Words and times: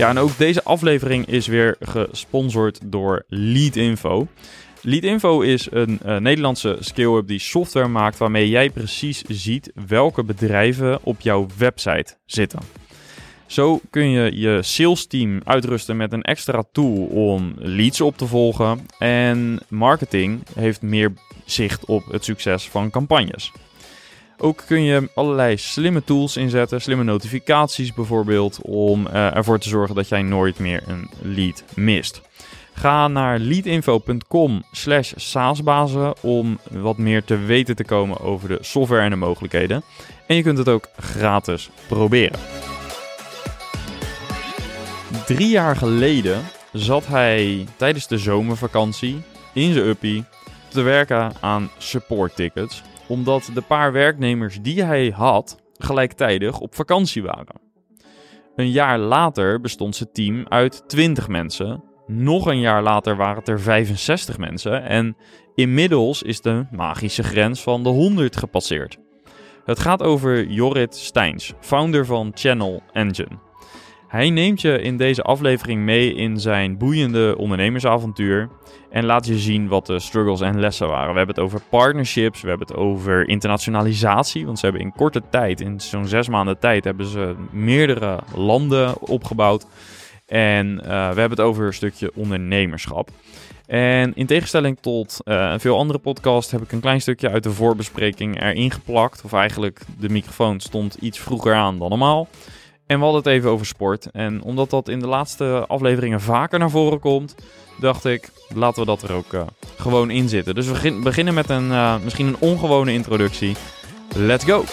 Ja, 0.00 0.08
en 0.08 0.18
ook 0.18 0.38
deze 0.38 0.64
aflevering 0.64 1.26
is 1.26 1.46
weer 1.46 1.76
gesponsord 1.80 2.80
door 2.84 3.24
Leadinfo. 3.28 4.26
Leadinfo 4.82 5.40
is 5.40 5.68
een 5.70 6.00
uh, 6.06 6.16
Nederlandse 6.16 6.76
scale-up 6.80 7.26
die 7.26 7.38
software 7.38 7.88
maakt 7.88 8.18
waarmee 8.18 8.48
jij 8.48 8.70
precies 8.70 9.22
ziet 9.22 9.72
welke 9.86 10.24
bedrijven 10.24 10.98
op 11.02 11.20
jouw 11.20 11.46
website 11.58 12.16
zitten. 12.26 12.60
Zo 13.46 13.80
kun 13.90 14.10
je 14.10 14.38
je 14.38 14.58
sales 14.62 15.06
team 15.06 15.40
uitrusten 15.44 15.96
met 15.96 16.12
een 16.12 16.22
extra 16.22 16.64
tool 16.72 17.04
om 17.04 17.54
leads 17.56 18.00
op 18.00 18.16
te 18.16 18.26
volgen 18.26 18.86
en 18.98 19.60
marketing 19.68 20.42
heeft 20.54 20.82
meer 20.82 21.12
zicht 21.44 21.84
op 21.84 22.04
het 22.10 22.24
succes 22.24 22.68
van 22.68 22.90
campagnes. 22.90 23.52
Ook 24.42 24.62
kun 24.66 24.82
je 24.82 25.08
allerlei 25.14 25.56
slimme 25.56 26.04
tools 26.04 26.36
inzetten, 26.36 26.80
slimme 26.80 27.04
notificaties 27.04 27.94
bijvoorbeeld, 27.94 28.58
om 28.62 29.06
uh, 29.06 29.36
ervoor 29.36 29.58
te 29.58 29.68
zorgen 29.68 29.94
dat 29.94 30.08
jij 30.08 30.22
nooit 30.22 30.58
meer 30.58 30.82
een 30.86 31.10
lead 31.22 31.64
mist. 31.74 32.20
Ga 32.72 33.08
naar 33.08 33.38
leadinfo.com 33.38 34.62
slash 34.72 35.12
saasbazen 35.16 36.14
om 36.22 36.58
wat 36.70 36.98
meer 36.98 37.24
te 37.24 37.36
weten 37.36 37.76
te 37.76 37.84
komen 37.84 38.20
over 38.20 38.48
de 38.48 38.58
software 38.60 39.02
en 39.02 39.10
de 39.10 39.16
mogelijkheden. 39.16 39.82
En 40.26 40.36
je 40.36 40.42
kunt 40.42 40.58
het 40.58 40.68
ook 40.68 40.88
gratis 40.96 41.70
proberen. 41.88 42.38
Drie 45.26 45.48
jaar 45.48 45.76
geleden 45.76 46.42
zat 46.72 47.06
hij 47.06 47.66
tijdens 47.76 48.06
de 48.06 48.18
zomervakantie 48.18 49.22
in 49.52 49.72
zijn 49.72 49.86
uppie 49.86 50.24
te 50.68 50.82
werken 50.82 51.32
aan 51.40 51.70
support 51.78 52.36
tickets 52.36 52.82
omdat 53.10 53.50
de 53.54 53.60
paar 53.60 53.92
werknemers 53.92 54.58
die 54.62 54.82
hij 54.82 55.12
had 55.16 55.58
gelijktijdig 55.72 56.60
op 56.60 56.74
vakantie 56.74 57.22
waren. 57.22 57.60
Een 58.56 58.70
jaar 58.70 58.98
later 58.98 59.60
bestond 59.60 59.96
zijn 59.96 60.12
team 60.12 60.46
uit 60.48 60.88
20 60.88 61.28
mensen. 61.28 61.84
Nog 62.06 62.46
een 62.46 62.60
jaar 62.60 62.82
later 62.82 63.16
waren 63.16 63.36
het 63.38 63.48
er 63.48 63.60
65 63.60 64.38
mensen. 64.38 64.82
En 64.82 65.16
inmiddels 65.54 66.22
is 66.22 66.40
de 66.40 66.66
magische 66.70 67.22
grens 67.22 67.62
van 67.62 67.82
de 67.82 67.88
100 67.88 68.36
gepasseerd. 68.36 68.98
Het 69.64 69.78
gaat 69.78 70.02
over 70.02 70.46
Jorrit 70.46 70.94
Steins, 70.94 71.52
founder 71.60 72.06
van 72.06 72.30
Channel 72.34 72.82
Engine. 72.92 73.49
Hij 74.10 74.30
neemt 74.30 74.60
je 74.60 74.82
in 74.82 74.96
deze 74.96 75.22
aflevering 75.22 75.82
mee 75.82 76.14
in 76.14 76.40
zijn 76.40 76.78
boeiende 76.78 77.34
ondernemersavontuur 77.38 78.48
en 78.90 79.04
laat 79.04 79.26
je 79.26 79.38
zien 79.38 79.68
wat 79.68 79.86
de 79.86 79.98
struggles 79.98 80.40
en 80.40 80.60
lessen 80.60 80.88
waren. 80.88 81.10
We 81.12 81.16
hebben 81.16 81.34
het 81.34 81.44
over 81.44 81.60
partnerships, 81.68 82.40
we 82.40 82.48
hebben 82.48 82.66
het 82.66 82.76
over 82.76 83.28
internationalisatie, 83.28 84.46
want 84.46 84.58
ze 84.58 84.64
hebben 84.64 84.82
in 84.82 84.92
korte 84.92 85.22
tijd, 85.30 85.60
in 85.60 85.80
zo'n 85.80 86.06
zes 86.06 86.28
maanden 86.28 86.58
tijd, 86.58 86.84
hebben 86.84 87.06
ze 87.06 87.34
meerdere 87.50 88.18
landen 88.34 89.00
opgebouwd. 89.00 89.66
En 90.26 90.66
uh, 90.66 90.82
we 90.88 91.20
hebben 91.20 91.30
het 91.30 91.40
over 91.40 91.66
een 91.66 91.74
stukje 91.74 92.12
ondernemerschap. 92.14 93.10
En 93.66 94.14
in 94.14 94.26
tegenstelling 94.26 94.78
tot 94.80 95.16
uh, 95.24 95.54
veel 95.58 95.78
andere 95.78 95.98
podcasts 95.98 96.52
heb 96.52 96.62
ik 96.62 96.72
een 96.72 96.80
klein 96.80 97.00
stukje 97.00 97.30
uit 97.30 97.42
de 97.42 97.52
voorbespreking 97.52 98.42
erin 98.42 98.70
geplakt. 98.70 99.22
Of 99.24 99.32
eigenlijk 99.32 99.80
de 99.98 100.08
microfoon 100.08 100.60
stond 100.60 100.94
iets 100.94 101.18
vroeger 101.18 101.54
aan 101.54 101.78
dan 101.78 101.88
normaal. 101.88 102.28
En 102.90 102.98
we 102.98 103.04
hadden 103.04 103.22
het 103.22 103.32
even 103.32 103.50
over 103.50 103.66
sport. 103.66 104.10
En 104.10 104.42
omdat 104.42 104.70
dat 104.70 104.88
in 104.88 105.00
de 105.00 105.06
laatste 105.06 105.64
afleveringen 105.68 106.20
vaker 106.20 106.58
naar 106.58 106.70
voren 106.70 107.00
komt, 107.00 107.34
dacht 107.80 108.04
ik, 108.04 108.30
laten 108.54 108.80
we 108.80 108.86
dat 108.86 109.02
er 109.02 109.12
ook 109.12 109.32
uh, 109.32 109.42
gewoon 109.76 110.10
in 110.10 110.28
zitten. 110.28 110.54
Dus 110.54 110.66
we 110.66 111.00
beginnen 111.02 111.34
met 111.34 111.48
een 111.50 111.68
uh, 111.68 111.94
misschien 112.04 112.26
een 112.26 112.36
ongewone 112.38 112.92
introductie. 112.92 113.56
Let's 114.14 114.44
go! 114.44 114.64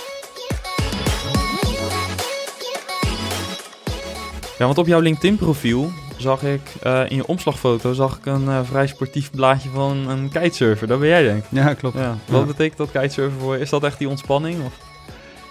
Ja, 4.58 4.66
want 4.66 4.78
op 4.78 4.88
jouw 4.88 5.00
LinkedIn-profiel 5.00 5.90
zag 6.18 6.44
ik 6.44 6.62
uh, 6.84 7.02
in 7.10 7.16
je 7.16 7.28
omslagfoto 7.28 7.94
zag 7.94 8.18
ik 8.18 8.26
een 8.26 8.66
vrij 8.66 8.88
sportief 8.88 9.32
blaadje 9.32 9.70
van 9.70 10.10
een 10.10 10.30
kitesurfer. 10.30 10.88
Dat 10.88 11.00
ben 11.00 11.10
jij 11.10 11.24
denk 11.24 11.44
ik. 11.44 11.50
Ja, 11.50 11.74
klopt. 11.74 11.98
Ja. 11.98 12.18
Wat 12.26 12.40
ja. 12.40 12.46
betekent 12.46 12.78
dat 12.78 12.92
kitesurfen 12.92 13.40
voor 13.40 13.54
je? 13.56 13.62
Is 13.62 13.70
dat 13.70 13.84
echt 13.84 13.98
die 13.98 14.10
ontspanning? 14.10 14.66
Of? 14.66 14.97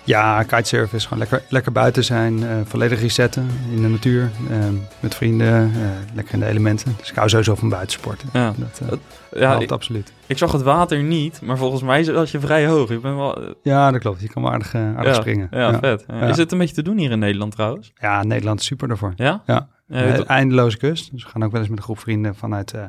Ja, 0.06 0.42
kitesurfen 0.42 0.96
is 0.98 1.04
gewoon 1.04 1.18
lekker, 1.18 1.42
lekker 1.48 1.72
buiten 1.72 2.04
zijn, 2.04 2.38
uh, 2.38 2.50
volledig 2.64 3.00
resetten 3.00 3.48
in 3.70 3.82
de 3.82 3.88
natuur, 3.88 4.30
uh, 4.50 4.56
met 5.00 5.14
vrienden, 5.14 5.72
uh, 5.76 5.88
lekker 6.14 6.34
in 6.34 6.40
de 6.40 6.46
elementen. 6.46 6.94
Dus 6.98 7.10
ik 7.10 7.16
hou 7.16 7.28
sowieso 7.28 7.54
van 7.54 7.68
buitensporten. 7.68 8.28
Ja, 8.32 8.54
dat, 8.56 8.98
ja 9.32 9.48
helpt, 9.48 9.62
ik, 9.62 9.70
absoluut. 9.70 10.12
Ik 10.26 10.38
zag 10.38 10.52
het 10.52 10.62
water 10.62 11.02
niet, 11.02 11.40
maar 11.42 11.56
volgens 11.56 11.82
mij 11.82 12.02
zat 12.02 12.30
je 12.30 12.40
vrij 12.40 12.66
hoog. 12.66 12.88
Je 12.88 12.98
bent 12.98 13.16
wel, 13.16 13.54
ja, 13.62 13.90
dat 13.90 14.00
klopt. 14.00 14.20
Je 14.20 14.28
kan 14.28 14.42
wel 14.42 14.52
aardig, 14.52 14.74
aardig 14.74 15.04
ja, 15.04 15.14
springen. 15.14 15.48
Ja, 15.50 15.70
ja. 15.70 15.78
vet. 15.78 16.04
Is 16.28 16.36
het 16.36 16.52
een 16.52 16.58
beetje 16.58 16.74
te 16.74 16.82
doen 16.82 16.98
hier 16.98 17.10
in 17.10 17.18
Nederland 17.18 17.52
trouwens? 17.52 17.92
Ja, 18.00 18.22
Nederland 18.22 18.60
is 18.60 18.66
super 18.66 18.88
daarvoor. 18.88 19.12
Ja? 19.16 19.42
Ja. 19.46 19.68
Uh, 19.88 20.30
eindeloze 20.30 20.76
kust. 20.76 21.12
Dus 21.12 21.22
we 21.24 21.28
gaan 21.30 21.44
ook 21.44 21.50
wel 21.50 21.60
eens 21.60 21.68
met 21.70 21.78
een 21.78 21.84
groep 21.84 21.98
vrienden 21.98 22.34
vanuit 22.34 22.72
uh, 22.74 22.82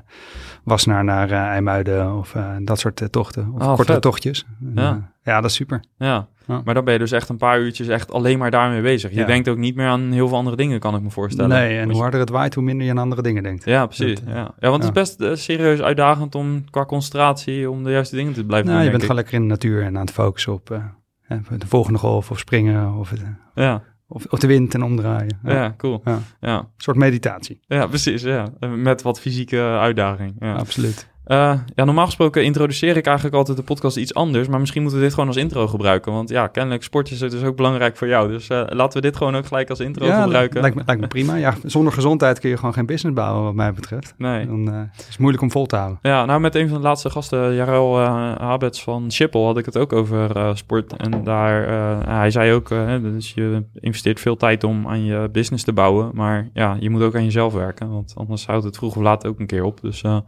Wassenaar 0.64 1.04
naar 1.04 1.30
uh, 1.30 1.38
IJmuiden 1.38 2.18
of 2.18 2.36
dat 2.62 2.80
soort 2.80 3.12
tochten. 3.12 3.52
Of 3.54 3.62
oh, 3.62 3.68
kortere 3.68 3.94
vet. 3.94 4.02
tochtjes. 4.02 4.46
Ja. 4.76 5.12
ja, 5.24 5.42
dat 5.42 5.50
is 5.50 5.56
super. 5.56 5.84
Ja. 5.98 6.28
ja. 6.48 6.62
maar 6.66 6.74
dan 6.74 6.84
ben 6.84 6.94
je 6.94 7.00
dus 7.00 7.12
echt 7.12 7.30
een 7.30 7.38
paar 7.38 7.60
uurtjes 7.60 7.88
echt 7.88 8.12
alleen 8.12 8.38
maar 8.40 8.52
daarmee 8.52 8.82
bezig. 8.82 9.12
Je 9.12 9.20
Ja. 9.20 9.26
denkt 9.26 9.48
ook 9.48 9.58
niet 9.58 9.76
meer 9.76 9.88
aan 9.88 10.12
heel 10.12 10.28
veel 10.28 10.38
andere 10.38 10.56
dingen, 10.56 10.80
kan 10.80 10.96
ik 10.96 11.02
me 11.02 11.10
voorstellen. 11.10 11.50
Nee, 11.58 11.78
en 11.78 11.86
hoe 11.86 11.94
je- 11.96 12.02
harder 12.02 12.20
het 12.20 12.30
waait, 12.30 12.54
hoe 12.54 12.64
minder 12.64 12.86
je 12.86 12.92
aan 12.92 12.98
andere 12.98 13.22
dingen 13.22 13.44
denkt. 13.44 13.66
Ja, 13.66 13.86
precies. 13.86 14.20
Dat, 14.20 14.34
ja. 14.34 14.52
ja, 14.60 14.70
want 14.70 14.84
het 14.84 14.96
is 14.96 15.02
best 15.02 15.22
eh, 15.22 15.36
serieus 15.36 15.82
uitdagend 15.82 16.36
om 16.36 16.70
qua 16.70 16.86
concentratie, 16.86 17.70
om 17.70 17.84
de 17.84 17.92
juiste 17.92 18.16
dingen 18.16 18.34
te 18.34 18.46
blijven 18.46 18.68
Nou, 18.68 18.78
doen, 18.78 18.86
je 18.86 18.92
bent 18.92 19.02
gewoon 19.02 19.18
lekker 19.18 19.34
in 19.36 19.42
de 19.42 19.48
natuur 19.48 19.82
en 19.84 19.96
aan 19.96 20.06
het 20.06 20.12
focussen 20.12 20.54
op 20.54 20.72
eh, 20.72 21.38
de 21.58 21.68
volgende 21.68 22.00
golf 22.00 22.32
of 22.32 22.40
springen 22.40 22.94
of. 22.94 23.14
Ja, 23.56 23.82
of, 24.08 24.26
of 24.26 24.40
de 24.40 24.48
wind 24.48 24.74
en 24.74 24.84
omdraaien. 24.84 25.40
ja. 25.44 25.74
cool. 25.78 26.02
Ja. 26.06 26.20
Ja. 26.40 26.58
Een 26.58 26.66
soort 26.78 26.98
meditatie. 26.98 27.60
ja, 27.68 27.88
precies. 27.88 28.22
Ja. 28.22 28.48
Met 28.76 29.02
wat 29.02 29.20
fysieke 29.20 29.60
uitdaging. 29.60 30.36
Ja. 30.40 30.54
Absoluut. 30.54 31.08
Eh, 31.28 31.54
ja, 31.76 31.84
normaal 31.84 32.06
gesproken 32.06 32.44
introduceer 32.44 32.98
ik 32.98 33.06
eigenlijk 33.06 33.36
altijd 33.36 33.58
de 33.58 33.64
podcast 33.64 33.98
iets 33.98 34.14
anders. 34.14 34.48
Maar 34.48 34.60
misschien 34.60 34.82
moeten 34.82 35.00
we 35.00 35.06
dit 35.06 35.14
gewoon 35.14 35.30
als 35.30 35.38
intro 35.38 35.68
gebruiken. 35.68 36.12
Want 36.12 36.30
ja, 36.30 36.48
kennelijk 36.48 36.84
sport 36.84 37.12
is 37.12 37.20
dus 37.20 37.44
ook 37.44 37.56
belangrijk 37.56 37.98
voor 37.98 38.08
jou. 38.08 38.28
Dus 38.28 38.48
eh, 38.48 38.64
laten 38.68 39.02
we 39.02 39.08
dit 39.08 39.18
gewoon 39.18 39.36
ook 39.36 39.46
gelijk 39.46 39.70
als 39.70 39.80
intro 39.80 40.06
ja, 40.06 40.22
gebruiken. 40.22 40.62
lijkt 40.62 40.76
me, 40.76 40.84
lijkt 40.86 41.02
me 41.02 41.08
prima. 41.08 41.36
Ja, 41.36 41.54
zonder 41.64 41.94
gezondheid 41.94 42.40
kun 42.40 42.50
je 42.50 42.58
gewoon 42.58 42.74
geen 42.74 42.86
business 42.86 43.16
bouwen 43.16 43.44
wat 43.44 43.54
mij 43.54 43.74
betreft. 43.74 44.14
Nee. 44.18 44.46
Dan 44.46 44.72
eh, 44.72 44.82
is 44.98 45.06
het 45.08 45.20
moeilijk 45.20 45.44
om 45.44 45.52
vol 45.52 45.66
te 45.66 45.76
houden. 45.76 46.00
Ja, 46.02 46.26
nou 46.26 46.40
met 46.40 46.56
een 46.56 46.70
van 46.70 46.78
de 46.78 46.84
laatste 46.84 47.10
gasten, 47.10 47.54
Jarel 47.54 48.00
Habets 48.40 48.84
van 48.84 49.12
Schiphol, 49.12 49.46
had 49.46 49.58
ik 49.58 49.66
het 49.66 49.78
ook 49.78 49.94
over 49.94 50.58
sport. 50.58 50.96
En 50.96 51.24
daar, 51.24 51.68
hij 52.08 52.32
zei 52.32 52.54
ook, 52.54 52.70
dus 53.02 53.34
je 53.34 53.64
investeert 53.74 54.20
veel 54.20 54.38
tijd 54.38 54.64
om 54.64 54.88
aan 54.88 55.06
je 55.06 55.30
business 55.32 55.64
te 55.64 55.74
bouwen. 55.74 56.12
Maar 56.14 56.50
ja, 56.54 56.78
je 56.80 56.90
moet 56.90 57.02
ook 57.02 57.16
aan 57.16 57.24
jezelf 57.24 57.54
werken, 57.54 57.90
want 57.90 58.14
anders 58.16 58.46
houdt 58.46 58.64
het 58.64 58.78
vroeg 58.78 58.96
of 58.96 59.04
laat 59.04 59.28
ook 59.28 59.40
een 59.40 59.48
keer 59.48 59.64
op. 59.64 59.82
Dus 59.82 60.02
ja. 60.02 60.24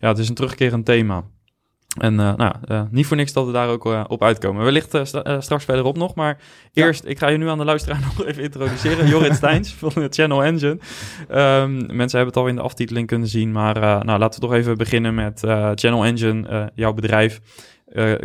ja, 0.00 0.08
het 0.08 0.18
is 0.18 0.25
een 0.28 0.34
terugkerend 0.34 0.84
thema. 0.84 1.24
En 1.98 2.12
uh, 2.12 2.34
nou, 2.34 2.54
uh, 2.68 2.82
niet 2.90 3.06
voor 3.06 3.16
niks 3.16 3.32
dat 3.32 3.46
we 3.46 3.52
daar 3.52 3.68
ook 3.68 3.86
uh, 3.86 4.04
op 4.08 4.22
uitkomen. 4.22 4.64
Wellicht 4.64 4.98
st 5.02 5.20
straks 5.38 5.64
verderop 5.64 5.96
nog, 5.96 6.14
maar 6.14 6.38
eerst, 6.72 7.02
ja. 7.04 7.08
ik 7.10 7.18
ga 7.18 7.28
je 7.28 7.38
nu 7.38 7.48
aan 7.48 7.58
de 7.58 7.64
luisteraar 7.64 8.00
nog 8.16 8.26
even 8.26 8.42
introduceren. 8.42 9.08
Jorrit 9.08 9.34
Steins 9.42 9.72
van 9.72 9.92
de 9.94 10.06
Channel 10.10 10.44
Engine. 10.44 10.78
Um, 11.30 11.76
mensen 11.96 12.18
hebben 12.18 12.26
het 12.26 12.36
al 12.36 12.46
in 12.46 12.54
de 12.56 12.62
aftiteling 12.62 13.06
kunnen 13.06 13.28
zien, 13.28 13.52
maar 13.52 14.04
nou, 14.04 14.18
laten 14.18 14.40
we 14.40 14.46
toch 14.46 14.56
even 14.56 14.76
beginnen 14.76 15.14
met 15.14 15.40
Channel 15.74 16.04
Engine, 16.04 16.70
jouw 16.74 16.92
bedrijf. 16.92 17.40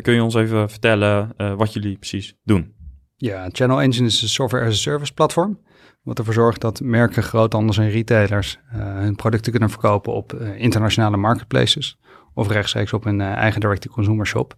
Kun 0.02 0.14
je 0.14 0.24
ons 0.24 0.36
even 0.36 0.70
vertellen 0.70 1.34
wat 1.58 1.74
jullie 1.74 1.98
precies 1.98 2.34
doen? 2.44 2.74
Ja, 3.18 3.50
Channel 3.52 3.81
Engine 3.81 4.08
is 4.08 4.22
een 4.22 4.30
software 4.30 4.66
as 4.66 4.74
a 4.74 4.78
service 4.78 5.14
platform. 5.14 5.60
Wat 6.01 6.19
ervoor 6.19 6.33
zorgt 6.33 6.62
dat 6.62 6.81
merken, 6.83 7.24
groothandels 7.24 7.77
en 7.77 7.89
retailers 7.89 8.59
uh, 8.75 8.80
hun 8.83 9.15
producten 9.15 9.51
kunnen 9.51 9.69
verkopen 9.69 10.13
op 10.13 10.33
uh, 10.33 10.59
internationale 10.59 11.18
marketplaces. 11.18 12.00
Of 12.33 12.48
rechtstreeks 12.48 12.94
op 12.94 13.03
hun 13.03 13.19
uh, 13.19 13.31
eigen 13.31 13.62
direct-to-consumer 13.62 14.25
shop. 14.25 14.56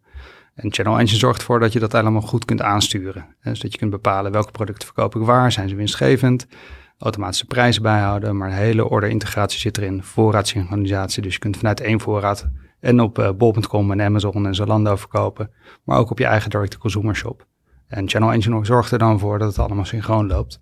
En 0.55 0.73
Channel 0.73 0.99
Engine 0.99 1.17
zorgt 1.17 1.39
ervoor 1.39 1.59
dat 1.59 1.73
je 1.73 1.79
dat 1.79 1.93
allemaal 1.93 2.21
goed 2.21 2.45
kunt 2.45 2.61
aansturen. 2.61 3.35
Dus 3.43 3.59
dat 3.59 3.71
je 3.71 3.77
kunt 3.77 3.91
bepalen 3.91 4.31
welke 4.31 4.51
producten 4.51 4.85
verkoop 4.85 5.15
ik 5.15 5.21
waar, 5.21 5.51
zijn 5.51 5.69
ze 5.69 5.75
winstgevend, 5.75 6.47
automatische 6.97 7.45
prijzen 7.45 7.81
bijhouden, 7.81 8.37
maar 8.37 8.49
een 8.49 8.55
hele 8.55 8.89
orde 8.89 9.09
integratie 9.09 9.59
zit 9.59 9.77
erin, 9.77 10.03
voorraadsynchronisatie. 10.03 11.21
Dus 11.21 11.33
je 11.33 11.39
kunt 11.39 11.57
vanuit 11.57 11.81
één 11.81 11.99
voorraad 11.99 12.47
en 12.79 12.99
op 12.99 13.33
bol.com 13.37 13.91
en 13.91 14.01
Amazon 14.01 14.45
en 14.45 14.55
Zalando 14.55 14.95
verkopen, 14.95 15.51
maar 15.83 15.97
ook 15.97 16.11
op 16.11 16.19
je 16.19 16.25
eigen 16.25 16.49
direct-to-consumer 16.49 17.15
shop. 17.15 17.45
En 17.87 18.09
Channel 18.09 18.31
Engine 18.31 18.65
zorgt 18.65 18.91
er 18.91 18.97
dan 18.97 19.19
voor 19.19 19.39
dat 19.39 19.47
het 19.47 19.59
allemaal 19.59 19.85
synchroon 19.85 20.27
loopt. 20.27 20.61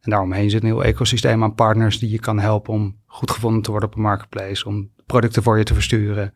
En 0.00 0.10
daaromheen 0.10 0.50
zit 0.50 0.62
een 0.62 0.68
heel 0.68 0.84
ecosysteem 0.84 1.42
aan 1.42 1.54
partners 1.54 1.98
die 1.98 2.10
je 2.10 2.18
kan 2.18 2.38
helpen 2.38 2.72
om 2.72 2.96
goed 3.06 3.30
gevonden 3.30 3.62
te 3.62 3.70
worden 3.70 3.88
op 3.88 3.94
een 3.94 4.02
marketplace, 4.02 4.66
om 4.66 4.90
producten 5.06 5.42
voor 5.42 5.58
je 5.58 5.64
te 5.64 5.74
versturen, 5.74 6.34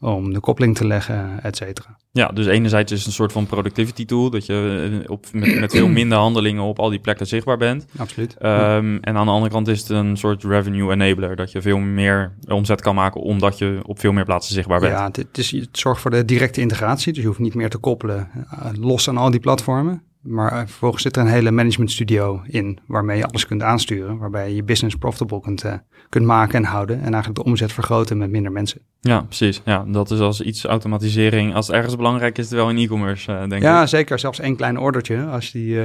om 0.00 0.32
de 0.32 0.40
koppeling 0.40 0.76
te 0.76 0.86
leggen, 0.86 1.42
et 1.42 1.56
cetera. 1.56 1.98
Ja, 2.12 2.28
dus 2.28 2.46
enerzijds 2.46 2.92
is 2.92 2.98
het 2.98 3.06
een 3.06 3.12
soort 3.12 3.32
van 3.32 3.46
productivity 3.46 4.04
tool, 4.04 4.30
dat 4.30 4.46
je 4.46 5.00
eh, 5.04 5.10
op, 5.10 5.26
met, 5.32 5.60
met 5.60 5.72
veel 5.72 5.88
minder 5.98 6.18
handelingen 6.18 6.62
op 6.62 6.78
al 6.78 6.90
die 6.90 6.98
plekken 6.98 7.26
zichtbaar 7.26 7.56
bent. 7.56 7.86
Absoluut. 7.96 8.36
Um, 8.42 8.98
en 9.00 9.16
aan 9.16 9.26
de 9.26 9.32
andere 9.32 9.52
kant 9.52 9.68
is 9.68 9.80
het 9.80 9.88
een 9.88 10.16
soort 10.16 10.44
revenue 10.44 10.92
enabler, 10.92 11.36
dat 11.36 11.52
je 11.52 11.62
veel 11.62 11.78
meer 11.78 12.32
omzet 12.48 12.80
kan 12.80 12.94
maken 12.94 13.20
omdat 13.20 13.58
je 13.58 13.80
op 13.82 13.98
veel 13.98 14.12
meer 14.12 14.24
plaatsen 14.24 14.54
zichtbaar 14.54 14.80
bent. 14.80 14.92
Ja, 14.92 15.04
het, 15.12 15.38
is, 15.38 15.50
het 15.50 15.78
zorgt 15.78 16.00
voor 16.00 16.10
de 16.10 16.24
directe 16.24 16.60
integratie, 16.60 17.12
dus 17.12 17.22
je 17.22 17.28
hoeft 17.28 17.40
niet 17.40 17.54
meer 17.54 17.70
te 17.70 17.78
koppelen 17.78 18.30
uh, 18.34 18.70
los 18.80 19.08
aan 19.08 19.16
al 19.16 19.30
die 19.30 19.40
platformen. 19.40 20.02
Maar 20.24 20.68
vervolgens 20.68 21.02
zit 21.02 21.16
er 21.16 21.22
een 21.22 21.28
hele 21.28 21.50
management 21.50 21.90
studio 21.90 22.42
in, 22.46 22.78
waarmee 22.86 23.16
je 23.16 23.26
alles 23.26 23.46
kunt 23.46 23.62
aansturen, 23.62 24.18
waarbij 24.18 24.48
je 24.48 24.54
je 24.54 24.62
business 24.62 24.96
profitable 24.96 25.40
kunt, 25.40 25.64
uh, 25.64 25.74
kunt 26.08 26.24
maken 26.24 26.54
en 26.54 26.64
houden 26.64 26.96
en 26.96 27.12
eigenlijk 27.12 27.34
de 27.34 27.44
omzet 27.44 27.72
vergroten 27.72 28.18
met 28.18 28.30
minder 28.30 28.52
mensen. 28.52 28.80
Ja, 29.00 29.20
precies. 29.20 29.60
Ja, 29.64 29.84
dat 29.86 30.10
is 30.10 30.18
als 30.18 30.40
iets 30.40 30.64
automatisering. 30.64 31.54
Als 31.54 31.66
het 31.66 31.76
ergens 31.76 31.96
belangrijk 31.96 32.38
is, 32.38 32.44
het 32.44 32.54
wel 32.54 32.70
in 32.70 32.76
e-commerce, 32.76 33.32
uh, 33.32 33.38
denk 33.38 33.50
ja, 33.50 33.56
ik. 33.56 33.62
Ja, 33.62 33.86
zeker. 33.86 34.18
Zelfs 34.18 34.40
één 34.40 34.56
klein 34.56 34.78
ordertje, 34.78 35.24
als 35.24 35.50
die 35.50 35.78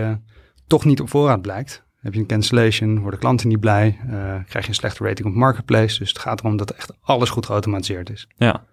toch 0.67 0.85
niet 0.85 1.01
op 1.01 1.09
voorraad 1.09 1.41
blijkt, 1.41 1.83
heb 2.01 2.13
je 2.13 2.19
een 2.19 2.25
cancellation, 2.25 2.99
worden 2.99 3.19
klanten 3.19 3.47
niet 3.47 3.59
blij, 3.59 3.97
krijg 4.47 4.65
je 4.65 4.67
een 4.67 4.73
slechte 4.73 5.03
rating 5.03 5.27
op 5.27 5.33
marketplace. 5.33 5.99
Dus 5.99 6.09
het 6.09 6.19
gaat 6.19 6.39
erom 6.39 6.57
dat 6.57 6.71
echt 6.71 6.93
alles 7.01 7.29
goed 7.29 7.45
geautomatiseerd 7.45 8.09
is. 8.09 8.27
Ja, 8.37 8.63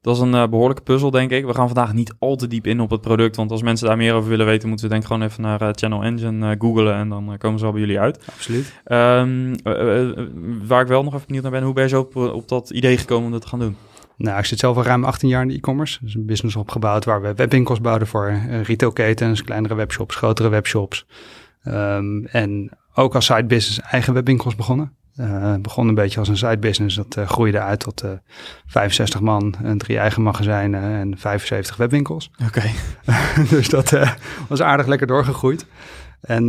dat 0.00 0.16
is 0.16 0.22
een 0.22 0.34
uh, 0.34 0.46
behoorlijke 0.48 0.82
puzzel, 0.82 1.10
denk 1.10 1.30
ik. 1.30 1.46
We 1.46 1.54
gaan 1.54 1.66
vandaag 1.66 1.92
niet 1.92 2.14
al 2.18 2.36
te 2.36 2.46
diep 2.46 2.66
in 2.66 2.80
op 2.80 2.90
het 2.90 3.00
product. 3.00 3.36
Want 3.36 3.50
als 3.50 3.62
mensen 3.62 3.86
daar 3.86 3.96
meer 3.96 4.14
over 4.14 4.28
willen 4.28 4.46
weten, 4.46 4.68
moeten 4.68 4.86
ze 4.86 4.92
denk 4.92 5.02
ik 5.02 5.08
gewoon 5.10 5.26
even 5.26 5.42
naar 5.42 5.62
uh, 5.62 5.68
Channel 5.72 6.02
Engine 6.02 6.50
uh, 6.50 6.54
googlen. 6.58 6.94
En 6.94 7.08
dan 7.08 7.34
komen 7.38 7.58
ze 7.58 7.64
al 7.66 7.72
bij 7.72 7.80
jullie 7.80 8.00
uit. 8.00 8.24
Absoluut. 8.32 8.80
Um, 8.84 9.54
waar 10.66 10.82
ik 10.82 10.88
wel 10.88 11.02
nog 11.02 11.14
even 11.14 11.26
benieuwd 11.26 11.42
naar 11.42 11.52
ben, 11.52 11.62
hoe 11.62 11.74
ben 11.74 11.82
je 11.82 11.88
zo 11.88 12.00
op, 12.00 12.16
op 12.16 12.48
dat 12.48 12.70
idee 12.70 12.96
gekomen 12.96 13.24
om 13.24 13.32
dat 13.32 13.40
te 13.40 13.48
gaan 13.48 13.58
doen? 13.58 13.76
Nou, 14.16 14.38
ik 14.38 14.44
zit 14.44 14.58
zelf 14.58 14.76
al 14.76 14.82
ruim 14.82 15.04
18 15.04 15.28
jaar 15.28 15.42
in 15.42 15.48
de 15.48 15.54
e-commerce. 15.54 15.98
Dus 16.02 16.14
een 16.14 16.26
business 16.26 16.56
opgebouwd 16.56 17.04
waar 17.04 17.22
we 17.22 17.34
webwinkels 17.34 17.80
bouwden 17.80 18.08
voor 18.08 18.40
retailketens, 18.62 19.44
kleinere 19.44 19.74
webshops, 19.74 20.16
grotere 20.16 20.48
webshops. 20.48 21.06
Um, 21.64 22.24
en 22.24 22.70
ook 22.94 23.14
als 23.14 23.26
side 23.26 23.44
business 23.44 23.80
eigen 23.80 24.14
webwinkels 24.14 24.54
begonnen. 24.54 24.92
Uh, 25.20 25.54
begon 25.60 25.88
een 25.88 25.94
beetje 25.94 26.18
als 26.18 26.28
een 26.28 26.36
side 26.36 26.58
business. 26.58 26.96
Dat 26.96 27.16
uh, 27.16 27.28
groeide 27.28 27.60
uit 27.60 27.80
tot 27.80 28.04
uh, 28.04 28.10
65 28.66 29.20
man, 29.20 29.54
en 29.62 29.78
drie 29.78 29.98
eigen 29.98 30.22
magazijnen 30.22 30.82
en 30.82 31.18
75 31.18 31.76
webwinkels. 31.76 32.30
Oké. 32.46 32.46
Okay. 32.46 32.72
dus 33.56 33.68
dat 33.68 33.92
eh, 33.92 34.10
was 34.48 34.62
aardig 34.62 34.86
lekker 34.86 35.06
doorgegroeid. 35.06 35.66
En 36.20 36.48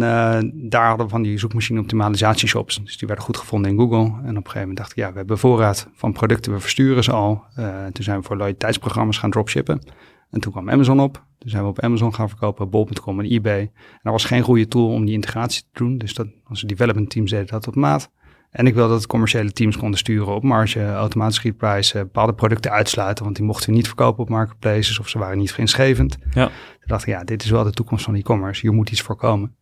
daar 0.54 0.88
hadden 0.88 1.06
we 1.06 1.12
van 1.12 1.22
die 1.22 1.38
zoekmachine 1.38 1.80
optimalisatieshops. 1.80 2.84
Dus 2.84 2.98
die 2.98 3.08
werden 3.08 3.26
goed 3.26 3.38
gevonden 3.38 3.72
in 3.72 3.78
Google. 3.78 3.98
En 3.98 4.14
op 4.14 4.26
een 4.26 4.34
gegeven 4.36 4.60
moment 4.60 4.78
dacht 4.78 4.92
ik, 4.92 4.98
ja, 4.98 5.12
we 5.12 5.18
hebben 5.18 5.38
voorraad 5.38 5.88
van 5.96 6.14
producten, 6.14 6.54
we 6.54 6.60
versturen 6.60 7.04
ze 7.04 7.12
al. 7.12 7.44
toen 7.92 8.04
zijn 8.04 8.20
we 8.20 8.26
voor 8.26 8.38
loyaliteitsprogramma's 8.38 9.18
gaan 9.18 9.32
dropshippen. 9.32 9.82
En 10.30 10.40
toen 10.40 10.52
kwam 10.52 10.70
Amazon 10.70 11.00
op. 11.00 11.24
Toen 11.38 11.50
zijn 11.50 11.64
we 11.64 11.70
op 11.70 11.80
Amazon 11.80 12.14
gaan 12.14 12.30
verkopen, 12.30 12.70
bol.com 12.70 13.20
en 13.20 13.26
eBay. 13.26 13.60
En 13.60 14.00
dat 14.02 14.12
was 14.12 14.26
geen 14.26 14.44
goede 14.44 14.68
tool 14.68 14.88
om 14.88 15.06
die 15.06 15.14
integratie 15.14 15.62
te 15.62 15.84
doen. 15.84 15.98
Dus 15.98 16.14
dat, 16.14 16.28
onze 16.50 16.66
development 16.66 17.10
teams 17.10 17.32
deden 17.32 17.48
dat 17.48 17.68
op 17.68 17.76
maat. 17.76 18.10
En 18.52 18.68
ik 18.68 18.74
wilde 18.74 18.94
dat 18.94 19.08
commerciële 19.08 19.52
teams 19.52 19.78
konden 19.78 20.00
sturen 20.00 20.36
op 20.36 20.44
marge, 20.44 20.92
automatisch 20.92 21.42
reprice, 21.42 21.98
bepaalde 21.98 22.34
producten 22.34 22.72
uitsluiten, 22.72 23.24
want 23.24 23.36
die 23.36 23.46
mochten 23.46 23.70
we 23.70 23.76
niet 23.76 23.88
verkopen 23.88 24.24
op 24.24 24.30
marketplaces 24.30 25.00
of 25.00 25.10
ze 25.10 25.20
waren 25.20 25.38
niet 25.38 25.56
winstgevend. 25.56 26.18
Ja. 26.34 26.46
Toen 26.46 26.54
dacht 26.86 27.02
ik, 27.02 27.08
ja, 27.08 27.24
dit 27.24 27.44
is 27.44 27.50
wel 27.50 27.64
de 27.64 27.72
toekomst 27.72 28.06
van 28.06 28.16
e-commerce, 28.16 28.62
hier 28.62 28.74
moet 28.74 28.92
iets 28.92 29.02
voor 29.02 29.16
komen. 29.16 29.56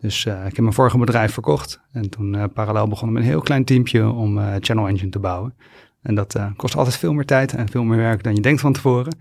Dus 0.00 0.24
uh, 0.24 0.38
ik 0.38 0.52
heb 0.54 0.58
mijn 0.58 0.72
vorige 0.72 0.98
bedrijf 0.98 1.32
verkocht 1.32 1.80
en 1.92 2.10
toen 2.10 2.34
uh, 2.34 2.44
parallel 2.54 2.88
begonnen 2.88 3.14
met 3.14 3.22
een 3.22 3.28
heel 3.28 3.40
klein 3.40 3.64
teampje 3.64 4.08
om 4.08 4.38
uh, 4.38 4.54
Channel 4.60 4.88
Engine 4.88 5.10
te 5.10 5.18
bouwen. 5.18 5.54
En 6.02 6.14
dat 6.14 6.38
kost 6.56 6.76
altijd 6.76 6.96
veel 6.96 7.12
meer 7.12 7.24
tijd 7.24 7.54
en 7.54 7.68
veel 7.68 7.84
meer 7.84 7.98
werk 7.98 8.22
dan 8.22 8.34
je 8.34 8.40
denkt 8.40 8.60
van 8.60 8.72
tevoren. 8.72 9.16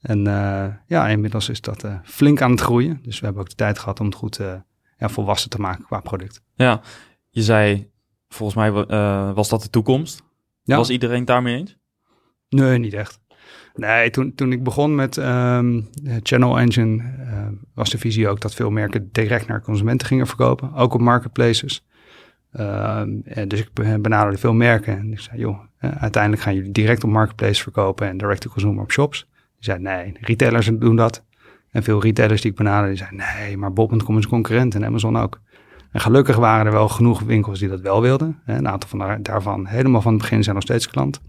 En 0.00 0.22
ja, 0.86 1.08
inmiddels 1.08 1.48
is 1.48 1.60
dat 1.60 1.84
flink 2.04 2.42
aan 2.42 2.50
het 2.50 2.60
groeien. 2.60 2.98
Dus 3.02 3.18
we 3.18 3.24
hebben 3.24 3.42
ook 3.42 3.48
de 3.48 3.54
tijd 3.54 3.78
gehad 3.78 4.00
om 4.00 4.06
het 4.06 4.14
goed 4.14 4.40
ja, 4.98 5.08
volwassen 5.08 5.50
te 5.50 5.60
maken 5.60 5.84
qua 5.84 6.00
product. 6.00 6.42
Ja, 6.54 6.80
je 7.30 7.42
zei 7.42 7.90
Volgens 8.34 8.58
mij 8.58 8.86
uh, 8.88 9.32
was 9.34 9.48
dat 9.48 9.62
de 9.62 9.70
toekomst. 9.70 10.22
Ja. 10.62 10.76
Was 10.76 10.90
iedereen 10.90 11.18
het 11.18 11.26
daarmee 11.26 11.56
eens? 11.56 11.76
Nee, 12.48 12.78
niet 12.78 12.94
echt. 12.94 13.20
Nee, 13.74 14.10
toen, 14.10 14.34
toen 14.34 14.52
ik 14.52 14.62
begon 14.62 14.94
met 14.94 15.16
um, 15.16 15.88
Channel 16.22 16.58
Engine 16.58 17.02
uh, 17.02 17.46
was 17.74 17.90
de 17.90 17.98
visie 17.98 18.28
ook 18.28 18.40
dat 18.40 18.54
veel 18.54 18.70
merken 18.70 19.08
direct 19.12 19.46
naar 19.46 19.62
consumenten 19.62 20.06
gingen 20.06 20.26
verkopen, 20.26 20.74
ook 20.74 20.94
op 20.94 21.00
marketplaces. 21.00 21.86
Uh, 22.52 23.00
en 23.24 23.48
dus 23.48 23.60
ik 23.60 23.72
benaderde 24.02 24.38
veel 24.38 24.52
merken 24.52 24.98
en 24.98 25.12
ik 25.12 25.20
zei, 25.20 25.38
joh, 25.38 25.58
uiteindelijk 25.78 26.42
gaan 26.42 26.54
jullie 26.54 26.72
direct 26.72 27.04
op 27.04 27.10
marketplaces 27.10 27.62
verkopen 27.62 28.08
en 28.08 28.16
direct 28.16 28.40
to 28.40 28.50
consumer 28.50 28.82
op 28.82 28.92
shops. 28.92 29.28
Die 29.32 29.64
zei, 29.64 29.78
nee, 29.78 30.12
retailers 30.20 30.66
doen 30.66 30.96
dat. 30.96 31.24
En 31.70 31.82
veel 31.82 32.02
retailers 32.02 32.40
die 32.40 32.50
ik 32.50 32.56
benaderde, 32.56 32.88
die 32.88 32.98
zeiden, 32.98 33.18
nee, 33.18 33.56
maar 33.56 33.72
Bob.com 33.72 34.18
is 34.18 34.26
concurrent 34.26 34.74
en 34.74 34.84
Amazon 34.84 35.16
ook. 35.18 35.40
En 35.92 36.00
gelukkig 36.00 36.36
waren 36.36 36.66
er 36.66 36.72
wel 36.72 36.88
genoeg 36.88 37.20
winkels 37.20 37.58
die 37.58 37.68
dat 37.68 37.80
wel 37.80 38.00
wilden. 38.00 38.40
Een 38.46 38.68
aantal 38.68 38.88
van 38.88 39.22
daarvan 39.22 39.66
helemaal 39.66 40.02
van 40.02 40.12
het 40.12 40.20
begin 40.20 40.42
zijn 40.42 40.54
nog 40.54 40.64
steeds 40.64 40.88
klant. 40.88 41.20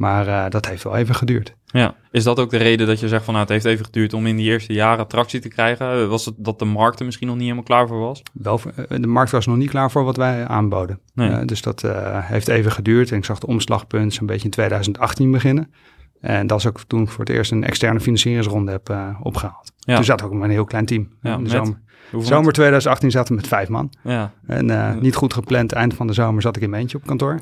Maar 0.00 0.26
uh, 0.26 0.44
dat 0.48 0.66
heeft 0.66 0.82
wel 0.82 0.96
even 0.96 1.14
geduurd. 1.14 1.54
Ja, 1.66 1.94
is 2.10 2.24
dat 2.24 2.38
ook 2.38 2.50
de 2.50 2.56
reden 2.56 2.86
dat 2.86 3.00
je 3.00 3.08
zegt 3.08 3.24
van 3.24 3.34
nou, 3.34 3.46
het 3.46 3.54
heeft 3.54 3.74
even 3.74 3.84
geduurd 3.84 4.12
om 4.12 4.26
in 4.26 4.36
die 4.36 4.50
eerste 4.50 4.72
jaren 4.72 5.06
tractie 5.06 5.40
te 5.40 5.48
krijgen? 5.48 6.08
Was 6.08 6.24
het 6.24 6.34
dat 6.38 6.58
de 6.58 6.64
markt 6.64 6.98
er 6.98 7.04
misschien 7.04 7.26
nog 7.26 7.36
niet 7.36 7.44
helemaal 7.44 7.66
klaar 7.66 7.88
voor 7.88 7.98
was? 7.98 8.22
Wel, 8.32 8.60
de 8.88 9.06
markt 9.06 9.30
was 9.30 9.46
nog 9.46 9.56
niet 9.56 9.70
klaar 9.70 9.90
voor 9.90 10.04
wat 10.04 10.16
wij 10.16 10.46
aanboden. 10.46 11.00
Nee. 11.14 11.30
Uh, 11.30 11.38
dus 11.44 11.62
dat 11.62 11.82
uh, 11.82 11.92
heeft 12.28 12.48
even 12.48 12.72
geduurd. 12.72 13.10
En 13.10 13.16
ik 13.16 13.24
zag 13.24 13.38
de 13.38 13.46
omslagpunt 13.46 14.14
zo'n 14.14 14.26
beetje 14.26 14.44
in 14.44 14.50
2018 14.50 15.30
beginnen. 15.30 15.72
En 16.20 16.46
dat 16.46 16.58
is 16.58 16.66
ook 16.66 16.80
toen 16.86 17.02
ik 17.02 17.08
voor 17.08 17.24
het 17.24 17.34
eerst 17.34 17.52
een 17.52 17.64
externe 17.64 18.00
financieringsronde 18.00 18.70
heb 18.70 19.16
opgehaald. 19.22 19.72
Ja. 19.78 19.94
Toen 19.94 20.04
zat 20.04 20.22
ook 20.22 20.32
maar 20.32 20.44
een 20.44 20.50
heel 20.50 20.64
klein 20.64 20.86
team. 20.86 21.08
Ja, 21.22 21.36
in 21.36 21.44
de 21.44 21.50
zomer. 21.50 21.80
Zomer 22.18 22.52
2018 22.52 23.10
zaten 23.10 23.28
we 23.34 23.40
met 23.40 23.48
vijf 23.48 23.68
man. 23.68 23.92
Ja. 24.02 24.32
En 24.46 24.68
uh, 24.68 24.94
niet 24.94 25.14
goed 25.14 25.34
gepland, 25.34 25.72
eind 25.72 25.94
van 25.94 26.06
de 26.06 26.12
zomer 26.12 26.42
zat 26.42 26.56
ik 26.56 26.62
in 26.62 26.70
mijn 26.70 26.82
eentje 26.82 26.96
op 26.96 27.06
kantoor. 27.06 27.38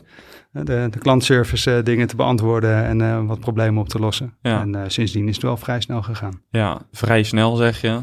De, 0.52 0.86
de 0.90 0.98
klantservice 0.98 1.80
dingen 1.84 2.06
te 2.06 2.16
beantwoorden 2.16 2.84
en 2.84 3.26
wat 3.26 3.40
problemen 3.40 3.80
op 3.80 3.88
te 3.88 3.98
lossen. 3.98 4.36
Ja. 4.40 4.60
En 4.60 4.90
sindsdien 4.90 5.28
is 5.28 5.34
het 5.34 5.44
wel 5.44 5.56
vrij 5.56 5.80
snel 5.80 6.02
gegaan. 6.02 6.42
Ja, 6.50 6.80
vrij 6.92 7.22
snel 7.22 7.56
zeg 7.56 7.80
je. 7.80 8.00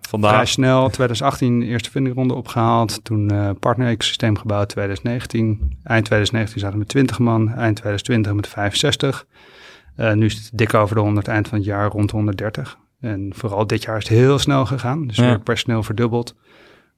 vandaag. 0.00 0.32
Vrij 0.32 0.46
snel, 0.46 0.88
2018 0.88 1.62
eerste 1.62 1.90
fundingronde 1.90 2.34
opgehaald. 2.34 3.04
Toen 3.04 3.56
partner-ecosysteem 3.60 4.38
gebouwd, 4.38 4.68
2019. 4.68 5.78
Eind 5.82 6.04
2019 6.04 6.60
zaten 6.60 6.72
we 6.72 6.78
met 6.78 6.88
20 6.88 7.18
man, 7.18 7.48
eind 7.48 7.76
2020 7.76 8.32
met 8.32 8.48
65. 8.48 9.26
Nu 9.96 10.24
is 10.24 10.34
het 10.34 10.50
dik 10.54 10.74
over 10.74 10.94
de 10.96 11.00
100, 11.02 11.28
eind 11.28 11.48
van 11.48 11.58
het 11.58 11.66
jaar 11.66 11.88
rond 11.90 12.10
130. 12.10 12.78
En 13.00 13.32
vooral 13.34 13.66
dit 13.66 13.82
jaar 13.82 13.96
is 13.96 14.08
het 14.08 14.18
heel 14.18 14.38
snel 14.38 14.66
gegaan. 14.66 15.06
Dus 15.06 15.16
Ja. 15.16 15.38
personeel 15.38 15.82
verdubbeld. 15.82 16.34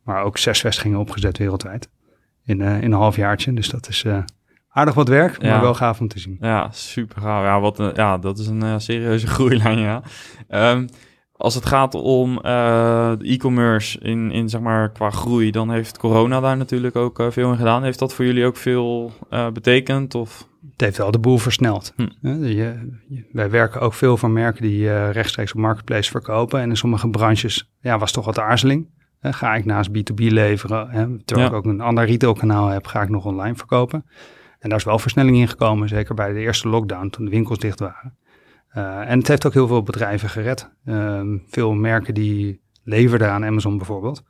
Maar 0.02 0.22
ook 0.22 0.38
zes 0.38 0.60
vestigingen 0.60 0.98
opgezet 0.98 1.38
wereldwijd. 1.38 1.88
In, 2.44 2.60
eh, 2.62 2.76
in 2.82 2.92
een 2.92 2.98
halfjaartje. 2.98 3.52
Dus 3.54 3.68
dat 3.68 3.88
is 3.88 4.04
eh, 4.04 4.18
aardig 4.68 4.94
wat 4.94 5.08
werk, 5.08 5.42
maar 5.42 5.50
Ja. 5.50 5.60
wel 5.60 5.74
gaaf 5.74 6.00
om 6.00 6.08
te 6.08 6.18
zien. 6.18 6.36
Ja, 6.40 6.68
super 6.70 7.22
gaaf. 7.22 7.44
Ja, 7.44 7.60
wat, 7.60 7.78
een- 7.78 7.92
ja, 7.94 8.18
dat 8.18 8.38
is 8.38 8.46
een 8.46 8.62
eh, 8.62 8.74
serieuze 8.78 9.26
groeilijn, 9.36 9.78
ja. 9.78 10.02
Ehm, 10.48 10.86
als 11.32 11.54
het 11.54 11.66
gaat 11.66 11.94
om 11.94 12.38
eh, 12.40 13.12
e-commerce 13.20 13.98
in, 14.00 14.30
in, 14.30 14.48
zeg 14.48 14.60
maar, 14.60 14.90
qua 14.92 15.10
groei, 15.10 15.50
dan 15.50 15.70
heeft 15.70 15.98
corona 15.98 16.40
daar 16.40 16.56
natuurlijk 16.56 16.96
ook 16.96 17.18
eh, 17.18 17.26
veel 17.30 17.50
in 17.50 17.56
gedaan. 17.56 17.82
Heeft 17.82 17.98
dat 17.98 18.14
voor 18.14 18.24
jullie 18.24 18.44
ook 18.46 18.56
veel 18.56 19.12
eh, 19.30 19.48
betekend? 19.50 20.14
Of? 20.14 20.48
Het 20.72 20.80
heeft 20.80 20.96
wel 20.96 21.10
de 21.10 21.18
boel 21.18 21.38
versneld. 21.38 21.92
Hm. 21.96 22.08
Hè, 22.22 22.32
je- 22.32 22.98
je- 23.08 23.26
wij 23.32 23.50
werken 23.50 23.80
ook 23.80 23.94
veel 23.94 24.16
van 24.16 24.32
merken 24.32 24.62
die 24.62 24.90
eh, 24.90 25.10
rechtstreeks 25.10 25.52
op 25.52 25.60
marketplace 25.60 26.10
verkopen. 26.10 26.60
En 26.60 26.68
in 26.68 26.76
sommige 26.76 27.08
branches 27.10 27.70
ja, 27.80 27.98
was 27.98 28.12
toch 28.12 28.24
wat 28.24 28.38
aarzeling. 28.38 28.94
Ga 29.20 29.54
ik 29.54 29.64
naast 29.64 29.90
B2B 29.90 30.14
leveren, 30.30 30.88
hè, 30.90 31.18
terwijl 31.24 31.48
Ja. 31.48 31.52
ik 31.52 31.58
ook 31.58 31.72
een 31.72 31.80
ander 31.80 32.04
retailkanaal 32.04 32.68
heb, 32.68 32.86
ga 32.86 33.02
ik 33.02 33.08
nog 33.08 33.24
online 33.24 33.54
verkopen. 33.56 34.04
En 34.58 34.68
daar 34.68 34.78
is 34.78 34.84
wel 34.84 34.98
versnelling 34.98 35.36
in 35.36 35.48
gekomen, 35.48 35.88
zeker 35.88 36.14
bij 36.14 36.32
de 36.32 36.38
eerste 36.40 36.68
lockdown 36.68 37.08
toen 37.08 37.24
de 37.24 37.30
winkels 37.30 37.58
dicht 37.58 37.78
waren. 37.80 38.16
Eh, 38.68 39.10
en 39.10 39.18
het 39.18 39.28
heeft 39.28 39.46
ook 39.46 39.52
heel 39.52 39.66
veel 39.66 39.82
bedrijven 39.82 40.28
gered. 40.28 40.70
Ehm, 40.84 41.36
veel 41.48 41.72
merken 41.74 42.14
die 42.14 42.60
leverden 42.82 43.30
aan 43.30 43.44
Amazon 43.44 43.76
bijvoorbeeld, 43.76 44.22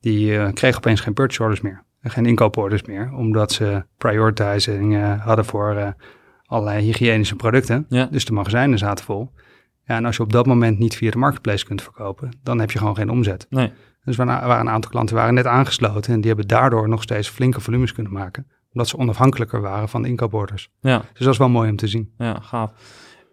die 0.00 0.36
eh, 0.38 0.52
kregen 0.52 0.76
opeens 0.78 1.00
geen 1.00 1.14
purchase 1.14 1.42
orders 1.42 1.60
meer. 1.60 1.84
En 2.04 2.10
geen 2.10 2.26
inkooporders 2.26 2.82
meer, 2.82 3.12
omdat 3.12 3.52
ze 3.52 3.84
prioritizing 3.98 4.94
eh, 4.96 5.24
hadden 5.24 5.44
voor 5.44 5.76
eh, 5.76 5.88
allerlei 6.46 6.84
hygiënische 6.84 7.36
producten. 7.36 7.86
Ja. 7.88 8.08
Dus 8.10 8.24
de 8.24 8.32
magazijnen 8.32 8.78
zaten 8.78 9.04
vol. 9.04 9.30
Ja, 9.84 9.96
en 9.96 10.04
als 10.04 10.16
je 10.16 10.22
op 10.22 10.32
dat 10.32 10.46
moment 10.46 10.78
niet 10.78 10.96
via 10.96 11.10
de 11.10 11.18
marketplace 11.18 11.64
kunt 11.64 11.82
verkopen, 11.82 12.38
dan 12.42 12.58
heb 12.60 12.70
je 12.70 12.78
gewoon 12.78 12.96
geen 12.96 13.10
omzet. 13.10 13.46
Nee. 13.50 13.72
Dus 14.04 14.18
er 14.18 14.26
waren 14.26 14.60
een 14.60 14.70
aantal 14.70 14.90
klanten 14.90 15.16
waren 15.16 15.34
net 15.34 15.46
aangesloten 15.46 16.12
en 16.12 16.18
die 16.20 16.28
hebben 16.28 16.48
daardoor 16.48 16.88
nog 16.88 17.02
steeds 17.02 17.28
flinke 17.28 17.60
volumes 17.60 17.92
kunnen 17.92 18.12
maken. 18.12 18.46
Omdat 18.72 18.88
ze 18.88 18.98
onafhankelijker 18.98 19.60
waren 19.60 19.88
van 19.88 20.02
de 20.02 20.08
inkooporders. 20.08 20.70
Ja, 20.80 20.98
Dus 20.98 21.24
dat 21.24 21.32
is 21.32 21.38
wel 21.38 21.48
mooi 21.48 21.70
om 21.70 21.76
te 21.76 21.86
zien. 21.86 22.12
ja, 22.18 22.38
gaaf. 22.40 22.70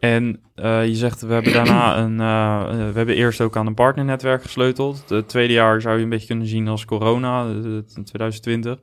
En 0.01 0.39
uh, 0.55 0.85
je 0.85 0.95
zegt, 0.95 1.21
we 1.21 1.33
hebben 1.33 1.53
daarna 1.53 1.97
een, 2.03 2.11
uh, 2.11 2.91
we 2.91 2.97
hebben 2.97 3.15
eerst 3.15 3.41
ook 3.41 3.57
aan 3.57 3.67
een 3.67 3.73
partnernetwerk 3.73 4.41
gesleuteld. 4.41 5.03
Het 5.07 5.29
tweede 5.29 5.53
jaar 5.53 5.81
zou 5.81 5.97
je 5.97 6.03
een 6.03 6.09
beetje 6.09 6.27
kunnen 6.27 6.47
zien 6.47 6.67
als 6.67 6.85
corona, 6.85 7.45
2020. 8.03 8.79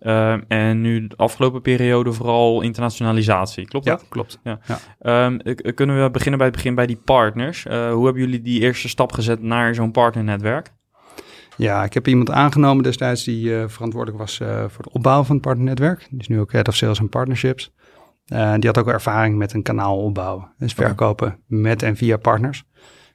Uh, 0.00 0.36
en 0.48 0.80
nu 0.80 1.06
de 1.06 1.16
afgelopen 1.16 1.62
periode 1.62 2.12
vooral 2.12 2.62
internationalisatie, 2.62 3.66
klopt 3.66 3.84
ja, 3.86 3.94
dat? 3.94 4.06
Klopt. 4.08 4.38
Ja, 4.44 4.60
ja. 4.66 5.26
Um, 5.26 5.40
kunnen 5.74 6.02
we 6.02 6.10
beginnen 6.10 6.38
bij 6.38 6.46
het 6.46 6.56
begin 6.56 6.74
bij 6.74 6.86
die 6.86 7.00
partners? 7.04 7.62
hoe 7.62 8.04
hebben 8.04 8.22
jullie 8.22 8.42
die 8.42 8.60
eerste 8.60 8.88
stap 8.88 9.12
gezet 9.12 9.42
naar 9.42 9.74
zo'n 9.74 9.90
partnernetwerk? 9.90 10.72
Ja, 11.56 11.84
ik 11.84 11.94
heb 11.94 12.08
iemand 12.08 12.30
aangenomen 12.30 12.82
destijds 12.82 13.24
die 13.24 13.66
verantwoordelijk 13.66 14.18
was 14.18 14.36
voor 14.36 14.84
het 14.84 14.92
opbouwen 14.92 15.26
van 15.26 15.34
het 15.34 15.44
partnernetwerk. 15.44 16.06
Die 16.10 16.20
is 16.20 16.28
nu 16.28 16.40
ook 16.40 16.52
Head 16.52 16.68
of 16.68 16.76
Sales 16.76 16.98
en 16.98 17.08
Partnerships. 17.08 17.72
Uh, 18.32 18.54
die 18.54 18.66
had 18.66 18.78
ook 18.78 18.88
ervaring 18.88 19.36
met 19.36 19.52
een 19.52 19.62
kanaal 19.62 19.98
opbouwen. 19.98 20.52
Dus 20.58 20.72
verkopen 20.72 21.38
met 21.46 21.82
en 21.82 21.96
via 21.96 22.16
partners. 22.16 22.64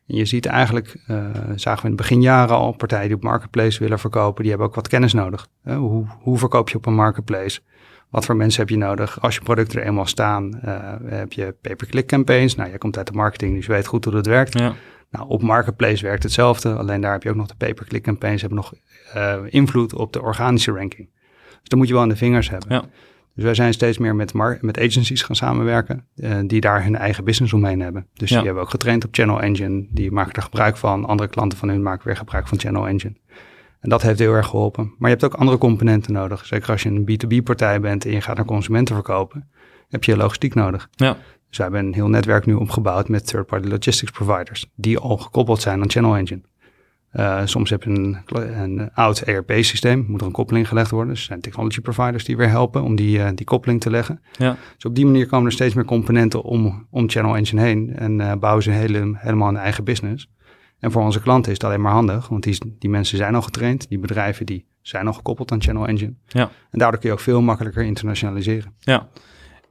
En 0.07 0.15
je 0.15 0.25
ziet 0.25 0.45
eigenlijk, 0.45 1.03
uh, 1.07 1.17
zagen 1.55 1.81
we 1.81 1.89
in 1.89 1.93
het 1.93 2.01
beginjaren 2.01 2.55
al, 2.55 2.71
partijen 2.71 3.07
die 3.07 3.15
op 3.15 3.23
marketplace 3.23 3.79
willen 3.79 3.99
verkopen, 3.99 4.41
die 4.41 4.49
hebben 4.49 4.67
ook 4.67 4.75
wat 4.75 4.87
kennis 4.87 5.13
nodig. 5.13 5.47
Uh, 5.65 5.77
hoe, 5.77 6.05
hoe 6.19 6.37
verkoop 6.37 6.69
je 6.69 6.77
op 6.77 6.85
een 6.85 6.95
marketplace? 6.95 7.61
Wat 8.09 8.25
voor 8.25 8.35
mensen 8.35 8.59
heb 8.59 8.69
je 8.69 8.77
nodig? 8.77 9.21
Als 9.21 9.35
je 9.35 9.41
producten 9.41 9.79
er 9.79 9.87
eenmaal 9.87 10.05
staan, 10.05 10.59
heb 11.05 11.33
je 11.33 11.55
pay-per-click 11.61 12.07
campaigns. 12.07 12.55
Nou, 12.55 12.69
jij 12.69 12.77
komt 12.77 12.97
uit 12.97 13.07
de 13.07 13.13
marketing, 13.13 13.55
dus 13.55 13.65
je 13.65 13.71
weet 13.71 13.87
goed 13.87 14.03
hoe 14.03 14.13
dat 14.13 14.25
werkt. 14.25 14.59
Ja. 14.59 14.73
Nou, 15.09 15.27
op 15.27 15.41
marketplace 15.41 16.03
werkt 16.03 16.23
hetzelfde, 16.23 16.75
alleen 16.75 17.01
daar 17.01 17.11
heb 17.11 17.23
je 17.23 17.29
ook 17.29 17.35
nog 17.35 17.47
de 17.47 17.55
pay-per-click 17.55 18.03
campaigns, 18.03 18.41
hebben 18.41 18.59
nog 18.59 18.73
invloed 19.51 19.93
op 19.93 20.13
de 20.13 20.21
organische 20.21 20.71
ranking. 20.71 21.09
Dus 21.59 21.69
dan 21.69 21.77
moet 21.77 21.87
je 21.87 21.93
wel 21.93 22.01
aan 22.03 22.09
de 22.09 22.15
vingers 22.15 22.49
hebben. 22.49 22.69
Ja. 22.75 22.83
Dus 23.35 23.43
wij 23.43 23.53
zijn 23.53 23.73
steeds 23.73 23.97
meer 23.97 24.15
met, 24.15 24.33
met 24.61 24.79
agencies 24.79 25.21
gaan 25.21 25.35
samenwerken 25.35 26.05
uh, 26.15 26.37
die 26.45 26.61
daar 26.61 26.83
hun 26.83 26.95
eigen 26.95 27.23
business 27.23 27.53
omheen 27.53 27.79
hebben. 27.79 28.07
Dus 28.13 28.29
die 28.29 28.37
hebben 28.37 28.63
ook 28.63 28.69
getraind 28.69 29.05
op 29.05 29.13
Channel 29.13 29.41
Engine. 29.41 29.85
Die 29.89 30.11
maken 30.11 30.33
er 30.33 30.41
gebruik 30.41 30.77
van. 30.77 31.05
Andere 31.05 31.29
klanten 31.29 31.57
van 31.57 31.69
hun 31.69 31.81
maken 31.81 32.05
weer 32.05 32.17
gebruik 32.17 32.47
van 32.47 32.59
Channel 32.59 32.87
Engine. 32.87 33.15
En 33.79 33.89
dat 33.89 34.01
heeft 34.01 34.19
heel 34.19 34.33
erg 34.33 34.47
geholpen. 34.47 34.83
Maar 34.97 35.09
je 35.09 35.15
hebt 35.15 35.33
ook 35.33 35.39
andere 35.39 35.57
componenten 35.57 36.13
nodig. 36.13 36.45
Zeker 36.45 36.69
als 36.69 36.83
je 36.83 36.89
een 36.89 37.09
B2B-partij 37.11 37.79
bent 37.79 38.05
en 38.05 38.11
je 38.11 38.21
gaat 38.21 38.35
naar 38.35 38.45
consumenten 38.45 38.95
verkopen, 38.95 39.49
heb 39.89 40.03
je 40.03 40.17
logistiek 40.17 40.53
nodig. 40.53 40.89
Ja. 40.91 41.17
Dus 41.47 41.57
we 41.57 41.63
hebben 41.63 41.85
een 41.85 41.93
heel 41.93 42.07
netwerk 42.07 42.45
nu 42.45 42.53
opgebouwd 42.53 43.09
met 43.09 43.27
third-party 43.27 43.67
logistics 43.67 44.11
providers, 44.11 44.71
die 44.75 44.97
al 44.97 45.17
gekoppeld 45.17 45.61
zijn 45.61 45.81
aan 45.81 45.89
Channel 45.89 46.15
Engine. 46.15 46.41
Uh, 47.13 47.41
soms 47.45 47.69
heb 47.69 47.83
je 47.83 47.89
een, 47.89 48.17
een 48.61 48.93
oud 48.93 49.19
ERP-systeem, 49.19 50.05
moet 50.07 50.21
er 50.21 50.27
een 50.27 50.33
koppeling 50.33 50.67
gelegd 50.67 50.91
worden. 50.91 51.09
Dus 51.09 51.19
er 51.19 51.25
zijn 51.25 51.41
technology 51.41 51.81
providers 51.81 52.23
die 52.23 52.37
weer 52.37 52.49
helpen 52.49 52.83
om 52.83 52.95
die, 52.95 53.17
uh, 53.17 53.27
die 53.35 53.45
koppeling 53.45 53.81
te 53.81 53.89
leggen. 53.89 54.21
Ja. 54.37 54.57
Dus 54.75 54.85
op 54.85 54.95
die 54.95 55.05
manier 55.05 55.27
komen 55.27 55.45
er 55.45 55.51
steeds 55.51 55.73
meer 55.73 55.85
componenten 55.85 56.41
om, 56.41 56.87
om 56.89 57.09
Channel 57.09 57.35
Engine 57.35 57.61
heen 57.61 57.95
en 57.95 58.19
uh, 58.19 58.33
bouwen 58.39 58.63
ze 58.63 58.71
hele, 58.71 59.11
helemaal 59.15 59.49
een 59.49 59.57
eigen 59.57 59.83
business. 59.83 60.29
En 60.79 60.91
voor 60.91 61.01
onze 61.01 61.21
klanten 61.21 61.51
is 61.51 61.57
het 61.57 61.67
alleen 61.67 61.81
maar 61.81 61.91
handig, 61.91 62.27
want 62.27 62.43
die, 62.43 62.75
die 62.79 62.89
mensen 62.89 63.17
zijn 63.17 63.35
al 63.35 63.41
getraind, 63.41 63.89
die 63.89 63.99
bedrijven 63.99 64.45
die 64.45 64.65
zijn 64.81 65.07
al 65.07 65.13
gekoppeld 65.13 65.51
aan 65.51 65.61
Channel 65.61 65.87
Engine. 65.87 66.13
Ja. 66.27 66.49
En 66.71 66.79
daardoor 66.79 66.99
kun 66.99 67.09
je 67.09 67.15
ook 67.15 67.21
veel 67.21 67.41
makkelijker 67.41 67.83
internationaliseren. 67.83 68.73
Ja, 68.79 69.07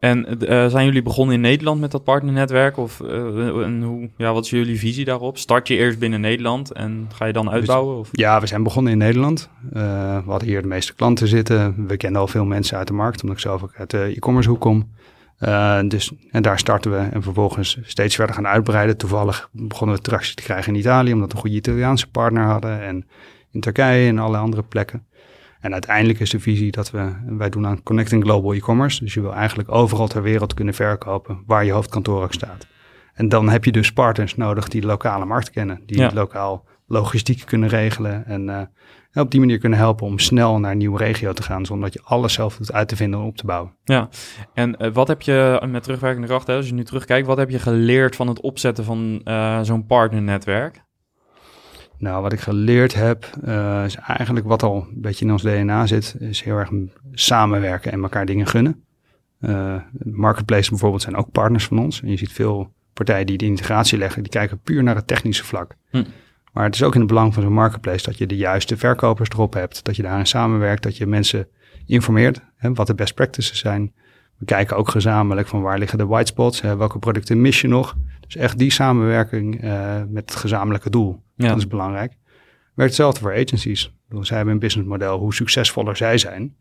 en 0.02 0.26
uh, 0.40 0.66
zijn 0.66 0.84
jullie 0.84 1.02
begonnen 1.02 1.34
in 1.34 1.40
Nederland 1.40 1.80
met 1.80 1.90
dat 1.90 2.04
partnernetwerk? 2.04 2.76
Of 2.76 3.00
uh, 3.00 3.64
en 3.64 3.82
hoe, 3.82 4.10
ja, 4.16 4.32
wat 4.32 4.44
is 4.44 4.50
jullie 4.50 4.78
visie 4.78 5.04
daarop? 5.04 5.38
Start 5.38 5.68
je 5.68 5.76
eerst 5.76 5.98
binnen 5.98 6.20
Nederland 6.20 6.72
en 6.72 7.08
ga 7.14 7.24
je 7.24 7.32
dan 7.32 7.50
uitbouwen? 7.50 7.98
Of? 7.98 8.08
Ja, 8.12 8.40
we 8.40 8.46
zijn 8.46 8.62
begonnen 8.62 8.92
in 8.92 8.98
Nederland. 8.98 9.48
Uh, 9.66 9.72
we 10.24 10.30
hadden 10.30 10.48
hier 10.48 10.62
de 10.62 10.68
meeste 10.68 10.94
klanten 10.94 11.28
zitten. 11.28 11.86
We 11.86 11.96
kenden 11.96 12.20
al 12.20 12.26
veel 12.26 12.44
mensen 12.44 12.76
uit 12.76 12.86
de 12.86 12.92
markt, 12.92 13.22
omdat 13.22 13.36
ik 13.36 13.42
zelf 13.42 13.62
ook 13.62 13.74
uit 13.76 13.90
de 13.90 14.12
e-commerce 14.16 14.48
hoek 14.48 14.60
kom. 14.60 14.90
dus, 15.88 16.12
en 16.30 16.42
daar 16.42 16.58
starten 16.58 16.90
we 16.90 17.08
en 17.12 17.22
vervolgens 17.22 17.78
steeds 17.82 18.14
verder 18.14 18.34
gaan 18.34 18.46
uitbreiden. 18.46 18.96
Toevallig 18.96 19.48
begonnen 19.52 19.96
we 19.96 20.02
tractie 20.02 20.34
te 20.34 20.42
krijgen 20.42 20.72
in 20.72 20.80
Italië, 20.80 21.12
omdat 21.12 21.28
we 21.28 21.34
een 21.34 21.40
goede 21.40 21.56
Italiaanse 21.56 22.10
partner 22.10 22.44
hadden. 22.44 22.82
En 22.82 23.06
in 23.50 23.60
Turkije 23.60 24.08
en 24.08 24.18
alle 24.18 24.36
andere 24.36 24.62
plekken. 24.62 25.06
En 25.62 25.72
uiteindelijk 25.72 26.20
is 26.20 26.30
de 26.30 26.40
visie 26.40 26.70
dat 26.70 26.90
we, 26.90 27.12
wij 27.26 27.50
doen 27.50 27.66
aan 27.66 27.82
Connecting 27.82 28.22
Global 28.22 28.52
E-commerce. 28.52 29.04
Dus 29.04 29.14
je 29.14 29.20
wil 29.20 29.34
eigenlijk 29.34 29.70
overal 29.70 30.08
ter 30.08 30.22
wereld 30.22 30.54
kunnen 30.54 30.74
verkopen 30.74 31.42
waar 31.46 31.64
je 31.64 31.72
hoofdkantoor 31.72 32.22
ook 32.22 32.32
staat. 32.32 32.66
En 33.14 33.28
dan 33.28 33.48
heb 33.48 33.64
je 33.64 33.72
dus 33.72 33.92
partners 33.92 34.36
nodig 34.36 34.68
die 34.68 34.80
de 34.80 34.86
lokale 34.86 35.24
markt 35.24 35.50
kennen, 35.50 35.82
die 35.86 36.14
lokaal 36.14 36.64
logistiek 36.86 37.46
kunnen 37.46 37.68
regelen 37.68 38.26
en 38.26 38.48
uh, 38.48 39.22
op 39.22 39.30
die 39.30 39.40
manier 39.40 39.58
kunnen 39.58 39.78
helpen 39.78 40.06
om 40.06 40.18
snel 40.18 40.58
naar 40.58 40.70
een 40.70 40.78
nieuwe 40.78 40.98
regio 40.98 41.32
te 41.32 41.42
gaan, 41.42 41.66
zonder 41.66 41.90
dat 41.90 42.02
je 42.02 42.08
alles 42.08 42.32
zelf 42.32 42.56
hoeft 42.56 42.72
uit 42.72 42.88
te 42.88 42.96
vinden 42.96 43.20
en 43.20 43.26
op 43.26 43.36
te 43.36 43.46
bouwen. 43.46 43.76
Ja, 43.84 44.08
en 44.54 44.76
uh, 44.78 44.92
wat 44.92 45.08
heb 45.08 45.22
je 45.22 45.66
met 45.68 45.82
terugwerkende 45.82 46.26
kracht, 46.26 46.46
hè, 46.46 46.56
als 46.56 46.66
je 46.66 46.74
nu 46.74 46.84
terugkijkt, 46.84 47.26
wat 47.26 47.36
heb 47.36 47.50
je 47.50 47.58
geleerd 47.58 48.16
van 48.16 48.28
het 48.28 48.40
opzetten 48.40 48.84
van 48.84 49.20
uh, 49.24 49.60
zo'n 49.62 49.86
partnernetwerk? 49.86 50.84
Nou, 52.02 52.22
wat 52.22 52.32
ik 52.32 52.40
geleerd 52.40 52.94
heb, 52.94 53.30
uh, 53.44 53.84
is 53.84 53.96
eigenlijk 53.96 54.46
wat 54.46 54.62
al 54.62 54.76
een 54.76 55.00
beetje 55.00 55.24
in 55.24 55.32
ons 55.32 55.42
DNA 55.42 55.86
zit, 55.86 56.16
is 56.18 56.42
heel 56.42 56.56
erg 56.56 56.70
samenwerken 57.12 57.92
en 57.92 58.02
elkaar 58.02 58.26
dingen 58.26 58.46
gunnen. 58.46 58.84
Uh, 59.40 59.76
marketplaces 60.04 60.68
bijvoorbeeld 60.68 61.02
zijn 61.02 61.16
ook 61.16 61.30
partners 61.30 61.64
van 61.64 61.78
ons. 61.78 62.02
En 62.02 62.10
je 62.10 62.16
ziet 62.16 62.32
veel 62.32 62.72
partijen 62.92 63.26
die 63.26 63.38
de 63.38 63.44
integratie 63.44 63.98
leggen, 63.98 64.22
die 64.22 64.32
kijken 64.32 64.60
puur 64.60 64.82
naar 64.82 64.94
het 64.94 65.06
technische 65.06 65.44
vlak. 65.44 65.74
Hm. 65.90 66.04
Maar 66.52 66.64
het 66.64 66.74
is 66.74 66.82
ook 66.82 66.94
in 66.94 67.00
het 67.00 67.08
belang 67.08 67.34
van 67.34 67.42
zo'n 67.42 67.52
marketplace 67.52 68.04
dat 68.04 68.18
je 68.18 68.26
de 68.26 68.36
juiste 68.36 68.76
verkopers 68.76 69.28
erop 69.28 69.52
hebt, 69.54 69.84
dat 69.84 69.96
je 69.96 70.02
daarin 70.02 70.26
samenwerkt, 70.26 70.82
dat 70.82 70.96
je 70.96 71.06
mensen 71.06 71.48
informeert 71.86 72.40
hè, 72.56 72.72
wat 72.72 72.86
de 72.86 72.94
best 72.94 73.14
practices 73.14 73.58
zijn. 73.58 73.92
We 74.38 74.44
kijken 74.44 74.76
ook 74.76 74.88
gezamenlijk 74.88 75.48
van 75.48 75.62
waar 75.62 75.78
liggen 75.78 75.98
de 75.98 76.06
white 76.06 76.26
spots, 76.26 76.60
hè, 76.60 76.76
welke 76.76 76.98
producten 76.98 77.40
mis 77.40 77.60
je 77.60 77.68
nog. 77.68 77.96
Dus 78.20 78.36
echt 78.36 78.58
die 78.58 78.70
samenwerking 78.70 79.64
uh, 79.64 80.02
met 80.08 80.30
het 80.30 80.34
gezamenlijke 80.34 80.90
doel. 80.90 81.22
Ja. 81.42 81.48
Dat 81.48 81.58
is 81.58 81.66
belangrijk. 81.66 82.12
Werkt 82.74 82.92
hetzelfde 82.92 83.20
voor 83.20 83.32
agencies. 83.32 83.94
Bedoel, 84.08 84.24
zij 84.24 84.36
hebben 84.36 84.54
een 84.54 84.60
businessmodel. 84.60 85.18
Hoe 85.18 85.34
succesvoller 85.34 85.96
zij 85.96 86.18
zijn, 86.18 86.56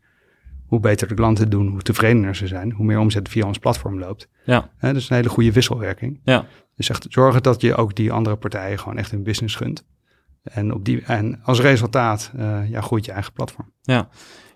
hoe 0.66 0.80
beter 0.80 1.08
de 1.08 1.14
klanten 1.14 1.50
doen, 1.50 1.68
hoe 1.68 1.82
tevredener 1.82 2.36
ze 2.36 2.46
zijn, 2.46 2.72
hoe 2.72 2.86
meer 2.86 2.98
omzet 2.98 3.28
via 3.28 3.46
ons 3.46 3.58
platform 3.58 3.98
loopt. 3.98 4.28
Ja. 4.44 4.70
He, 4.76 4.92
dat 4.92 5.02
is 5.02 5.10
een 5.10 5.16
hele 5.16 5.28
goede 5.28 5.52
wisselwerking. 5.52 6.20
Ja. 6.24 6.46
Dus 6.76 6.88
echt 6.88 7.06
zorgen 7.08 7.42
dat 7.42 7.60
je 7.60 7.74
ook 7.74 7.94
die 7.94 8.12
andere 8.12 8.36
partijen 8.36 8.78
gewoon 8.78 8.98
echt 8.98 9.12
een 9.12 9.22
business 9.22 9.54
gunt. 9.54 9.86
En, 10.42 10.74
op 10.74 10.84
die, 10.84 11.02
en 11.02 11.40
als 11.42 11.60
resultaat 11.60 12.32
uh, 12.36 12.70
ja, 12.70 12.80
groeit 12.80 13.04
je 13.04 13.12
eigen 13.12 13.32
platform. 13.32 13.72
Ja, 13.82 14.08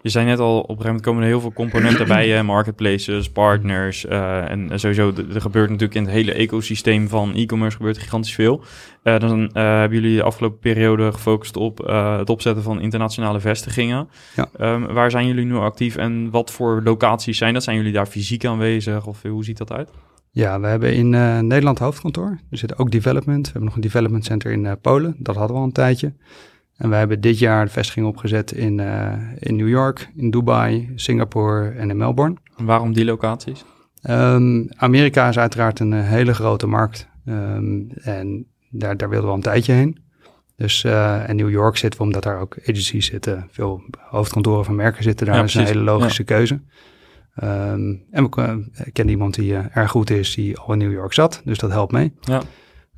je 0.07 0.13
zei 0.13 0.25
net 0.27 0.39
al, 0.39 0.55
op 0.55 0.57
een 0.57 0.67
gegeven 0.67 0.87
moment 0.87 1.05
komen 1.05 1.23
er 1.23 1.29
heel 1.29 1.41
veel 1.41 1.53
componenten 1.53 2.07
bij, 2.09 2.43
marketplaces, 2.43 3.31
partners. 3.31 4.05
Uh, 4.05 4.51
en 4.51 4.81
sowieso, 4.81 5.13
er 5.35 5.41
gebeurt 5.41 5.71
natuurlijk 5.71 5.99
in 5.99 6.05
het 6.05 6.13
hele 6.13 6.33
ecosysteem 6.33 7.09
van 7.09 7.35
e-commerce 7.35 7.77
gebeurt 7.77 7.99
gigantisch 7.99 8.35
veel. 8.35 8.65
Uh, 9.03 9.19
dan 9.19 9.41
uh, 9.41 9.49
hebben 9.53 10.01
jullie 10.01 10.17
de 10.17 10.23
afgelopen 10.23 10.59
periode 10.59 11.13
gefocust 11.13 11.57
op 11.57 11.79
het 12.19 12.31
opzetten 12.31 12.63
van 12.63 12.81
internationale 12.81 13.41
vestigingen. 13.41 14.09
Ja. 14.37 14.75
Um, 14.75 14.87
waar 14.87 15.11
zijn 15.11 15.27
jullie 15.27 15.45
nu 15.45 15.55
actief 15.55 15.97
en 15.97 16.31
wat 16.31 16.51
voor 16.51 16.81
locaties 16.85 17.39
zijn 17.39 17.55
dat? 17.55 17.63
Zijn 17.63 17.77
jullie 17.77 17.93
daar 17.93 18.07
fysiek 18.07 18.45
aanwezig 18.45 19.07
of 19.07 19.23
hoe 19.23 19.45
ziet 19.45 19.59
dat 19.59 19.73
uit? 19.73 19.91
Ja, 20.31 20.61
we 20.61 20.67
hebben 20.67 20.95
in 20.95 21.11
Nederland 21.47 21.79
hoofdkantoor. 21.79 22.39
Er 22.51 22.59
zit 22.59 22.79
ook 22.79 22.91
development. 22.91 23.47
We 23.47 23.53
hebben 23.53 23.65
nog 23.65 23.75
een 23.75 23.91
development 23.91 24.25
center 24.25 24.53
in 24.53 24.79
Polen. 24.81 25.17
Dat 25.19 25.37
hadden 25.37 25.57
we 25.57 25.63
al 25.63 25.67
een 25.67 25.73
tijdje. 25.73 26.13
En 26.77 26.89
wij 26.89 26.99
hebben 26.99 27.21
dit 27.21 27.39
jaar 27.39 27.65
de 27.65 27.71
vestiging 27.71 28.07
opgezet 28.07 28.53
in, 28.53 28.79
uh, 28.79 29.13
in 29.39 29.57
New 29.57 29.69
York, 29.69 30.11
in 30.17 30.31
Dubai, 30.31 30.93
Singapore 30.95 31.69
en 31.69 31.91
in 31.91 31.97
Melbourne. 31.97 32.37
waarom 32.57 32.93
die 32.93 33.05
locaties? 33.05 33.65
Um, 34.11 34.69
Amerika 34.77 35.29
is 35.29 35.39
uiteraard 35.39 35.81
een 35.81 35.93
uh, 35.93 36.09
hele 36.09 36.35
grote 36.35 36.67
markt. 36.67 37.09
Um, 37.25 37.91
en 37.91 38.47
daar, 38.71 38.97
daar 38.97 39.09
wilden 39.09 39.27
we 39.27 39.31
al 39.31 39.37
een 39.37 39.43
tijdje 39.43 39.73
heen. 39.73 39.99
Dus, 40.57 40.85
uh, 40.85 41.29
en 41.29 41.37
New 41.37 41.51
York 41.51 41.77
zitten 41.77 42.01
we 42.01 42.07
omdat 42.07 42.23
daar 42.23 42.41
ook 42.41 42.57
agencies 42.61 43.07
zitten. 43.07 43.49
Veel 43.51 43.83
hoofdkantoren 43.99 44.65
van 44.65 44.75
merken 44.75 45.03
zitten 45.03 45.27
daar. 45.27 45.35
Ja, 45.35 45.41
dat 45.41 45.51
is 45.51 45.55
een 45.55 45.65
hele 45.65 45.81
logische 45.81 46.23
ja. 46.27 46.35
keuze. 46.35 46.61
Um, 47.43 48.05
en 48.11 48.31
we 48.31 48.65
kennen 48.93 49.15
iemand 49.15 49.35
die 49.35 49.55
erg 49.55 49.91
goed 49.91 50.11
is, 50.11 50.35
die 50.35 50.59
al 50.59 50.73
in 50.73 50.79
New 50.79 50.93
York 50.93 51.13
zat. 51.13 51.41
Dus 51.45 51.59
dat 51.59 51.71
helpt 51.71 51.93
mee. 51.93 52.13
Ja. 52.21 52.43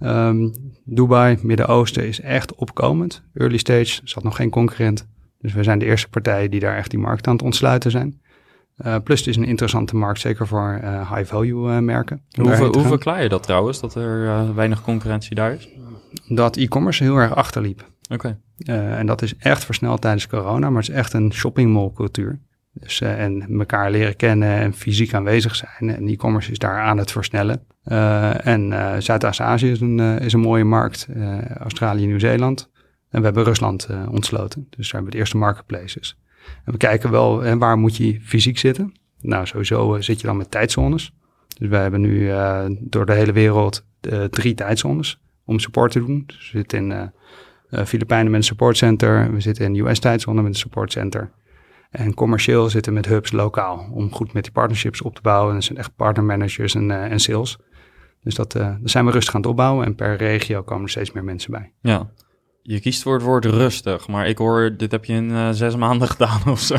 Um, 0.00 0.52
Dubai, 0.84 1.38
Midden-Oosten 1.42 2.06
is 2.06 2.20
echt 2.20 2.54
opkomend. 2.54 3.22
Early 3.34 3.56
stage, 3.56 4.00
zat 4.04 4.22
nog 4.22 4.36
geen 4.36 4.50
concurrent. 4.50 5.06
Dus 5.40 5.52
we 5.52 5.62
zijn 5.62 5.78
de 5.78 5.84
eerste 5.84 6.08
partij 6.08 6.48
die 6.48 6.60
daar 6.60 6.76
echt 6.76 6.90
die 6.90 6.98
markt 6.98 7.26
aan 7.26 7.32
het 7.32 7.42
ontsluiten 7.42 7.90
zijn. 7.90 8.20
Uh, 8.86 8.96
plus 9.04 9.18
het 9.18 9.28
is 9.28 9.36
een 9.36 9.44
interessante 9.44 9.96
markt, 9.96 10.20
zeker 10.20 10.46
voor 10.46 10.80
uh, 10.82 11.14
high-value 11.14 11.70
uh, 11.70 11.78
merken. 11.78 12.22
Hoe, 12.40 12.64
hoe 12.64 12.82
verklaar 12.82 13.22
je 13.22 13.28
dat 13.28 13.42
trouwens, 13.42 13.80
dat 13.80 13.94
er 13.94 14.54
weinig 14.54 14.82
concurrentie 14.82 15.34
daar 15.34 15.52
is? 15.52 15.68
Dat 16.28 16.56
e-commerce 16.56 17.02
heel 17.02 17.16
erg 17.16 17.34
achterliep. 17.34 17.90
Oké. 18.10 18.38
Okay. 18.64 18.98
en 18.98 19.06
dat 19.06 19.22
is 19.22 19.36
echt 19.36 19.64
versneld 19.64 20.00
tijdens 20.00 20.26
corona, 20.26 20.70
maar 20.70 20.80
het 20.80 20.90
is 20.90 20.96
echt 20.96 21.12
een 21.12 21.32
shoppingmall 21.32 21.90
cultuur. 21.94 22.40
Dus, 22.80 23.00
uh, 23.00 23.20
en 23.20 23.46
elkaar 23.58 23.90
leren 23.90 24.16
kennen 24.16 24.48
en 24.48 24.72
fysiek 24.72 25.14
aanwezig 25.14 25.56
zijn. 25.56 25.96
En 25.96 26.08
e-commerce 26.08 26.50
is 26.50 26.58
daar 26.58 26.80
aan 26.80 26.98
het 26.98 27.12
versnellen. 27.12 27.62
Uh, 27.84 28.46
en 28.46 28.70
uh, 28.70 28.94
Zuidoost-Azië 28.98 29.70
is, 29.70 29.80
een 29.80 29.98
is 29.98 30.32
een 30.32 30.40
mooie 30.40 30.64
markt. 30.64 31.08
Australië, 31.58 32.06
Nieuw-Zeeland. 32.06 32.70
En 33.10 33.18
we 33.18 33.24
hebben 33.24 33.44
Rusland 33.44 33.88
ontsloten. 34.10 34.66
Dus 34.70 34.76
daar 34.76 34.92
hebben 34.92 35.04
we 35.04 35.10
de 35.10 35.16
eerste 35.16 35.36
marketplaces. 35.36 36.18
En 36.64 36.72
we 36.72 36.78
kijken 36.78 37.10
wel, 37.10 37.44
en 37.44 37.58
waar 37.58 37.78
moet 37.78 37.96
je 37.96 38.20
fysiek 38.20 38.58
zitten? 38.58 38.92
Nou, 39.20 39.46
sowieso 39.46 40.00
zit 40.00 40.20
je 40.20 40.26
dan 40.26 40.36
met 40.36 40.50
tijdzones. 40.50 41.12
Dus 41.58 41.68
wij 41.68 41.82
hebben 41.82 42.00
nu 42.00 42.30
door 42.80 43.06
de 43.06 43.12
hele 43.12 43.32
wereld 43.32 43.86
drie 44.30 44.54
tijdzones 44.54 45.20
om 45.44 45.58
support 45.58 45.92
te 45.92 45.98
doen. 45.98 46.24
Dus 46.26 46.50
we 46.52 46.58
zitten 46.58 46.78
in 46.78 47.10
Filipijnen 47.86 48.30
met 48.30 48.40
een 48.40 48.46
support 48.46 48.76
center. 48.76 49.32
We 49.32 49.40
zitten 49.40 49.64
in 49.64 49.86
US-tijdzone 49.86 50.42
met 50.42 50.52
een 50.52 50.58
support 50.58 50.92
center. 50.92 51.30
En 51.90 52.14
commercieel 52.14 52.68
zitten 52.70 52.92
met 52.92 53.06
hubs 53.06 53.32
lokaal 53.32 53.88
om 53.92 54.12
goed 54.12 54.32
met 54.32 54.42
die 54.42 54.52
partnerships 54.52 55.02
op 55.02 55.14
te 55.14 55.22
bouwen. 55.22 55.48
En 55.48 55.54
dat 55.54 55.64
zijn 55.64 55.78
echt 55.78 55.96
partnermanagers 55.96 56.74
en, 56.74 56.90
en 56.90 57.20
sales. 57.20 57.58
Dus 58.22 58.34
dat, 58.34 58.54
uh, 58.54 58.62
daar 58.62 58.78
zijn 58.84 59.04
we 59.04 59.10
rustig 59.10 59.34
aan 59.34 59.40
het 59.40 59.50
opbouwen 59.50 59.86
en 59.86 59.94
per 59.94 60.16
regio 60.16 60.62
komen 60.62 60.82
er 60.82 60.90
steeds 60.90 61.12
meer 61.12 61.24
mensen 61.24 61.50
bij. 61.50 61.72
Ja, 61.80 62.10
je 62.62 62.80
kiest 62.80 63.02
voor 63.02 63.14
het 63.14 63.22
woord 63.22 63.44
rustig, 63.44 64.08
maar 64.08 64.28
ik 64.28 64.38
hoor, 64.38 64.74
dit 64.76 64.90
heb 64.90 65.04
je 65.04 65.12
in 65.12 65.30
uh, 65.30 65.48
zes 65.50 65.76
maanden 65.76 66.08
gedaan 66.16 66.40
of 66.46 66.60
zo. 66.60 66.76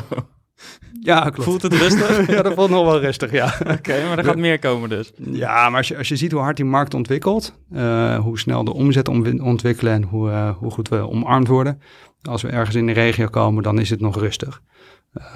Ja, 1.01 1.21
klopt. 1.21 1.43
Voelt 1.43 1.61
het 1.61 1.73
rustig? 1.73 2.27
ja, 2.35 2.41
dat 2.41 2.53
voelt 2.53 2.69
nog 2.69 2.85
wel 2.85 2.99
rustig, 2.99 3.31
ja. 3.31 3.45
Oké, 3.77 4.07
maar 4.07 4.17
er 4.17 4.23
gaat 4.23 4.37
meer 4.37 4.59
komen 4.59 4.89
dus. 4.89 5.11
Ja, 5.17 5.69
maar 5.69 5.77
als 5.77 5.87
je, 5.87 5.97
als 5.97 6.07
je 6.07 6.15
ziet 6.15 6.31
hoe 6.31 6.41
hard 6.41 6.55
die 6.55 6.65
markt 6.65 6.93
ontwikkelt, 6.93 7.59
uh, 7.71 8.19
hoe 8.19 8.39
snel 8.39 8.63
de 8.63 8.73
omzet 8.73 9.07
ontwikkelen 9.41 9.93
en 9.93 10.03
hoe, 10.03 10.29
uh, 10.29 10.49
hoe 10.57 10.71
goed 10.71 10.89
we 10.89 11.09
omarmd 11.09 11.47
worden. 11.47 11.81
Als 12.21 12.41
we 12.41 12.49
ergens 12.49 12.75
in 12.75 12.85
de 12.85 12.91
regio 12.91 13.27
komen, 13.27 13.63
dan 13.63 13.79
is 13.79 13.89
het 13.89 13.99
nog 13.99 14.19
rustig. 14.19 14.61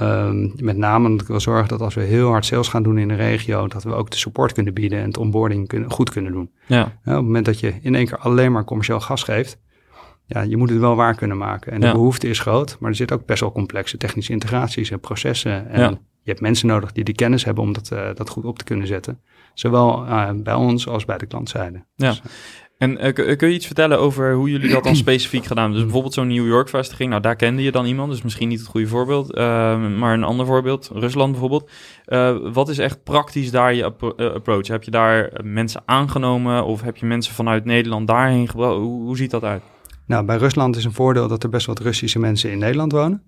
Um, 0.01 0.53
met 0.55 0.77
name 0.77 1.07
omdat 1.07 1.21
ik 1.21 1.27
wil 1.27 1.39
zorgen 1.39 1.67
dat 1.67 1.81
als 1.81 1.93
we 1.93 2.01
heel 2.01 2.29
hard 2.29 2.45
sales 2.45 2.67
gaan 2.67 2.83
doen 2.83 2.97
in 2.97 3.07
de 3.07 3.15
regio, 3.15 3.67
dat 3.67 3.83
we 3.83 3.93
ook 3.93 4.11
de 4.11 4.17
support 4.17 4.53
kunnen 4.53 4.73
bieden 4.73 4.99
en 4.99 5.05
het 5.07 5.17
onboarding 5.17 5.67
kunnen, 5.67 5.91
goed 5.91 6.09
kunnen 6.09 6.31
doen. 6.31 6.51
Ja. 6.67 6.81
Op 6.83 6.91
het 7.03 7.13
moment 7.13 7.45
dat 7.45 7.59
je 7.59 7.73
in 7.81 7.95
één 7.95 8.05
keer 8.05 8.17
alleen 8.17 8.51
maar 8.51 8.63
commercieel 8.63 8.99
gas 8.99 9.23
geeft, 9.23 9.59
ja, 10.25 10.41
je 10.41 10.57
moet 10.57 10.69
het 10.69 10.79
wel 10.79 10.95
waar 10.95 11.15
kunnen 11.15 11.37
maken. 11.37 11.71
En 11.71 11.79
de 11.79 11.85
Ja. 11.85 11.91
behoefte 11.91 12.27
is 12.27 12.39
groot, 12.39 12.77
maar 12.79 12.89
er 12.89 12.95
zitten 12.95 13.17
ook 13.17 13.25
best 13.25 13.39
wel 13.39 13.51
complexe 13.51 13.97
technische 13.97 14.31
integraties 14.31 14.91
en 14.91 14.99
processen. 14.99 15.69
En 15.69 15.89
je 16.21 16.29
hebt 16.29 16.41
mensen 16.41 16.67
nodig 16.67 16.91
die 16.91 17.03
die 17.03 17.15
kennis 17.15 17.45
hebben 17.45 17.63
om 17.63 17.73
dat, 17.73 17.89
uh, 17.93 18.09
dat 18.13 18.29
goed 18.29 18.45
op 18.45 18.57
te 18.57 18.63
kunnen 18.63 18.87
zetten. 18.87 19.21
Zowel 19.53 20.05
uh, 20.05 20.29
bij 20.35 20.53
ons 20.53 20.87
als 20.87 21.05
bij 21.05 21.17
de 21.17 21.25
klantzijde. 21.25 21.85
Ja. 21.95 22.09
Dus, 22.09 22.21
En 22.83 22.97
eh, 22.97 23.13
kun 23.13 23.37
kun 23.37 23.47
je 23.47 23.53
iets 23.53 23.65
vertellen 23.65 23.99
over 23.99 24.33
hoe 24.33 24.49
jullie 24.49 24.69
dat 24.69 24.83
dan 24.83 24.95
specifiek 25.05 25.45
gedaan 25.45 25.57
hebben? 25.57 25.73
Dus 25.73 25.83
bijvoorbeeld 25.83 26.13
zo'n 26.13 26.27
New 26.27 26.47
York 26.47 26.69
vestiging, 26.69 27.09
nou 27.09 27.21
daar 27.21 27.35
kende 27.35 27.63
je 27.63 27.71
dan 27.71 27.85
iemand, 27.85 28.11
dus 28.11 28.21
misschien 28.21 28.47
niet 28.47 28.59
het 28.59 28.67
goede 28.67 28.87
voorbeeld, 28.87 29.33
eh, 29.33 29.43
maar 29.97 30.13
een 30.13 30.23
ander 30.23 30.45
voorbeeld, 30.45 30.89
Rusland 30.93 31.31
bijvoorbeeld. 31.31 31.69
Eh, 32.05 32.35
wat 32.53 32.69
is 32.69 32.77
echt 32.77 33.03
praktisch 33.03 33.51
daar 33.51 33.73
je 33.73 33.83
appro- 33.83 34.15
eh, 34.15 34.33
approach? 34.33 34.67
Heb 34.67 34.83
je 34.83 34.91
daar 34.91 35.31
mensen 35.43 35.81
aangenomen 35.85 36.65
of 36.65 36.81
heb 36.81 36.97
je 36.97 37.05
mensen 37.05 37.33
vanuit 37.33 37.65
Nederland 37.65 38.07
daarheen 38.07 38.49
gebracht? 38.49 38.75
Hoe, 38.75 39.03
hoe 39.03 39.17
ziet 39.17 39.31
dat 39.31 39.43
uit? 39.43 39.61
Nou, 40.05 40.25
bij 40.25 40.37
Rusland 40.37 40.75
is 40.75 40.85
een 40.85 40.93
voordeel 40.93 41.27
dat 41.27 41.43
er 41.43 41.49
best 41.49 41.65
wat 41.65 41.79
Russische 41.79 42.19
mensen 42.19 42.51
in 42.51 42.57
Nederland 42.57 42.91
wonen. 42.91 43.23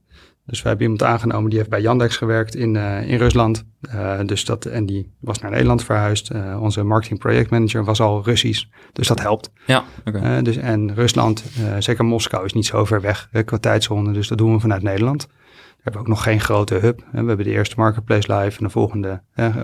Dus 0.45 0.61
we 0.61 0.67
hebben 0.67 0.85
iemand 0.85 1.03
aangenomen 1.03 1.49
die 1.49 1.57
heeft 1.57 1.69
bij 1.69 1.81
Yandex 1.81 2.17
gewerkt 2.17 2.55
in, 2.55 2.75
uh, 2.75 3.09
in 3.09 3.17
Rusland. 3.17 3.65
Uh, 3.95 4.19
dus 4.25 4.45
dat, 4.45 4.65
en 4.65 4.85
die 4.85 5.11
was 5.19 5.39
naar 5.39 5.51
Nederland 5.51 5.83
verhuisd. 5.83 6.31
Uh, 6.33 6.61
onze 6.61 6.83
marketing 6.83 7.19
projectmanager 7.19 7.83
was 7.83 8.01
al 8.01 8.23
Russisch. 8.23 8.65
Dus 8.93 9.07
dat 9.07 9.21
helpt. 9.21 9.51
Ja, 9.65 9.83
oké. 10.05 10.17
Okay. 10.17 10.41
dus, 10.41 10.57
en 10.57 10.93
Rusland, 10.93 11.43
zeker 11.79 12.05
Moskou, 12.05 12.45
is 12.45 12.53
niet 12.53 12.65
zo 12.65 12.85
ver 12.85 13.01
weg 13.01 13.29
qua 13.45 13.57
tijdzone. 13.57 14.11
Dus 14.11 14.27
dat 14.27 14.37
doen 14.37 14.53
we 14.53 14.59
vanuit 14.59 14.83
Nederland. 14.83 15.27
We 15.27 15.81
hebben 15.81 16.01
ook 16.01 16.07
nog 16.07 16.23
geen 16.23 16.39
grote 16.39 16.75
hub. 16.75 16.99
We 17.11 17.17
hebben 17.17 17.37
de 17.37 17.51
eerste 17.51 17.75
marketplace 17.77 18.33
live 18.33 18.57
en 18.57 18.63
de 18.63 18.69
volgende 18.69 19.21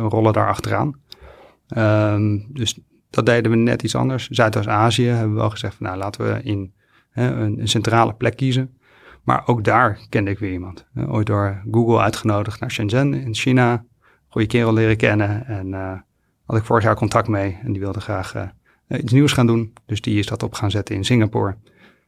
rollen 0.09 0.33
daar 0.33 0.47
achteraan. 0.47 0.99
Um, 1.77 2.45
dus 2.49 2.79
dat 3.09 3.25
deden 3.25 3.51
we 3.51 3.57
net 3.57 3.83
iets 3.83 3.95
anders. 3.95 4.27
Zuidoost-Azië 4.27 5.05
hebben 5.05 5.33
we 5.33 5.39
wel 5.39 5.49
gezegd 5.49 5.75
van 5.75 5.85
nou 5.85 5.97
laten 5.97 6.33
we 6.33 6.43
in 6.43 6.73
een 7.13 7.67
centrale 7.67 8.13
plek 8.13 8.35
kiezen. 8.35 8.77
Maar 9.23 9.47
ook 9.47 9.63
daar 9.63 9.99
kende 10.09 10.31
ik 10.31 10.39
weer 10.39 10.51
iemand. 10.51 10.85
Uh, 10.95 11.13
ooit 11.13 11.27
door 11.27 11.61
Google 11.71 11.99
uitgenodigd 11.99 12.59
naar 12.59 12.71
Shenzhen 12.71 13.13
in 13.13 13.33
China. 13.33 13.85
Goede 14.27 14.47
kerel 14.47 14.73
leren 14.73 14.97
kennen. 14.97 15.45
En 15.45 15.67
uh, 15.67 15.93
had 16.45 16.57
ik 16.57 16.63
vorig 16.63 16.83
jaar 16.83 16.95
contact 16.95 17.27
mee. 17.27 17.59
En 17.63 17.71
die 17.71 17.81
wilde 17.81 18.01
graag 18.01 18.35
uh, 18.35 18.43
iets 18.87 19.11
nieuws 19.11 19.33
gaan 19.33 19.47
doen. 19.47 19.73
Dus 19.85 20.01
die 20.01 20.19
is 20.19 20.25
dat 20.25 20.43
op 20.43 20.53
gaan 20.53 20.71
zetten 20.71 20.95
in 20.95 21.05
Singapore. 21.05 21.55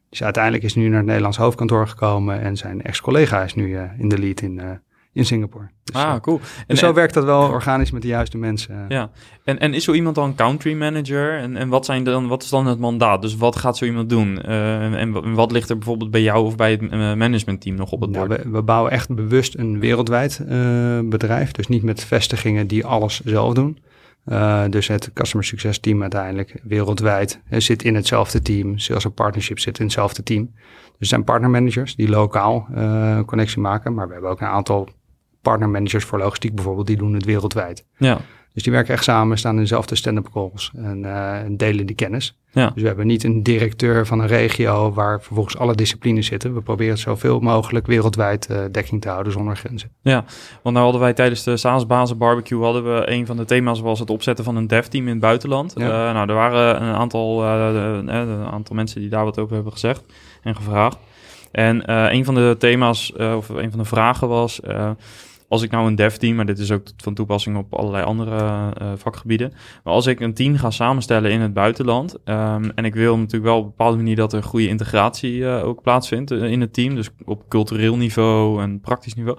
Dus 0.10 0.24
uiteindelijk 0.24 0.64
is 0.64 0.76
nu 0.76 0.88
naar 0.88 0.98
het 0.98 1.06
Nederlands 1.06 1.38
hoofdkantoor 1.38 1.88
gekomen. 1.88 2.42
En 2.42 2.58
zijn 2.58 2.82
ex-collega 2.82 3.44
is 3.44 3.54
nu 3.54 3.78
in 3.98 4.10
de 4.10 4.18
lead 4.18 4.42
in, 4.42 4.82
in 5.14 5.26
Singapore. 5.26 5.70
Dus, 5.84 5.96
ah, 5.96 6.20
cool. 6.20 6.38
En, 6.40 6.64
dus 6.68 6.80
zo 6.80 6.88
en, 6.88 6.94
werkt 6.94 7.14
dat 7.14 7.24
wel 7.24 7.42
organisch 7.42 7.92
met 7.92 8.02
de 8.02 8.08
juiste 8.08 8.38
mensen. 8.38 8.86
Ja, 8.90 9.12
en, 9.44 9.60
en 9.60 9.74
is 9.74 9.84
zo 9.84 9.94
iemand 9.94 10.16
dan 10.16 10.36
country 10.36 10.74
manager? 10.74 11.38
En, 11.38 11.56
en 11.58 11.70
wat, 11.70 11.86
zijn 11.86 12.04
dan, 12.04 12.28
wat 12.28 12.44
is 12.44 12.50
dan 12.50 12.68
het 12.68 12.80
mandaat? 12.80 13.22
Dus 13.22 13.36
wat 13.36 13.56
gaat 13.56 13.78
zo 13.78 13.86
iemand 13.86 14.10
doen? 14.10 14.40
Uh, 14.46 14.84
en, 14.84 14.96
en, 14.96 15.34
wat 15.34 15.52
ligt 15.52 15.70
er 15.70 15.78
bijvoorbeeld 15.78 16.12
bij 16.12 16.22
jou 16.22 16.46
of 16.46 16.56
bij 16.56 16.72
het 16.72 16.82
uh, 16.82 16.90
managementteam 16.92 17.76
nog 17.76 17.92
op 17.92 18.02
het 18.02 18.12
bord? 18.12 18.30
Nou, 18.30 18.42
we, 18.44 18.50
we, 18.50 18.62
bouwen 18.62 18.92
echt 18.92 19.16
bewust 19.16 19.58
een 19.58 19.80
wereldwijd 19.80 20.42
uh, 20.50 21.00
bedrijf. 21.04 21.52
Dus 21.52 21.68
niet 21.68 21.84
met 21.84 22.06
vestigingen 22.06 22.68
die 22.68 22.86
alles 22.86 23.22
zelf 23.26 23.54
doen. 23.54 23.78
Uh, 24.26 24.64
dus 24.70 24.88
het 24.88 25.14
customer 25.14 25.46
success 25.46 25.80
team 25.80 26.02
uiteindelijk 26.02 26.60
wereldwijd 26.64 27.40
zit 27.50 27.84
in 27.84 27.96
hetzelfde 27.96 28.42
team. 28.42 28.78
Sales 28.78 29.06
en 29.06 29.14
partnership 29.14 29.60
zit 29.60 29.80
in 29.80 29.86
hetzelfde 29.86 30.24
team. 30.24 30.52
Dus 30.54 31.00
er 31.00 31.06
zijn 31.06 31.24
partnermanagers 31.24 31.96
die 31.96 32.10
lokaal 32.10 32.68
connectie 33.26 33.62
maken. 33.62 33.94
Maar 33.94 34.08
we 34.08 34.14
hebben 34.14 34.32
ook 34.32 34.42
een 34.42 34.48
aantal 34.48 34.88
partnermanagers 35.44 36.06
voor 36.06 36.20
logistiek 36.20 36.56
bijvoorbeeld, 36.56 36.88
die 36.88 36.98
doen 36.98 37.14
het 37.14 37.26
wereldwijd. 37.26 37.86
Ja. 37.98 38.18
Dus 38.54 38.64
die 38.64 38.72
werken 38.72 38.94
echt 38.94 39.04
samen, 39.04 39.38
staan 39.38 39.56
in 39.56 39.62
dezelfde 39.62 39.96
stand-up 39.96 40.30
calls 40.32 40.72
en, 40.76 41.04
uh, 41.04 41.40
en 41.40 41.58
delen 41.58 41.86
die 41.86 41.96
kennis. 41.96 42.38
Ja. 42.52 42.70
Dus 42.74 42.82
we 42.82 42.88
hebben 42.88 43.08
niet 43.08 43.24
een 43.24 43.44
directeur 43.44 44.06
van 44.06 44.20
een 44.20 44.28
regio 44.28 44.94
waar 44.94 45.22
vervolgens 45.22 45.58
alle 45.58 45.76
disciplines 45.76 46.28
zitten. 46.28 46.54
We 46.54 46.62
proberen 46.62 46.98
zoveel 46.98 47.40
mogelijk 47.40 47.88
wereldwijd 47.88 48.48
uh, 48.52 48.58
dekking 48.72 49.02
te 49.02 49.10
houden 49.10 49.34
zonder 49.34 49.56
grenzen. 49.56 49.92
Ja, 50.02 50.26
want 50.62 50.76
nou 50.76 50.78
hadden 50.78 51.02
wij 51.02 51.14
tijdens 51.14 51.44
de 51.44 51.58
SaaS 51.58 51.86
Bazen 51.86 52.18
Barbecue 52.18 52.64
hadden 52.64 52.84
we 52.84 53.12
een 53.12 53.26
van 53.26 53.38
de 53.38 53.46
thema's 53.46 53.80
was 53.80 54.00
het 54.00 54.10
opzetten 54.10 54.46
van 54.46 54.56
een 54.56 54.68
dev 54.68 54.86
team 54.86 55.04
in 55.04 55.12
het 55.12 55.20
buitenland. 55.20 55.74
Ja. 55.76 56.08
Uh, 56.08 56.14
nou, 56.14 56.30
er 56.30 56.36
waren 56.36 56.82
een 56.84 56.96
aantal, 56.96 57.44
een 57.44 58.46
aantal 58.52 58.76
mensen 58.76 59.02
die 59.02 59.10
daar 59.10 59.24
wat 59.24 59.40
over 59.40 59.54
hebben 59.54 59.72
gezegd 59.74 60.04
en 60.42 60.56
gevraagd. 60.56 60.98
En 61.52 61.92
een 62.14 62.26
van 62.26 62.36
de 62.36 62.56
thema's 62.60 63.14
of 63.16 63.50
een 63.50 63.70
van 63.70 63.80
de 63.80 63.86
vragen 63.86 64.28
was 64.28 64.60
als 65.54 65.62
ik 65.62 65.72
nou 65.72 65.88
een 65.88 65.96
dev 65.96 66.16
team, 66.16 66.36
maar 66.36 66.46
dit 66.46 66.60
is 66.60 66.72
ook 66.72 66.88
van 66.98 67.14
toepassing 67.14 67.58
op 67.58 67.74
allerlei 67.74 68.04
andere 68.04 68.38
uh, 68.82 68.92
vakgebieden. 68.96 69.54
Maar 69.84 69.94
als 69.94 70.06
ik 70.06 70.20
een 70.20 70.34
team 70.34 70.58
ga 70.58 70.72
samenstellen 70.72 71.32
in 71.32 71.42
het 71.42 71.54
buitenland. 71.54 72.14
Um, 72.26 72.72
en 72.76 72.86
ik 72.86 72.96
wil 72.96 73.18
natuurlijk 73.18 73.44
wel 73.44 73.58
op 73.58 73.64
een 73.64 73.70
bepaalde 73.70 73.98
manier 73.98 74.16
dat 74.16 74.34
er 74.34 74.44
goede 74.44 74.68
integratie 74.68 75.38
uh, 75.38 75.66
ook 75.66 75.82
plaatsvindt 75.82 76.32
in 76.32 76.62
het 76.62 76.74
team. 76.74 76.96
Dus 76.96 77.10
op 77.26 77.50
cultureel 77.50 77.98
niveau 77.98 78.62
en 78.62 78.80
praktisch 78.80 79.14
niveau. 79.14 79.38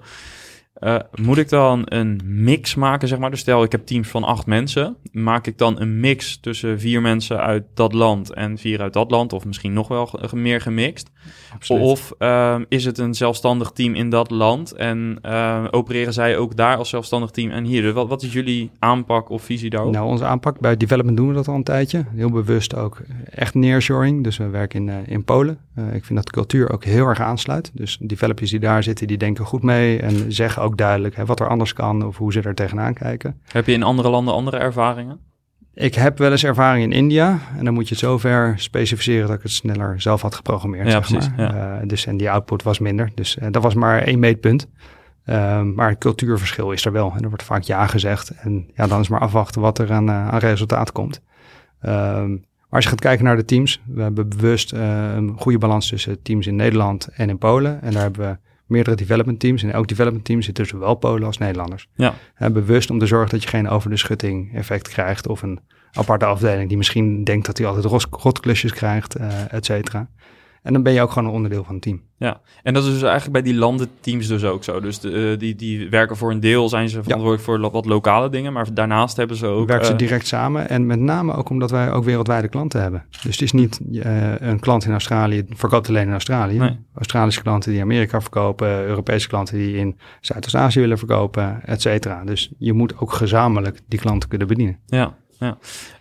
Uh, 0.79 0.95
moet 1.15 1.37
ik 1.37 1.49
dan 1.49 1.81
een 1.85 2.21
mix 2.25 2.75
maken, 2.75 3.07
zeg 3.07 3.19
maar? 3.19 3.29
Dus 3.29 3.39
stel, 3.39 3.63
ik 3.63 3.71
heb 3.71 3.85
teams 3.85 4.07
van 4.07 4.23
acht 4.23 4.45
mensen. 4.45 4.95
Maak 5.11 5.47
ik 5.47 5.57
dan 5.57 5.81
een 5.81 5.99
mix 5.99 6.37
tussen 6.37 6.79
vier 6.79 7.01
mensen 7.01 7.39
uit 7.39 7.63
dat 7.73 7.93
land 7.93 8.33
en 8.33 8.57
vier 8.57 8.81
uit 8.81 8.93
dat 8.93 9.11
land? 9.11 9.33
Of 9.33 9.45
misschien 9.45 9.73
nog 9.73 9.87
wel 9.87 10.09
meer 10.33 10.61
gemixt? 10.61 11.09
Absoluut. 11.53 11.83
Of 11.83 12.13
uh, 12.19 12.55
is 12.67 12.85
het 12.85 12.97
een 12.97 13.13
zelfstandig 13.13 13.71
team 13.71 13.93
in 13.93 14.09
dat 14.09 14.31
land 14.31 14.71
en 14.71 15.19
uh, 15.25 15.63
opereren 15.71 16.13
zij 16.13 16.37
ook 16.37 16.55
daar 16.55 16.77
als 16.77 16.89
zelfstandig 16.89 17.31
team? 17.31 17.51
En 17.51 17.63
hier, 17.63 17.93
wat, 17.93 18.07
wat 18.07 18.23
is 18.23 18.33
jullie 18.33 18.71
aanpak 18.79 19.29
of 19.29 19.43
visie 19.43 19.69
daarop? 19.69 19.91
Nou, 19.91 20.07
onze 20.07 20.25
aanpak 20.25 20.59
bij 20.59 20.77
development 20.77 21.17
doen 21.17 21.27
we 21.27 21.33
dat 21.33 21.47
al 21.47 21.55
een 21.55 21.63
tijdje. 21.63 22.05
Heel 22.15 22.31
bewust 22.31 22.75
ook 22.75 23.01
echt 23.29 23.53
nearshoring. 23.53 24.23
Dus 24.23 24.37
we 24.37 24.49
werken 24.49 24.79
in, 24.79 24.87
uh, 24.87 24.95
in 25.07 25.23
Polen. 25.23 25.57
Uh, 25.75 25.93
ik 25.93 26.05
vind 26.05 26.15
dat 26.15 26.25
de 26.25 26.31
cultuur 26.31 26.71
ook 26.71 26.83
heel 26.83 27.07
erg 27.07 27.19
aansluit. 27.19 27.71
Dus 27.73 27.97
developers 28.01 28.49
die 28.49 28.59
daar 28.59 28.83
zitten, 28.83 29.07
die 29.07 29.17
denken 29.17 29.45
goed 29.45 29.63
mee 29.63 29.99
en 29.99 30.33
zeggen 30.33 30.63
ook 30.65 30.77
duidelijk 30.77 31.15
hè, 31.15 31.25
wat 31.25 31.39
er 31.39 31.47
anders 31.47 31.73
kan 31.73 32.05
of 32.05 32.17
hoe 32.17 32.31
ze 32.31 32.41
er 32.41 32.55
tegenaan 32.55 32.93
kijken. 32.93 33.41
Heb 33.51 33.65
je 33.65 33.73
in 33.73 33.83
andere 33.83 34.09
landen 34.09 34.33
andere 34.33 34.57
ervaringen? 34.57 35.19
Ik 35.73 35.95
heb 35.95 36.17
wel 36.17 36.31
eens 36.31 36.43
ervaring 36.43 36.83
in 36.83 36.91
India. 36.91 37.39
En 37.57 37.65
dan 37.65 37.73
moet 37.73 37.87
je 37.87 37.89
het 37.89 38.03
zover 38.03 38.53
specificeren 38.57 39.27
dat 39.27 39.35
ik 39.35 39.43
het 39.43 39.51
sneller 39.51 40.01
zelf 40.01 40.21
had 40.21 40.35
geprogrammeerd. 40.35 40.85
Ja, 40.85 40.91
zeg 40.91 41.07
precies. 41.07 41.29
Maar. 41.35 41.55
Ja. 41.55 41.81
Uh, 41.81 41.87
dus 41.87 42.05
en 42.05 42.17
die 42.17 42.31
output 42.31 42.63
was 42.63 42.79
minder. 42.79 43.11
Dus 43.15 43.37
uh, 43.37 43.47
dat 43.51 43.63
was 43.63 43.73
maar 43.73 44.01
één 44.01 44.19
meetpunt. 44.19 44.67
Uh, 45.25 45.61
maar 45.61 45.89
het 45.89 45.97
cultuurverschil 45.97 46.71
is 46.71 46.85
er 46.85 46.91
wel. 46.91 47.13
En 47.15 47.23
er 47.23 47.27
wordt 47.27 47.43
vaak 47.43 47.63
ja 47.63 47.87
gezegd. 47.87 48.29
En 48.29 48.69
ja, 48.73 48.87
dan 48.87 48.99
is 48.99 49.07
maar 49.07 49.19
afwachten 49.19 49.61
wat 49.61 49.79
er 49.79 49.91
aan, 49.91 50.11
aan 50.11 50.37
resultaat 50.37 50.91
komt. 50.91 51.21
Um, 51.85 52.45
maar 52.69 52.83
als 52.83 52.83
je 52.83 52.89
gaat 52.89 52.99
kijken 52.99 53.25
naar 53.25 53.35
de 53.35 53.45
teams. 53.45 53.81
We 53.85 54.01
hebben 54.01 54.29
bewust 54.29 54.71
een 54.71 55.35
goede 55.37 55.57
balans 55.57 55.87
tussen 55.87 56.21
teams 56.21 56.47
in 56.47 56.55
Nederland 56.55 57.07
en 57.07 57.29
in 57.29 57.37
Polen. 57.37 57.81
En 57.81 57.91
daar 57.91 58.01
hebben 58.01 58.29
we 58.29 58.37
meerdere 58.65 58.95
development 58.95 59.39
teams. 59.39 59.63
En 59.63 59.71
elk 59.71 59.87
development 59.87 60.25
team 60.25 60.41
zit 60.41 60.55
tussen 60.55 60.77
zowel 60.77 60.95
Polen 60.95 61.23
als 61.23 61.37
Nederlanders. 61.37 61.87
Ja. 61.95 62.13
En 62.35 62.53
bewust 62.53 62.89
om 62.89 62.99
te 62.99 63.05
zorgen 63.05 63.29
dat 63.29 63.43
je 63.43 63.49
geen 63.49 63.69
over 63.69 63.89
de 63.89 63.97
schutting 63.97 64.55
effect 64.55 64.89
krijgt. 64.89 65.27
Of 65.27 65.41
een 65.41 65.59
aparte 65.91 66.25
afdeling 66.25 66.67
die 66.67 66.77
misschien 66.77 67.23
denkt 67.23 67.45
dat 67.45 67.57
hij 67.57 67.67
altijd 67.67 68.05
rotklusjes 68.09 68.73
krijgt, 68.73 69.19
uh, 69.19 69.53
et 69.53 69.65
cetera. 69.65 70.09
En 70.65 70.73
dan 70.73 70.83
ben 70.83 70.93
je 70.93 71.01
ook 71.01 71.11
gewoon 71.11 71.27
een 71.27 71.35
onderdeel 71.35 71.63
van 71.63 71.73
het 71.73 71.83
team. 71.83 72.01
Ja, 72.17 72.41
en 72.63 72.73
dat 72.73 72.83
is 72.83 72.91
dus 72.91 73.01
eigenlijk 73.01 73.31
bij 73.31 73.41
die 73.41 73.55
landenteams 73.55 74.27
dus 74.27 74.43
ook 74.43 74.63
zo. 74.63 74.79
Dus 74.79 74.99
de, 74.99 75.11
uh, 75.11 75.39
die, 75.39 75.55
die 75.55 75.89
werken 75.89 76.17
voor 76.17 76.31
een 76.31 76.39
deel, 76.39 76.69
zijn 76.69 76.89
ze 76.89 77.03
verantwoordelijk 77.03 77.43
voor 77.43 77.71
wat 77.71 77.85
lokale 77.85 78.29
dingen, 78.29 78.53
maar 78.53 78.73
daarnaast 78.73 79.17
hebben 79.17 79.37
ze 79.37 79.45
ook... 79.45 79.67
Werken 79.67 79.85
ze 79.85 79.91
uh, 79.91 79.97
direct 79.97 80.27
samen 80.27 80.69
en 80.69 80.85
met 80.85 80.99
name 80.99 81.33
ook 81.33 81.49
omdat 81.49 81.71
wij 81.71 81.91
ook 81.91 82.03
wereldwijde 82.03 82.47
klanten 82.47 82.81
hebben. 82.81 83.05
Dus 83.09 83.23
het 83.23 83.41
is 83.41 83.51
niet 83.51 83.79
uh, 83.91 84.39
een 84.39 84.59
klant 84.59 84.85
in 84.85 84.91
Australië 84.91 85.45
verkoopt 85.49 85.89
alleen 85.89 86.07
in 86.07 86.11
Australië. 86.11 86.57
Nee. 86.57 86.79
Australische 86.93 87.41
klanten 87.41 87.71
die 87.71 87.81
Amerika 87.81 88.21
verkopen, 88.21 88.67
Europese 88.67 89.27
klanten 89.27 89.57
die 89.57 89.75
in 89.75 89.97
Zuidoost-Azië 90.21 90.79
willen 90.79 90.97
verkopen, 90.97 91.59
et 91.65 91.81
cetera. 91.81 92.23
Dus 92.23 92.51
je 92.57 92.73
moet 92.73 92.99
ook 92.99 93.13
gezamenlijk 93.13 93.79
die 93.87 93.99
klanten 93.99 94.29
kunnen 94.29 94.47
bedienen. 94.47 94.79
Ja, 94.85 95.15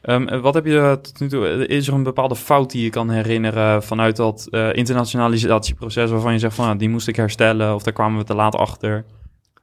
Um, 0.03 0.41
wat 0.41 0.55
heb 0.55 0.65
je 0.65 0.99
tot 1.03 1.21
nu 1.21 1.29
toe? 1.29 1.67
Is 1.67 1.89
er 1.89 1.95
een 1.95 2.03
bepaalde 2.03 2.37
fout 2.37 2.71
die 2.71 2.83
je 2.83 2.91
kan 2.91 3.11
herinneren 3.11 3.83
vanuit 3.83 4.17
dat 4.17 4.49
uh, 4.51 4.75
internationalisatieproces 4.75 6.11
waarvan 6.11 6.33
je 6.33 6.39
zegt 6.39 6.55
van 6.55 6.65
nou, 6.65 6.79
die 6.79 6.89
moest 6.89 7.09
ik 7.09 7.17
herstellen 7.17 7.75
of 7.75 7.83
daar 7.83 7.93
kwamen 7.93 8.19
we 8.19 8.25
te 8.25 8.35
laat 8.35 8.55
achter? 8.55 9.05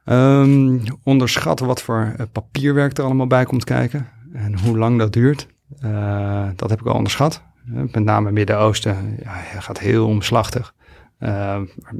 Um, 0.04 0.82
onderschatten 1.04 1.66
wat 1.66 1.82
voor 1.82 2.14
papierwerk 2.32 2.98
er 2.98 3.04
allemaal 3.04 3.26
bij 3.26 3.44
komt 3.44 3.64
kijken 3.64 4.08
en 4.32 4.58
hoe 4.58 4.78
lang 4.78 4.98
dat 4.98 5.12
duurt. 5.12 5.46
Dat 6.56 6.70
heb 6.70 6.80
ik 6.80 6.86
al 6.86 6.94
onderschat. 6.94 7.42
met 7.64 8.04
name 8.04 8.30
Midden-Oosten 8.30 9.18
ja, 9.22 9.60
gaat 9.60 9.78
heel 9.78 10.06
omslachtig. 10.06 10.74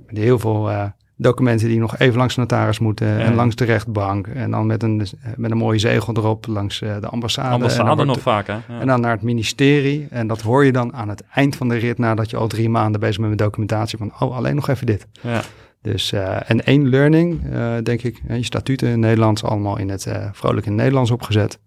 heel 0.06 0.38
veel 0.38 0.70
documenten 1.16 1.68
die 1.68 1.78
nog 1.78 1.98
even 1.98 2.18
langs 2.18 2.34
de 2.34 2.40
notaris 2.40 2.78
moeten 2.78 3.06
ja. 3.06 3.18
en 3.18 3.34
langs 3.34 3.56
de 3.56 3.64
rechtbank. 3.64 4.26
En 4.26 4.50
dan 4.50 4.66
met 4.66 4.82
een, 4.82 5.06
met 5.36 5.50
een 5.50 5.56
mooie 5.56 5.78
zegel 5.78 6.16
erop 6.16 6.46
langs 6.46 6.78
de 6.78 7.08
ambassade. 7.08 7.54
Ambassade 7.54 8.00
en 8.00 8.06
nog 8.06 8.20
vaak, 8.20 8.46
hè? 8.46 8.52
Ja. 8.52 8.80
En 8.80 8.86
dan 8.86 9.00
naar 9.00 9.12
het 9.12 9.22
ministerie. 9.22 10.06
En 10.10 10.26
dat 10.26 10.40
hoor 10.40 10.64
je 10.64 10.72
dan 10.72 10.94
aan 10.94 11.08
het 11.08 11.22
eind 11.34 11.56
van 11.56 11.68
de 11.68 11.76
rit 11.76 11.98
nadat 11.98 12.30
je 12.30 12.36
al 12.36 12.46
drie 12.46 12.68
maanden 12.68 13.00
bezig 13.00 13.16
bent 13.16 13.28
met 13.28 13.38
documentatie. 13.38 13.98
Van, 13.98 14.12
oh, 14.18 14.36
alleen 14.36 14.54
nog 14.54 14.68
even 14.68 14.86
dit. 14.86 15.06
Ja. 15.20 15.40
Dus, 15.82 16.12
uh, 16.12 16.50
en 16.50 16.64
één 16.64 16.88
learning, 16.88 17.40
uh, 17.52 17.74
denk 17.82 18.02
ik. 18.02 18.22
Je 18.28 18.44
statuten 18.44 18.88
in 18.88 19.00
Nederlands 19.00 19.44
allemaal 19.44 19.78
in 19.78 19.88
het 19.88 20.06
uh, 20.06 20.28
vrolijk 20.32 20.66
in 20.66 20.72
het 20.72 20.80
Nederlands 20.80 21.10
opgezet. 21.10 21.58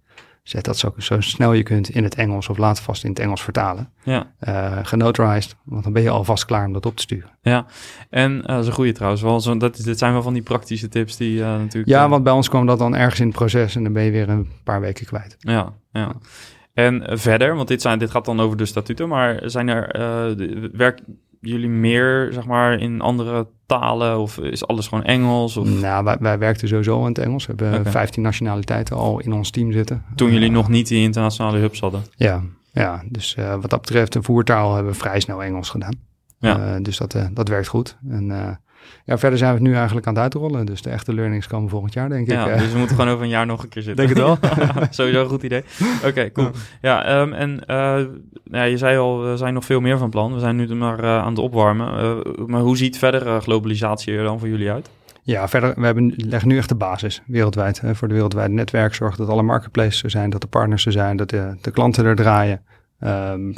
Zet 0.45 0.65
dat 0.65 0.77
zo, 0.77 0.93
zo 0.97 1.21
snel 1.21 1.53
je 1.53 1.63
kunt 1.63 1.89
in 1.89 2.03
het 2.03 2.15
Engels 2.15 2.49
of 2.49 2.57
laat 2.57 2.79
vast 2.79 3.03
in 3.03 3.09
het 3.09 3.19
Engels 3.19 3.43
vertalen. 3.43 3.89
Ja. 4.03 4.31
Uh, 4.47 4.77
genotarized, 4.83 5.55
want 5.63 5.83
dan 5.83 5.93
ben 5.93 6.01
je 6.01 6.09
alvast 6.09 6.45
klaar 6.45 6.65
om 6.65 6.73
dat 6.73 6.85
op 6.85 6.95
te 6.95 7.01
sturen. 7.01 7.29
Ja, 7.41 7.65
en 8.09 8.31
uh, 8.31 8.45
dat 8.45 8.61
is 8.61 8.67
een 8.67 8.73
goede 8.73 8.91
trouwens. 8.91 9.21
Wel, 9.21 9.39
zo, 9.39 9.57
dat, 9.57 9.75
dit 9.75 9.97
zijn 9.97 10.13
wel 10.13 10.21
van 10.21 10.33
die 10.33 10.41
praktische 10.41 10.89
tips 10.89 11.17
die 11.17 11.37
uh, 11.37 11.45
natuurlijk... 11.45 11.87
Ja, 11.87 12.09
want 12.09 12.23
bij 12.23 12.33
ons 12.33 12.49
kwam 12.49 12.65
dat 12.65 12.79
dan 12.79 12.95
ergens 12.95 13.19
in 13.19 13.27
het 13.27 13.35
proces 13.35 13.75
en 13.75 13.83
dan 13.83 13.93
ben 13.93 14.03
je 14.03 14.11
weer 14.11 14.29
een 14.29 14.49
paar 14.63 14.81
weken 14.81 15.05
kwijt. 15.05 15.35
Ja, 15.39 15.73
ja. 15.91 16.11
En 16.73 17.19
verder, 17.19 17.55
want 17.55 17.67
dit, 17.67 17.81
zijn, 17.81 17.99
dit 17.99 18.11
gaat 18.11 18.25
dan 18.25 18.39
over 18.39 18.57
de 18.57 18.65
statuten, 18.65 19.07
maar 19.07 19.41
zijn 19.45 19.67
er, 19.67 19.97
werk 20.77 21.01
jullie 21.45 21.69
meer, 21.69 22.29
zeg 22.31 22.45
maar, 22.45 22.79
in 22.79 23.01
andere 23.01 23.47
talen 23.65 24.19
of 24.19 24.37
is 24.37 24.67
alles 24.67 24.87
gewoon 24.87 25.03
Engels? 25.03 25.57
Of? 25.57 25.67
Nou, 25.67 26.03
wij, 26.03 26.17
wij 26.19 26.37
werkten 26.37 26.67
sowieso 26.67 26.99
in 26.99 27.07
het 27.07 27.17
Engels. 27.17 27.45
We 27.45 27.53
hebben 27.55 27.79
okay. 27.79 27.91
15 27.91 28.23
nationaliteiten 28.23 28.95
al 28.95 29.19
in 29.19 29.33
ons 29.33 29.49
team 29.49 29.71
zitten. 29.71 30.03
Toen 30.15 30.31
jullie 30.31 30.49
uh, 30.49 30.55
nog 30.55 30.69
niet 30.69 30.87
die 30.87 31.03
internationale 31.03 31.57
hubs 31.57 31.79
hadden? 31.79 32.03
Ja, 32.15 32.41
ja 32.71 33.03
dus 33.09 33.35
uh, 33.39 33.55
wat 33.61 33.69
dat 33.69 33.81
betreft 33.81 34.13
de 34.13 34.23
voertaal 34.23 34.73
hebben 34.75 34.91
we 34.91 34.99
vrij 34.99 35.19
snel 35.19 35.43
Engels 35.43 35.69
gedaan. 35.69 35.95
Ja. 36.39 36.75
Uh, 36.75 36.83
dus 36.83 36.97
dat, 36.97 37.17
dat 37.31 37.47
werkt 37.47 37.67
goed. 37.67 37.97
En 38.09 38.59
ja, 39.05 39.17
verder 39.17 39.39
zijn 39.39 39.53
we 39.53 39.59
het 39.59 39.67
nu 39.67 39.75
eigenlijk 39.75 40.07
aan 40.07 40.13
het 40.13 40.23
uitrollen. 40.23 40.65
Dus 40.65 40.81
de 40.81 40.89
echte 40.89 41.13
learnings 41.13 41.47
komen 41.47 41.69
volgend 41.69 41.93
jaar, 41.93 42.09
denk 42.09 42.29
ja, 42.29 42.47
ik. 42.47 42.59
Dus 42.59 42.71
we 42.71 42.77
moeten 42.77 42.95
gewoon 42.95 43.11
over 43.11 43.23
een 43.23 43.29
jaar 43.29 43.45
nog 43.45 43.63
een 43.63 43.69
keer 43.69 43.81
zitten. 43.81 44.07
Denk 44.07 44.17
het 44.17 44.27
wel. 44.27 44.37
Sowieso 44.89 45.21
een 45.21 45.29
goed 45.29 45.43
idee. 45.43 45.63
Oké, 45.97 46.07
okay, 46.07 46.31
cool. 46.31 46.49
Ja, 46.81 47.19
um, 47.19 47.33
en 47.33 47.61
uh, 47.67 48.05
ja, 48.43 48.63
je 48.63 48.77
zei 48.77 48.97
al, 48.97 49.23
we 49.23 49.37
zijn 49.37 49.53
nog 49.53 49.65
veel 49.65 49.79
meer 49.79 49.97
van 49.97 50.09
plan. 50.09 50.33
We 50.33 50.39
zijn 50.39 50.55
nu 50.55 50.75
maar 50.75 51.03
uh, 51.03 51.17
aan 51.17 51.29
het 51.29 51.39
opwarmen. 51.39 52.03
Uh, 52.03 52.45
maar 52.45 52.61
hoe 52.61 52.77
ziet 52.77 52.97
verder 52.97 53.41
globalisatie 53.41 54.17
er 54.17 54.23
dan 54.23 54.39
voor 54.39 54.47
jullie 54.47 54.71
uit? 54.71 54.89
Ja, 55.21 55.47
verder, 55.47 55.73
we 55.75 55.85
hebben, 55.85 56.13
leggen 56.15 56.49
nu 56.49 56.57
echt 56.57 56.69
de 56.69 56.75
basis 56.75 57.21
wereldwijd. 57.25 57.81
Hè, 57.81 57.95
voor 57.95 58.07
de 58.07 58.13
wereldwijde 58.13 58.53
netwerk 58.53 58.93
zorgen 58.93 59.17
dat 59.17 59.29
alle 59.29 59.41
marketplaces 59.41 60.03
er 60.03 60.09
zijn, 60.09 60.29
dat 60.29 60.41
de 60.41 60.47
partners 60.47 60.85
er 60.85 60.91
zijn, 60.91 61.17
dat 61.17 61.29
de, 61.29 61.55
de 61.61 61.71
klanten 61.71 62.05
er 62.05 62.15
draaien. 62.15 62.61
Um, 62.99 63.53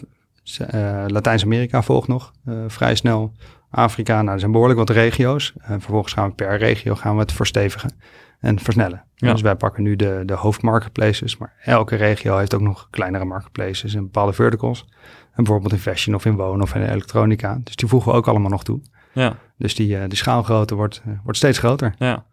Latijns-Amerika 1.07 1.81
volgt 1.81 2.07
nog 2.07 2.31
vrij 2.67 2.95
snel. 2.95 3.31
Afrika, 3.69 4.21
nou, 4.21 4.33
er 4.33 4.39
zijn 4.39 4.51
behoorlijk 4.51 4.79
wat 4.79 4.89
regio's. 4.89 5.53
En 5.62 5.81
vervolgens 5.81 6.13
gaan 6.13 6.29
we 6.29 6.36
per 6.36 6.57
regio 6.57 6.95
gaan 6.95 7.13
we 7.13 7.21
het 7.21 7.31
verstevigen 7.31 7.91
en 8.39 8.60
versnellen. 8.60 9.03
Ja. 9.15 9.31
Dus 9.31 9.41
wij 9.41 9.55
pakken 9.55 9.83
nu 9.83 9.95
de, 9.95 10.23
de 10.25 10.33
hoofdmarketplaces, 10.33 11.38
maar 11.38 11.53
elke 11.63 11.95
regio 11.95 12.38
heeft 12.38 12.55
ook 12.55 12.62
nog 12.62 12.88
kleinere 12.89 13.25
marketplaces 13.25 13.95
en 13.95 14.03
bepaalde 14.03 14.33
verticals. 14.33 14.86
En 15.33 15.43
bijvoorbeeld 15.43 15.73
in 15.73 15.79
fashion 15.79 16.15
of 16.15 16.25
in 16.25 16.36
wonen 16.36 16.62
of 16.62 16.75
in 16.75 16.81
elektronica. 16.81 17.60
Dus 17.63 17.75
die 17.75 17.89
voegen 17.89 18.12
we 18.12 18.17
ook 18.17 18.27
allemaal 18.27 18.49
nog 18.49 18.63
toe. 18.63 18.81
Ja. 19.17 19.38
Dus 19.58 19.75
die, 19.75 19.89
uh, 19.89 20.03
die 20.08 20.17
schaalgrootte 20.17 20.75
wordt, 20.75 21.01
uh, 21.08 21.13
wordt 21.23 21.38
steeds 21.38 21.58
groter. 21.58 21.95
Ja. 21.99 22.25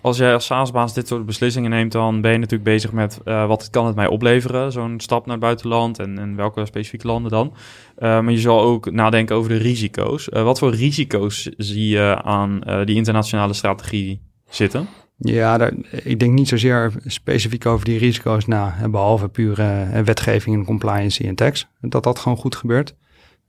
Als 0.00 0.16
jij 0.16 0.34
als 0.34 0.46
SaaS-baas 0.46 0.94
dit 0.94 1.08
soort 1.08 1.26
beslissingen 1.26 1.70
neemt, 1.70 1.92
dan 1.92 2.20
ben 2.20 2.32
je 2.32 2.38
natuurlijk 2.38 2.70
bezig 2.70 2.92
met 2.92 3.20
uh, 3.24 3.46
wat 3.46 3.70
kan 3.70 3.86
het 3.86 3.94
mij 3.94 4.06
opleveren, 4.06 4.72
zo'n 4.72 5.00
stap 5.00 5.24
naar 5.24 5.34
het 5.34 5.44
buitenland 5.44 5.98
en, 5.98 6.18
en 6.18 6.36
welke 6.36 6.66
specifieke 6.66 7.06
landen 7.06 7.30
dan. 7.30 7.54
maar 7.98 8.30
je 8.30 8.38
zal 8.38 8.60
ook 8.60 8.90
nadenken 8.90 9.36
over 9.36 9.50
de 9.50 9.56
risico's. 9.56 10.28
wat 10.30 10.58
voor 10.58 10.74
risico's 10.74 11.42
zie 11.56 11.88
je 11.88 12.22
aan 12.22 12.60
die 12.84 12.96
internationale 12.96 13.52
strategie 13.52 14.20
zitten? 14.48 14.88
Ja, 15.16 15.58
daar, 15.58 15.72
ik 15.90 16.18
denk 16.18 16.32
niet 16.32 16.48
zozeer 16.48 16.92
specifiek 17.06 17.66
over 17.66 17.84
die 17.84 17.98
risico's 17.98 18.46
na, 18.46 18.88
behalve 18.90 19.28
pure 19.28 20.02
wetgeving 20.04 20.56
en 20.56 20.64
compliance 20.64 21.24
en 21.24 21.34
tax. 21.34 21.66
Dat 21.80 22.02
dat 22.02 22.18
gewoon 22.18 22.38
goed 22.38 22.56
gebeurt. 22.56 22.94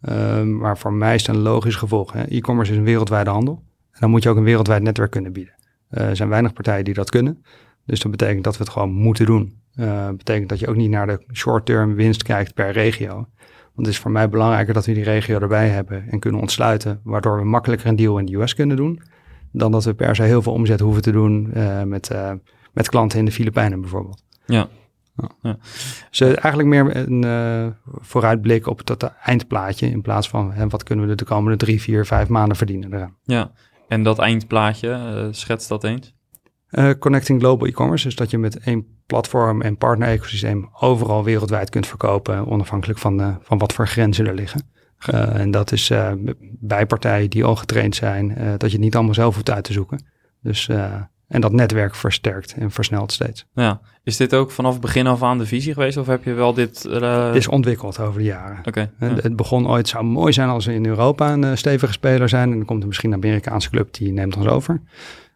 Uh, 0.02 0.42
maar 0.42 0.78
voor 0.78 0.94
mij 0.94 1.16
is 1.16 1.28
het 1.28 1.36
een 1.36 1.42
logisch 1.42 1.76
gevolg. 1.76 2.16
E-commerce 2.16 2.72
is 2.72 2.78
een 2.78 2.84
wereldwijde 2.84 3.30
handel. 3.30 3.64
En 3.92 4.00
dan 4.00 4.10
moet 4.10 4.24
je 4.24 4.30
ook 4.30 4.38
een 4.38 4.44
wereldwijd 4.44 4.82
netwerk 4.82 5.12
kunnen 5.12 5.32
bieden. 5.32 5.54
Uh, 5.92 6.04
er 6.04 6.16
zijn 6.16 6.30
weinig 6.30 6.54
partijen 6.54 6.86
die 6.86 6.94
dat 6.94 7.10
kunnen. 7.10 7.44
Dus 7.86 8.00
dat 8.00 8.12
betekent 8.12 8.44
dat 8.44 8.58
we 8.58 8.64
het 8.64 8.72
gewoon 8.72 8.92
moeten 8.92 9.26
doen. 9.26 9.58
Uh, 9.76 10.10
betekent 10.10 10.50
dat 10.50 10.60
je 10.60 10.68
ook 10.68 10.76
niet 10.76 10.90
naar 10.90 11.08
de 11.08 11.24
short-term 11.34 11.96
winst 11.96 12.24
kijkt 12.24 12.54
per 12.54 12.72
regio. 12.72 13.14
Want 13.74 13.88
het 13.88 13.88
is 13.88 14.00
voor 14.00 14.12
mij 14.12 14.30
belangrijker 14.30 14.74
dat 14.74 14.86
we 14.86 14.94
die 14.94 15.04
regio 15.04 15.40
erbij 15.40 15.70
hebben 15.70 16.10
en 16.10 16.20
kunnen 16.20 16.42
ontsluiten. 16.42 17.00
Waardoor 17.04 17.38
we 17.38 17.46
makkelijker 17.46 17.88
een 17.88 17.96
deal 17.96 18.18
in 18.18 18.26
de 18.26 18.36
US 18.36 18.56
kunnen 18.56 18.78
doen. 18.78 19.02
Dan 19.52 19.72
dat 19.72 19.84
we 19.84 19.94
per 19.94 20.16
se 20.16 20.24
heel 20.24 20.42
veel 20.42 20.54
omzet 20.54 20.80
hoeven 20.80 21.02
te 21.02 21.12
doen 21.12 21.52
uh, 21.54 21.84
met, 21.84 22.12
met 22.74 22.90
klanten 22.90 23.20
in 23.20 23.26
de 23.26 23.32
Filipijnen 23.32 23.82
bijvoorbeeld. 23.82 24.24
Ja. 24.46 24.68
Ja. 25.42 25.58
Dus 26.10 26.22
eigenlijk 26.22 26.68
meer 26.68 26.96
een 26.96 27.26
uh, 27.26 27.68
vooruitblik 27.84 28.68
op 28.68 28.86
dat 28.86 29.04
eindplaatje 29.04 29.90
in 29.90 30.02
plaats 30.02 30.30
van 30.30 30.52
hè, 30.52 30.68
wat 30.68 30.84
kunnen 30.84 31.08
we 31.08 31.16
de 31.16 31.26
komende 31.26 31.58
drie, 31.58 31.82
vier, 31.82 32.06
vijf 32.06 32.28
maanden 32.28 32.58
verdienen 32.58 32.94
eraan. 32.94 33.16
Ja, 33.24 33.52
en 33.88 34.04
dat 34.04 34.20
eindplaatje, 34.20 34.88
uh, 34.90 35.28
schets 35.32 35.68
dat 35.68 35.84
eens. 35.84 36.14
connecting 37.00 37.40
Global 37.40 37.68
E-commerce, 37.68 38.06
dus 38.06 38.16
dat 38.16 38.30
je 38.30 38.38
met 38.38 38.58
één 38.58 38.86
platform 39.06 39.62
en 39.62 39.78
partner-ecosysteem 39.78 40.70
overal 40.80 41.24
wereldwijd 41.24 41.70
kunt 41.70 41.88
verkopen, 41.88 42.48
onafhankelijk 42.48 43.00
van, 43.00 43.40
van 43.42 43.58
wat 43.58 43.74
voor 43.74 43.88
grenzen 43.88 44.28
er 44.28 44.36
liggen. 44.36 44.70
en 45.34 45.52
dat 45.52 45.72
is 45.72 45.92
bij 46.60 46.86
partijen 46.86 47.30
die 47.30 47.44
al 47.44 47.56
getraind 47.56 47.96
zijn, 47.96 48.28
dat 48.58 48.70
je 48.70 48.76
het 48.76 48.86
niet 48.86 48.96
allemaal 48.96 49.14
zelf 49.14 49.34
hoeft 49.34 49.50
uit 49.50 49.64
te 49.64 49.74
zoeken. 49.74 50.06
Dus 50.42 50.70
en 51.30 51.42
dat 51.42 51.52
netwerk 51.52 51.96
versterkt 51.96 52.54
en 52.54 52.72
versnelt 52.72 53.12
steeds. 53.12 53.46
Ja. 53.54 53.82
Is 54.04 54.18
dit 54.18 54.34
ook 54.34 54.52
vanaf 54.52 54.80
begin 54.80 55.08
af 55.08 55.24
aan 55.24 55.38
de 55.38 55.46
visie 55.46 55.74
geweest? 55.74 55.98
Of 55.98 56.08
heb 56.08 56.24
je 56.24 56.34
wel 56.34 56.54
dit... 56.54 56.86
Uh... 56.86 57.26
Het 57.26 57.36
is 57.36 57.48
ontwikkeld 57.48 58.00
over 58.00 58.20
de 58.20 58.26
jaren. 58.26 58.60
Okay, 58.66 58.90
ja. 59.00 59.08
Het 59.08 59.36
begon 59.36 59.68
ooit, 59.68 59.78
het 59.78 59.88
zou 59.88 60.04
mooi 60.04 60.34
zijn 60.34 60.50
als 60.50 60.66
we 60.66 60.74
in 60.74 60.86
Europa 60.86 61.34
een 61.34 61.44
uh, 61.44 61.56
stevige 61.56 61.94
speler 61.94 62.30
zijn. 62.30 62.52
En 62.52 62.58
dan 62.58 62.66
komt 62.66 62.82
er 62.82 62.88
misschien 62.88 63.12
een 63.12 63.24
Amerikaanse 63.24 63.70
club, 63.70 63.94
die 63.94 64.12
neemt 64.12 64.36
ons 64.36 64.48
over. 64.48 64.82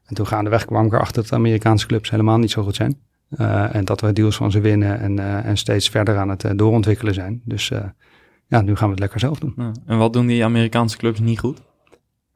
En 0.05 0.15
toen 0.15 0.27
gaandeweg 0.27 0.65
kwam 0.65 0.85
ik 0.85 0.93
erachter 0.93 1.21
dat 1.21 1.27
de 1.27 1.35
Amerikaanse 1.35 1.87
clubs 1.87 2.09
helemaal 2.09 2.37
niet 2.37 2.51
zo 2.51 2.63
goed 2.63 2.75
zijn. 2.75 2.99
Uh, 3.37 3.75
en 3.75 3.85
dat 3.85 4.01
we 4.01 4.13
deals 4.13 4.35
van 4.35 4.51
ze 4.51 4.59
winnen 4.59 4.99
en, 4.99 5.43
en 5.43 5.57
steeds 5.57 5.89
verder 5.89 6.17
aan 6.17 6.29
het 6.29 6.45
doorontwikkelen 6.55 7.13
zijn. 7.13 7.41
Dus 7.45 7.71
ja, 8.47 8.61
nu 8.61 8.75
gaan 8.75 8.85
we 8.85 8.91
het 8.91 8.99
lekker 8.99 9.19
zelf 9.19 9.39
doen. 9.39 9.53
Ja. 9.57 9.71
En 9.85 9.97
wat 9.97 10.13
doen 10.13 10.27
die 10.27 10.43
Amerikaanse 10.43 10.97
clubs 10.97 11.19
niet 11.19 11.39
goed? 11.39 11.61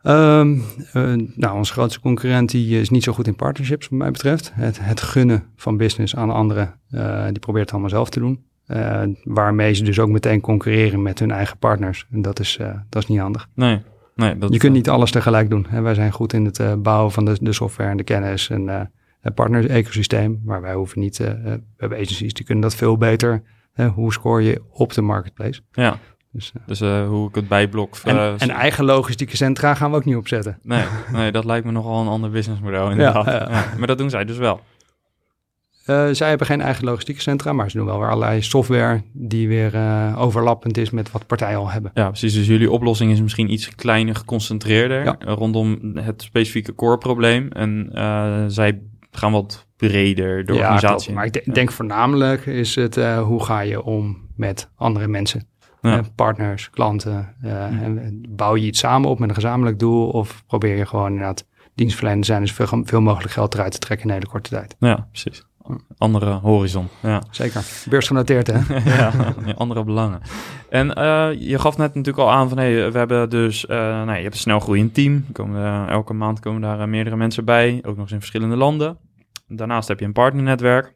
Um, 0.07 0.63
uh, 0.93 1.13
nou, 1.35 1.57
onze 1.57 1.71
grootste 1.71 1.99
concurrent 1.99 2.51
die 2.51 2.79
is 2.79 2.89
niet 2.89 3.03
zo 3.03 3.13
goed 3.13 3.27
in 3.27 3.35
partnerships, 3.35 3.87
wat 3.87 3.99
mij 3.99 4.11
betreft. 4.11 4.51
Het, 4.53 4.79
het 4.81 5.01
gunnen 5.01 5.43
van 5.55 5.77
business 5.77 6.15
aan 6.15 6.29
anderen, 6.29 6.79
uh, 6.91 7.25
die 7.25 7.39
probeert 7.39 7.63
het 7.63 7.71
allemaal 7.71 7.89
zelf 7.89 8.09
te 8.09 8.19
doen. 8.19 8.45
Uh, 8.67 9.01
waarmee 9.23 9.73
ze 9.73 9.83
dus 9.83 9.99
ook 9.99 10.09
meteen 10.09 10.41
concurreren 10.41 11.01
met 11.01 11.19
hun 11.19 11.31
eigen 11.31 11.57
partners. 11.57 12.07
En 12.11 12.21
dat 12.21 12.39
is, 12.39 12.59
dat 12.89 13.03
is 13.03 13.09
niet 13.09 13.19
handig. 13.19 13.47
Nee, 13.55 13.81
nee. 14.15 14.37
Dat 14.37 14.53
Je 14.53 14.59
kunt 14.59 14.73
niet 14.73 14.89
alles 14.89 15.11
tegelijk 15.11 15.49
doen. 15.49 15.65
Hè. 15.69 15.81
Wij 15.81 15.93
zijn 15.93 16.11
goed 16.11 16.33
in 16.33 16.45
het 16.45 16.83
bouwen 16.83 17.11
van 17.11 17.25
de, 17.25 17.37
de 17.41 17.53
software 17.53 17.89
en 17.89 17.97
de 17.97 18.03
kennis 18.03 18.49
en 18.49 18.91
het 19.19 19.33
partner-ecosysteem. 19.33 20.41
Maar 20.45 20.61
wij 20.61 20.73
hoeven 20.73 20.99
niet, 20.99 21.17
we 21.17 21.61
hebben 21.77 21.97
agencies 21.97 22.33
die 22.33 22.45
kunnen 22.45 22.63
dat 22.63 22.75
veel 22.75 22.97
beter. 22.97 23.43
hoe 23.93 24.13
score 24.13 24.43
je 24.43 24.61
op 24.69 24.93
de 24.93 25.01
marketplace? 25.01 25.61
Ja. 25.71 25.99
Dus, 26.31 26.51
uh, 26.57 26.63
dus 26.67 26.81
uh, 26.81 27.07
hoe 27.07 27.29
ik 27.29 27.35
het 27.35 27.47
bijblok... 27.47 27.95
En, 28.03 28.15
uh, 28.15 28.41
en, 28.41 28.49
eigen 28.49 28.85
logistieke 28.85 29.35
centra 29.35 29.73
gaan 29.73 29.91
we 29.91 29.97
ook 29.97 30.05
niet 30.05 30.15
opzetten. 30.15 30.59
Nee, 30.63 30.83
nee 31.11 31.31
dat 31.31 31.45
lijkt 31.45 31.65
me 31.65 31.71
nogal 31.71 32.01
een 32.01 32.07
ander 32.07 32.29
businessmodel 32.29 32.91
inderdaad. 32.91 33.25
Ja, 33.25 33.31
ja. 33.31 33.49
Ja, 33.49 33.73
maar 33.77 33.87
dat 33.87 33.97
doen 33.97 34.09
zij 34.09 34.25
dus 34.25 34.37
wel. 34.37 34.61
Zij 36.11 36.29
hebben 36.29 36.47
geen 36.47 36.61
eigen 36.61 36.85
logistieke 36.85 37.21
centra, 37.21 37.53
maar 37.53 37.71
ze 37.71 37.77
doen 37.77 37.85
wel 37.85 37.99
weer 37.99 38.09
allerlei 38.09 38.41
software 38.41 39.01
die 39.13 39.47
weer 39.47 39.73
overlappend 40.17 40.77
is 40.77 40.89
met 40.89 41.11
wat 41.11 41.27
partijen 41.27 41.57
al 41.57 41.69
hebben. 41.69 41.91
Ja, 41.93 42.07
precies. 42.07 42.33
Dus 42.33 42.47
jullie 42.47 42.71
oplossing 42.71 43.11
is 43.11 43.21
misschien 43.21 43.51
iets 43.51 43.75
kleiner, 43.75 44.15
geconcentreerder 44.15 45.15
rondom 45.19 45.79
het 45.95 46.21
specifieke 46.21 46.75
core 46.75 46.97
probleem. 46.97 47.51
En 47.51 47.89
zij 48.47 48.81
gaan 49.11 49.31
wat 49.31 49.67
breder 49.77 50.45
de 50.45 50.53
organisatie. 50.53 51.13
Maar 51.13 51.25
ik 51.25 51.33
de 51.33 51.51
denk 51.51 51.71
voornamelijk 51.71 52.45
is 52.45 52.75
het 52.75 52.95
hoe 53.15 53.43
ga 53.43 53.59
je 53.59 53.83
om 53.83 54.17
met 54.35 54.69
andere 54.75 55.07
mensen. 55.07 55.47
Ja. 55.81 56.01
partners, 56.15 56.69
klanten. 56.69 57.35
en 57.41 58.25
bouw 58.29 58.55
je 58.55 58.65
iets 58.65 58.79
samen 58.79 59.09
op 59.09 59.19
met 59.19 59.29
een 59.29 59.35
gezamenlijk 59.35 59.79
doel 59.79 60.09
of 60.09 60.43
probeer 60.47 60.77
je 60.77 60.85
gewoon 60.85 61.07
inderdaad 61.07 61.45
dienstverlener 61.75 62.25
zijn 62.25 62.41
dus 62.41 62.51
veel, 62.51 62.81
veel 62.83 63.01
mogelijk 63.01 63.33
geld 63.33 63.53
eruit 63.53 63.71
te 63.71 63.79
trekken 63.79 64.07
in 64.07 64.13
een 64.13 64.19
hele 64.19 64.31
korte 64.31 64.49
tijd. 64.49 64.75
Ja, 64.79 65.07
precies 65.11 65.45
andere 65.97 66.31
horizon. 66.31 66.87
Ja. 67.01 67.23
Zeker. 67.31 67.63
Beursgenoteerd, 67.89 68.47
hè? 68.47 68.59
ja, 68.97 69.11
andere 69.57 69.83
belangen. 69.83 70.21
En 70.69 70.87
uh, 70.87 71.29
je 71.39 71.59
gaf 71.59 71.77
net 71.77 71.95
natuurlijk 71.95 72.27
al 72.27 72.31
aan 72.31 72.49
van, 72.49 72.57
hey, 72.57 72.91
we 72.91 72.97
hebben 72.97 73.29
dus, 73.29 73.65
uh, 73.65 73.77
nou, 73.77 74.15
je 74.15 74.21
hebt 74.21 74.33
een 74.33 74.39
snel 74.39 74.59
groeiend 74.59 74.93
team. 74.93 75.25
Komen, 75.31 75.61
uh, 75.61 75.89
elke 75.89 76.13
maand 76.13 76.39
komen 76.39 76.61
daar 76.61 76.89
meerdere 76.89 77.15
mensen 77.15 77.45
bij, 77.45 77.75
ook 77.77 77.95
nog 77.95 78.03
eens 78.03 78.11
in 78.11 78.19
verschillende 78.19 78.55
landen. 78.55 78.97
Daarnaast 79.47 79.87
heb 79.87 79.99
je 79.99 80.05
een 80.05 80.13
partnernetwerk. 80.13 80.95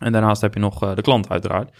En 0.00 0.12
daarnaast 0.12 0.40
heb 0.40 0.54
je 0.54 0.60
nog 0.60 0.84
uh, 0.84 0.94
de 0.94 1.02
klant 1.02 1.28
uiteraard. 1.28 1.70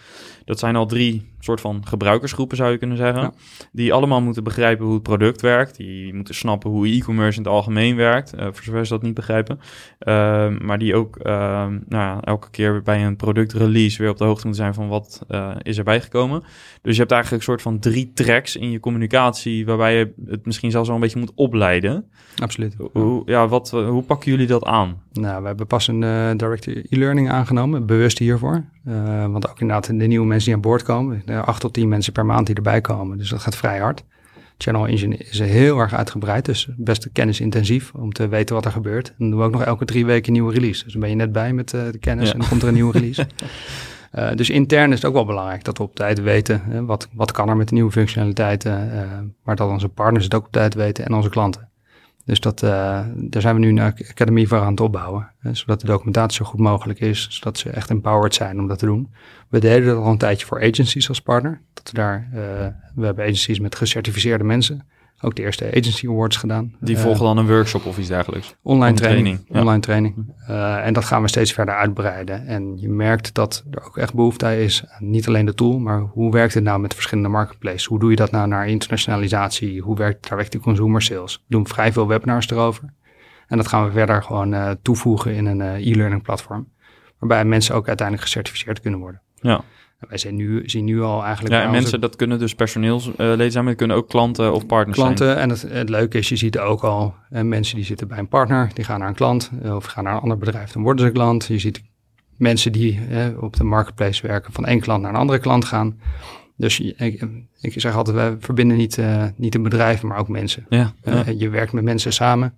Dat 0.45 0.59
zijn 0.59 0.75
al 0.75 0.85
drie 0.85 1.29
soort 1.39 1.61
van 1.61 1.87
gebruikersgroepen 1.87 2.57
zou 2.57 2.71
je 2.71 2.77
kunnen 2.77 2.97
zeggen. 2.97 3.33
Die 3.71 3.93
allemaal 3.93 4.21
moeten 4.21 4.43
begrijpen 4.43 4.85
hoe 4.85 4.93
het 4.93 5.03
product 5.03 5.41
werkt. 5.41 5.77
Die 5.77 6.13
moeten 6.13 6.35
snappen 6.35 6.69
hoe 6.69 6.87
e-commerce 6.87 7.37
in 7.37 7.43
het 7.43 7.53
algemeen 7.53 7.95
werkt. 7.95 8.33
Uh, 8.35 8.43
voor 8.43 8.63
zover 8.63 8.85
ze 8.85 8.93
dat 8.93 9.01
niet 9.01 9.13
begrijpen. 9.13 9.59
Uh, 9.99 10.47
maar 10.59 10.77
die 10.77 10.95
ook 10.95 11.17
ehm, 11.17 11.71
nou 11.71 12.03
ja, 12.03 12.21
elke 12.21 12.49
keer 12.49 12.81
bij 12.81 13.05
een 13.05 13.15
productrelease 13.15 14.01
weer 14.01 14.11
op 14.11 14.17
de 14.17 14.23
hoogte 14.23 14.47
moeten 14.47 14.63
zijn 14.63 14.73
van 14.73 14.87
wat 14.87 15.21
uh, 15.29 15.55
is 15.61 15.77
erbij 15.77 16.01
gekomen. 16.01 16.43
Dus 16.81 16.93
je 16.93 16.99
hebt 16.99 17.11
eigenlijk 17.11 17.41
een 17.43 17.49
soort 17.49 17.61
van 17.61 17.79
drie 17.79 18.11
tracks 18.13 18.55
in 18.55 18.71
je 18.71 18.79
communicatie. 18.79 19.65
Waarbij 19.65 19.97
je 19.97 20.13
het 20.25 20.45
misschien 20.45 20.71
zelfs 20.71 20.87
wel 20.87 20.95
een 20.95 21.01
beetje 21.01 21.19
moet 21.19 21.31
opleiden. 21.35 22.05
Absoluut. 22.41 22.75
Hoe, 22.91 23.21
ja, 23.25 23.47
wat, 23.47 23.69
hoe 23.71 24.03
pakken 24.03 24.31
jullie 24.31 24.47
dat 24.47 24.63
aan? 24.63 25.01
Nou, 25.11 25.41
we 25.41 25.47
hebben 25.47 25.67
pas 25.67 25.87
een 25.87 26.37
direct 26.37 26.67
e-learning 26.67 27.29
aangenomen. 27.29 27.85
Bewust 27.85 28.10
hiervoor. 28.19 28.63
Uh, 28.87 29.25
want 29.25 29.49
ook 29.49 29.59
inderdaad 29.59 29.85
de 29.85 29.93
nieuwe 29.93 30.25
mensen 30.25 30.45
die 30.45 30.55
aan 30.55 30.61
boord 30.61 30.83
komen. 30.83 31.23
acht 31.45 31.61
tot 31.61 31.73
tien 31.73 31.89
mensen 31.89 32.13
per 32.13 32.25
maand 32.25 32.45
die 32.45 32.55
erbij 32.55 32.81
komen. 32.81 33.17
Dus 33.17 33.29
dat 33.29 33.39
gaat 33.39 33.55
vrij 33.55 33.79
hard. 33.79 34.03
Channel 34.57 34.87
Engine 34.87 35.17
is 35.17 35.39
heel 35.39 35.79
erg 35.79 35.93
uitgebreid. 35.93 36.45
Dus 36.45 36.67
best 36.77 37.09
kennisintensief 37.11 37.91
om 37.93 38.11
te 38.11 38.27
weten 38.27 38.55
wat 38.55 38.65
er 38.65 38.71
gebeurt. 38.71 39.07
En 39.07 39.15
dan 39.17 39.29
doen 39.29 39.39
we 39.39 39.45
ook 39.45 39.51
nog 39.51 39.63
elke 39.63 39.85
drie 39.85 40.05
weken 40.05 40.27
een 40.27 40.33
nieuwe 40.33 40.53
release. 40.53 40.83
Dus 40.83 40.91
dan 40.91 41.01
ben 41.01 41.09
je 41.09 41.15
net 41.15 41.31
bij 41.31 41.53
met 41.53 41.73
uh, 41.73 41.81
de 41.91 41.97
kennis 41.97 42.31
en 42.31 42.39
dan 42.39 42.47
komt 42.47 42.61
er 42.61 42.67
een 42.67 42.73
nieuwe 42.73 42.91
release. 42.91 43.27
Uh, 44.15 44.29
dus 44.39 44.49
intern 44.49 44.91
is 44.91 44.95
het 44.95 45.05
ook 45.05 45.13
wel 45.13 45.25
belangrijk 45.25 45.63
dat 45.63 45.77
we 45.77 45.83
op 45.83 45.95
tijd 45.95 46.21
weten 46.21 46.61
hè, 46.63 46.85
wat, 46.85 47.09
wat 47.13 47.31
kan 47.31 47.49
er 47.49 47.57
met 47.57 47.67
de 47.67 47.73
nieuwe 47.73 47.91
functionaliteiten. 47.91 49.35
Maar 49.43 49.55
dat 49.55 49.69
onze 49.69 49.89
partners 49.89 50.23
het 50.23 50.33
ook 50.33 50.45
op 50.45 50.51
tijd 50.51 50.73
weten 50.73 51.05
en 51.05 51.13
onze 51.13 51.29
klanten. 51.29 51.70
Dus 52.25 52.39
dat, 52.39 52.63
uh, 52.63 52.69
daar 53.15 53.41
zijn 53.41 53.55
we 53.55 53.61
nu 53.61 53.69
een 53.69 53.79
academy 53.79 54.45
voor 54.45 54.59
aan 54.59 54.71
het 54.71 54.79
opbouwen. 54.79 55.31
Hè, 55.39 55.53
zodat 55.53 55.81
de 55.81 55.87
documentatie 55.87 56.45
zo 56.45 56.51
goed 56.51 56.59
mogelijk 56.59 56.99
is. 56.99 57.27
Zodat 57.29 57.57
ze 57.57 57.69
echt 57.69 57.89
empowered 57.89 58.33
zijn 58.33 58.59
om 58.59 58.67
dat 58.67 58.79
te 58.79 58.85
doen. 58.85 59.13
We 59.49 59.59
deden 59.59 59.85
dat 59.87 60.03
al 60.03 60.11
een 60.11 60.17
tijdje 60.17 60.45
voor 60.45 60.61
agencies 60.61 61.09
als 61.09 61.21
partner. 61.21 61.61
Dat 61.73 61.89
we, 61.89 61.95
daar, 61.95 62.29
uh, 62.33 62.39
we 62.95 63.05
hebben 63.05 63.23
agencies 63.23 63.59
met 63.59 63.75
gecertificeerde 63.75 64.43
mensen 64.43 64.87
ook 65.21 65.35
de 65.35 65.41
eerste 65.41 65.65
agency 65.65 66.07
awards 66.07 66.37
gedaan. 66.37 66.75
Die 66.79 66.95
uh, 66.95 67.01
volgen 67.01 67.25
dan 67.25 67.37
een 67.37 67.47
workshop 67.47 67.85
of 67.85 67.97
iets 67.97 68.07
dergelijks? 68.07 68.55
Online 68.61 68.95
training. 68.95 69.39
Online 69.49 69.79
training. 69.79 70.33
Uh, 70.49 70.85
en 70.85 70.93
dat 70.93 71.05
gaan 71.05 71.21
we 71.21 71.27
steeds 71.27 71.53
verder 71.53 71.75
uitbreiden. 71.75 72.47
En 72.47 72.77
je 72.77 72.89
merkt 72.89 73.33
dat 73.33 73.63
er 73.71 73.85
ook 73.85 73.97
echt 73.97 74.13
behoefte 74.13 74.63
is 74.63 74.83
aan 74.87 75.09
niet 75.09 75.27
alleen 75.27 75.45
de 75.45 75.53
tool, 75.53 75.79
maar 75.79 75.99
hoe 75.99 76.31
werkt 76.31 76.53
het 76.53 76.63
nou 76.63 76.79
met 76.79 76.93
verschillende 76.93 77.29
marketplaces? 77.29 77.85
Hoe 77.85 77.99
doe 77.99 78.09
je 78.09 78.15
dat 78.15 78.31
nou 78.31 78.47
naar 78.47 78.67
internationalisatie? 78.67 79.81
Hoe 79.81 79.95
werkt 79.95 80.29
direct 80.29 80.51
de 80.51 80.59
consumer 80.59 81.01
sales? 81.01 81.35
We 81.35 81.43
doen 81.47 81.67
vrij 81.67 81.91
veel 81.91 82.07
webinars 82.07 82.49
erover. 82.49 82.93
En 83.47 83.57
dat 83.57 83.67
gaan 83.67 83.85
we 83.85 83.91
verder 83.91 84.23
gewoon 84.23 84.53
uh, 84.53 84.71
toevoegen 84.81 85.33
in 85.33 85.45
een 85.45 85.61
e-learning 85.61 86.23
platform. 86.23 86.67
Waarbij 87.19 87.45
mensen 87.45 87.75
ook 87.75 87.87
uiteindelijk 87.87 88.27
gecertificeerd 88.27 88.81
kunnen 88.81 88.99
worden. 88.99 89.21
Ja. 89.35 89.61
Wij 90.09 90.17
zijn 90.17 90.35
nu, 90.35 90.69
zien 90.69 90.85
nu 90.85 91.01
al 91.01 91.23
eigenlijk... 91.23 91.55
Ja, 91.55 91.63
en 91.63 91.71
mensen, 91.71 92.01
dat 92.01 92.15
kunnen 92.15 92.39
dus 92.39 92.55
personeelsleden 92.55 93.45
uh, 93.45 93.51
zijn, 93.51 93.65
maar 93.65 93.75
kunnen 93.75 93.97
ook 93.97 94.09
klanten 94.09 94.53
of 94.53 94.65
partners 94.65 94.97
klanten, 94.97 95.25
zijn. 95.25 95.37
en 95.37 95.49
het, 95.49 95.61
het 95.61 95.89
leuke 95.89 96.17
is, 96.17 96.29
je 96.29 96.35
ziet 96.35 96.59
ook 96.59 96.83
al 96.83 97.15
uh, 97.31 97.41
mensen 97.41 97.75
die 97.75 97.85
zitten 97.85 98.07
bij 98.07 98.17
een 98.17 98.27
partner, 98.27 98.71
die 98.73 98.83
gaan 98.83 98.99
naar 98.99 99.07
een 99.07 99.15
klant, 99.15 99.51
uh, 99.63 99.75
of 99.75 99.85
gaan 99.85 100.03
naar 100.03 100.13
een 100.13 100.21
ander 100.21 100.37
bedrijf, 100.37 100.71
dan 100.71 100.83
worden 100.83 101.05
ze 101.05 101.11
klant. 101.11 101.45
Je 101.45 101.59
ziet 101.59 101.81
mensen 102.37 102.71
die 102.71 102.99
op 103.39 103.55
de 103.55 103.63
marketplace 103.63 104.27
werken, 104.27 104.53
van 104.53 104.65
één 104.65 104.79
klant 104.79 105.01
naar 105.01 105.11
een 105.11 105.19
andere 105.19 105.39
klant 105.39 105.65
gaan. 105.65 105.99
Dus 106.57 106.79
ik, 106.79 107.27
ik 107.61 107.73
zeg 107.75 107.95
altijd, 107.95 108.15
we 108.15 108.35
verbinden 108.39 108.77
niet, 108.77 109.01
niet 109.35 109.55
een 109.55 109.63
bedrijf, 109.63 110.03
maar 110.03 110.17
ook 110.17 110.27
mensen. 110.27 110.65
Ja, 110.69 110.93
ja. 111.03 111.23
je 111.37 111.49
werkt 111.49 111.73
met 111.73 111.83
mensen 111.83 112.13
samen. 112.13 112.53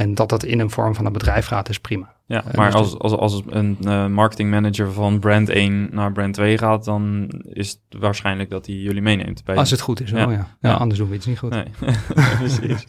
En 0.00 0.14
dat 0.14 0.28
dat 0.28 0.44
in 0.44 0.60
een 0.60 0.70
vorm 0.70 0.94
van 0.94 1.06
een 1.06 1.12
bedrijf 1.12 1.46
gaat, 1.46 1.68
is 1.68 1.80
prima. 1.80 2.14
Ja, 2.26 2.44
maar 2.54 2.70
dus 2.70 2.74
als, 2.74 2.98
als, 2.98 3.12
als 3.12 3.42
een 3.48 3.78
uh, 3.80 4.06
marketing 4.06 4.50
manager 4.50 4.92
van 4.92 5.18
brand 5.18 5.48
1 5.48 5.88
naar 5.92 6.12
brand 6.12 6.34
2 6.34 6.58
gaat, 6.58 6.84
dan 6.84 7.30
is 7.42 7.70
het 7.70 8.00
waarschijnlijk 8.00 8.50
dat 8.50 8.66
hij 8.66 8.74
jullie 8.74 9.02
meeneemt. 9.02 9.44
Bij 9.44 9.56
als 9.56 9.70
het 9.70 9.80
goed 9.80 10.00
is, 10.00 10.10
wel, 10.10 10.30
ja. 10.30 10.36
Ja. 10.60 10.70
ja. 10.70 10.74
Anders 10.74 10.98
doen 10.98 11.08
we 11.08 11.14
iets 11.14 11.26
niet 11.26 11.38
goed. 11.38 11.50
Nee, 11.50 11.64
precies. 12.38 12.86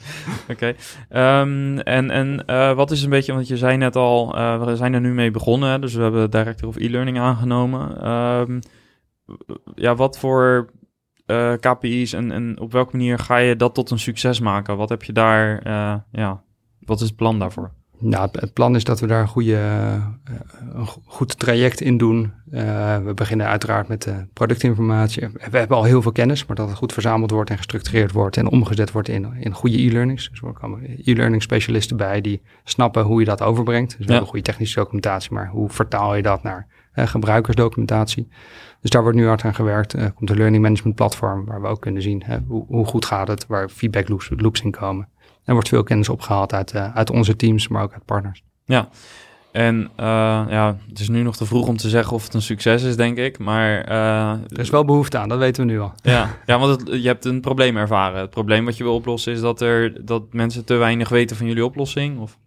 Oké. 0.49 0.75
Okay. 1.09 1.41
Um, 1.41 1.79
en 1.79 2.09
en 2.09 2.43
uh, 2.47 2.73
wat 2.73 2.91
is 2.91 3.03
een 3.03 3.09
beetje, 3.09 3.33
want 3.33 3.47
je 3.47 3.57
zei 3.57 3.77
net 3.77 3.95
al, 3.95 4.37
uh, 4.37 4.63
we 4.63 4.75
zijn 4.75 4.93
er 4.93 5.01
nu 5.01 5.13
mee 5.13 5.31
begonnen, 5.31 5.81
dus 5.81 5.93
we 5.93 6.01
hebben 6.01 6.31
Director 6.31 6.67
of 6.67 6.77
E-Learning 6.77 7.19
aangenomen. 7.19 8.09
Um, 8.09 8.59
ja, 9.75 9.95
wat 9.95 10.17
voor 10.17 10.69
KPI's 11.59 12.13
en, 12.13 12.31
en 12.31 12.59
op 12.59 12.71
welke 12.71 12.97
manier 12.97 13.19
ga 13.19 13.37
je 13.37 13.55
dat 13.55 13.73
tot 13.73 13.91
een 13.91 13.99
succes 13.99 14.39
maken? 14.39 14.77
Wat 14.77 14.89
heb 14.89 15.03
je 15.03 15.13
daar, 15.13 15.61
ja, 16.11 16.43
wat 16.85 17.01
is 17.01 17.07
het 17.07 17.15
plan 17.15 17.39
daarvoor? 17.39 17.71
Nou, 18.03 18.29
het 18.31 18.53
plan 18.53 18.75
is 18.75 18.83
dat 18.83 18.99
we 18.99 19.07
daar 19.07 19.21
een, 19.21 19.27
goede, 19.27 19.57
een 20.73 20.87
goed 21.05 21.39
traject 21.39 21.81
in 21.81 21.97
doen. 21.97 22.33
Uh, 22.51 22.97
we 22.97 23.13
beginnen 23.13 23.47
uiteraard 23.47 23.87
met 23.87 24.05
uh, 24.05 24.15
productinformatie. 24.33 25.27
We 25.51 25.57
hebben 25.57 25.77
al 25.77 25.83
heel 25.83 26.01
veel 26.01 26.11
kennis, 26.11 26.45
maar 26.45 26.55
dat 26.55 26.69
het 26.69 26.77
goed 26.77 26.93
verzameld 26.93 27.31
wordt 27.31 27.49
en 27.49 27.57
gestructureerd 27.57 28.11
wordt 28.11 28.37
en 28.37 28.47
omgezet 28.47 28.91
wordt 28.91 29.07
in, 29.07 29.33
in 29.39 29.53
goede 29.53 29.81
e-learnings. 29.81 30.29
Dus 30.29 30.41
er 30.41 30.53
komen 30.53 30.81
e-learning 31.03 31.41
specialisten 31.41 31.97
bij 31.97 32.21
die 32.21 32.41
snappen 32.63 33.03
hoe 33.03 33.19
je 33.19 33.25
dat 33.25 33.41
overbrengt. 33.41 33.89
Dus 33.89 33.97
we 33.97 34.05
ja. 34.05 34.11
hebben 34.11 34.29
goede 34.29 34.45
technische 34.45 34.79
documentatie, 34.79 35.33
maar 35.33 35.47
hoe 35.47 35.69
vertaal 35.69 36.15
je 36.15 36.21
dat 36.21 36.43
naar 36.43 36.67
uh, 36.95 37.07
gebruikersdocumentatie? 37.07 38.27
Dus 38.81 38.89
daar 38.89 39.01
wordt 39.01 39.17
nu 39.17 39.27
hard 39.27 39.43
aan 39.43 39.55
gewerkt. 39.55 39.93
Er 39.93 40.11
komt 40.11 40.29
een 40.29 40.37
learning 40.37 40.63
management 40.63 40.95
platform 40.95 41.45
waar 41.45 41.61
we 41.61 41.67
ook 41.67 41.81
kunnen 41.81 42.01
zien 42.01 42.23
hoe, 42.47 42.65
hoe, 42.67 42.85
goed 42.85 43.05
gaat 43.05 43.27
het, 43.27 43.47
waar 43.47 43.69
feedback 43.69 44.09
loops, 44.09 44.31
loops 44.35 44.61
in 44.61 44.71
komen. 44.71 45.07
Er 45.43 45.53
wordt 45.53 45.69
veel 45.69 45.83
kennis 45.83 46.09
opgehaald 46.09 46.53
uit, 46.53 46.73
uh, 46.73 46.95
uit 46.95 47.09
onze 47.09 47.35
teams, 47.35 47.67
maar 47.67 47.83
ook 47.83 47.93
uit 47.93 48.05
partners. 48.05 48.43
Ja, 48.65 48.89
en 49.51 49.75
uh, 49.81 49.85
ja, 50.49 50.77
het 50.89 50.99
is 50.99 51.09
nu 51.09 51.21
nog 51.21 51.35
te 51.35 51.45
vroeg 51.45 51.67
om 51.67 51.77
te 51.77 51.89
zeggen 51.89 52.13
of 52.13 52.23
het 52.23 52.33
een 52.33 52.41
succes 52.41 52.83
is, 52.83 52.95
denk 52.95 53.17
ik. 53.17 53.39
Maar 53.39 53.89
uh, 53.89 54.29
er 54.31 54.59
is 54.59 54.69
wel 54.69 54.85
behoefte 54.85 55.17
aan, 55.17 55.29
dat 55.29 55.39
weten 55.39 55.65
we 55.65 55.71
nu 55.71 55.79
al. 55.79 55.93
Ja, 56.01 56.37
ja 56.45 56.59
want 56.59 56.79
het, 56.79 57.01
je 57.01 57.07
hebt 57.07 57.25
een 57.25 57.41
probleem 57.41 57.77
ervaren. 57.77 58.19
Het 58.19 58.29
probleem 58.29 58.65
wat 58.65 58.77
je 58.77 58.83
wil 58.83 58.95
oplossen 58.95 59.33
is 59.33 59.41
dat, 59.41 59.61
er, 59.61 60.05
dat 60.05 60.33
mensen 60.33 60.65
te 60.65 60.75
weinig 60.75 61.09
weten 61.09 61.35
van 61.35 61.47
jullie 61.47 61.65
oplossing? 61.65 62.19
Of? 62.19 62.37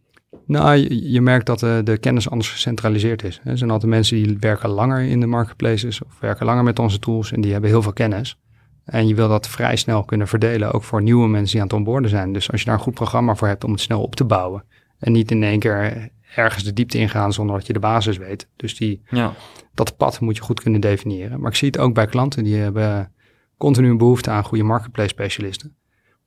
Nou, 0.46 0.76
je, 0.76 1.10
je 1.10 1.20
merkt 1.20 1.46
dat 1.46 1.58
de, 1.58 1.98
kennis 2.00 2.30
anders 2.30 2.50
gecentraliseerd 2.50 3.22
is. 3.22 3.40
Er 3.44 3.58
zijn 3.58 3.70
altijd 3.70 3.90
mensen 3.90 4.22
die 4.22 4.36
werken 4.40 4.68
langer 4.68 5.00
in 5.00 5.20
de 5.20 5.26
marketplaces 5.26 6.02
of 6.02 6.20
werken 6.20 6.46
langer 6.46 6.64
met 6.64 6.78
onze 6.78 6.98
tools 6.98 7.32
en 7.32 7.40
die 7.40 7.52
hebben 7.52 7.70
heel 7.70 7.82
veel 7.82 7.92
kennis. 7.92 8.38
En 8.84 9.06
je 9.06 9.14
wil 9.14 9.28
dat 9.28 9.48
vrij 9.48 9.76
snel 9.76 10.04
kunnen 10.04 10.28
verdelen, 10.28 10.72
ook 10.72 10.82
voor 10.82 11.02
nieuwe 11.02 11.28
mensen 11.28 11.52
die 11.52 11.60
aan 11.60 11.66
het 11.66 11.76
onboorden 11.76 12.10
zijn. 12.10 12.32
Dus 12.32 12.50
als 12.50 12.60
je 12.60 12.66
daar 12.66 12.74
een 12.74 12.80
goed 12.80 12.94
programma 12.94 13.34
voor 13.34 13.48
hebt 13.48 13.64
om 13.64 13.72
het 13.72 13.80
snel 13.80 14.02
op 14.02 14.16
te 14.16 14.24
bouwen. 14.24 14.64
En 14.98 15.12
niet 15.12 15.30
in 15.30 15.42
één 15.42 15.58
keer 15.58 16.10
ergens 16.34 16.64
de 16.64 16.72
diepte 16.72 16.98
ingaan 16.98 17.32
zonder 17.32 17.56
dat 17.56 17.66
je 17.66 17.72
de 17.72 17.78
basis 17.78 18.16
weet. 18.16 18.48
Dus 18.56 18.76
die, 18.76 19.02
ja. 19.10 19.32
dat 19.74 19.96
pad 19.96 20.20
moet 20.20 20.36
je 20.36 20.42
goed 20.42 20.60
kunnen 20.60 20.80
definiëren. 20.80 21.40
Maar 21.40 21.50
ik 21.50 21.56
zie 21.56 21.68
het 21.68 21.78
ook 21.78 21.94
bij 21.94 22.06
klanten 22.06 22.44
die 22.44 22.56
hebben 22.56 23.12
continu 23.56 23.90
een 23.90 23.98
behoefte 23.98 24.30
aan 24.30 24.44
goede 24.44 24.64
marketplace 24.64 25.08
specialisten. 25.08 25.76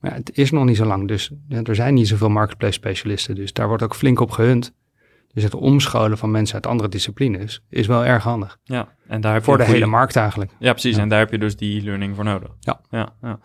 Maar 0.00 0.10
ja, 0.10 0.16
het 0.16 0.36
is 0.36 0.50
nog 0.50 0.64
niet 0.64 0.76
zo 0.76 0.84
lang, 0.84 1.08
dus 1.08 1.30
er 1.48 1.74
zijn 1.74 1.94
niet 1.94 2.08
zoveel 2.08 2.28
marketplace 2.28 2.72
specialisten. 2.72 3.34
Dus 3.34 3.52
daar 3.52 3.68
wordt 3.68 3.82
ook 3.82 3.94
flink 3.94 4.20
op 4.20 4.30
gehunt. 4.30 4.74
Dus 5.38 5.52
het 5.52 5.62
omscholen 5.62 6.18
van 6.18 6.30
mensen 6.30 6.54
uit 6.54 6.66
andere 6.66 6.88
disciplines 6.88 7.62
is 7.68 7.86
wel 7.86 8.04
erg 8.04 8.22
handig. 8.22 8.58
Ja, 8.64 8.88
en 9.08 9.20
daar 9.20 9.32
heb 9.32 9.44
voor 9.44 9.58
je 9.58 9.64
de 9.64 9.70
hele 9.70 9.86
markt 9.86 10.16
eigenlijk. 10.16 10.50
Ja, 10.58 10.70
precies. 10.70 10.96
En 10.96 11.08
daar 11.08 11.18
heb 11.18 11.30
je 11.30 11.38
dus 11.38 11.56
die 11.56 11.82
learning 11.82 12.14
voor 12.14 12.24
nodig. 12.24 12.48
Ja. 12.60 12.80
ja, 12.90 13.08
ja. 13.22 13.38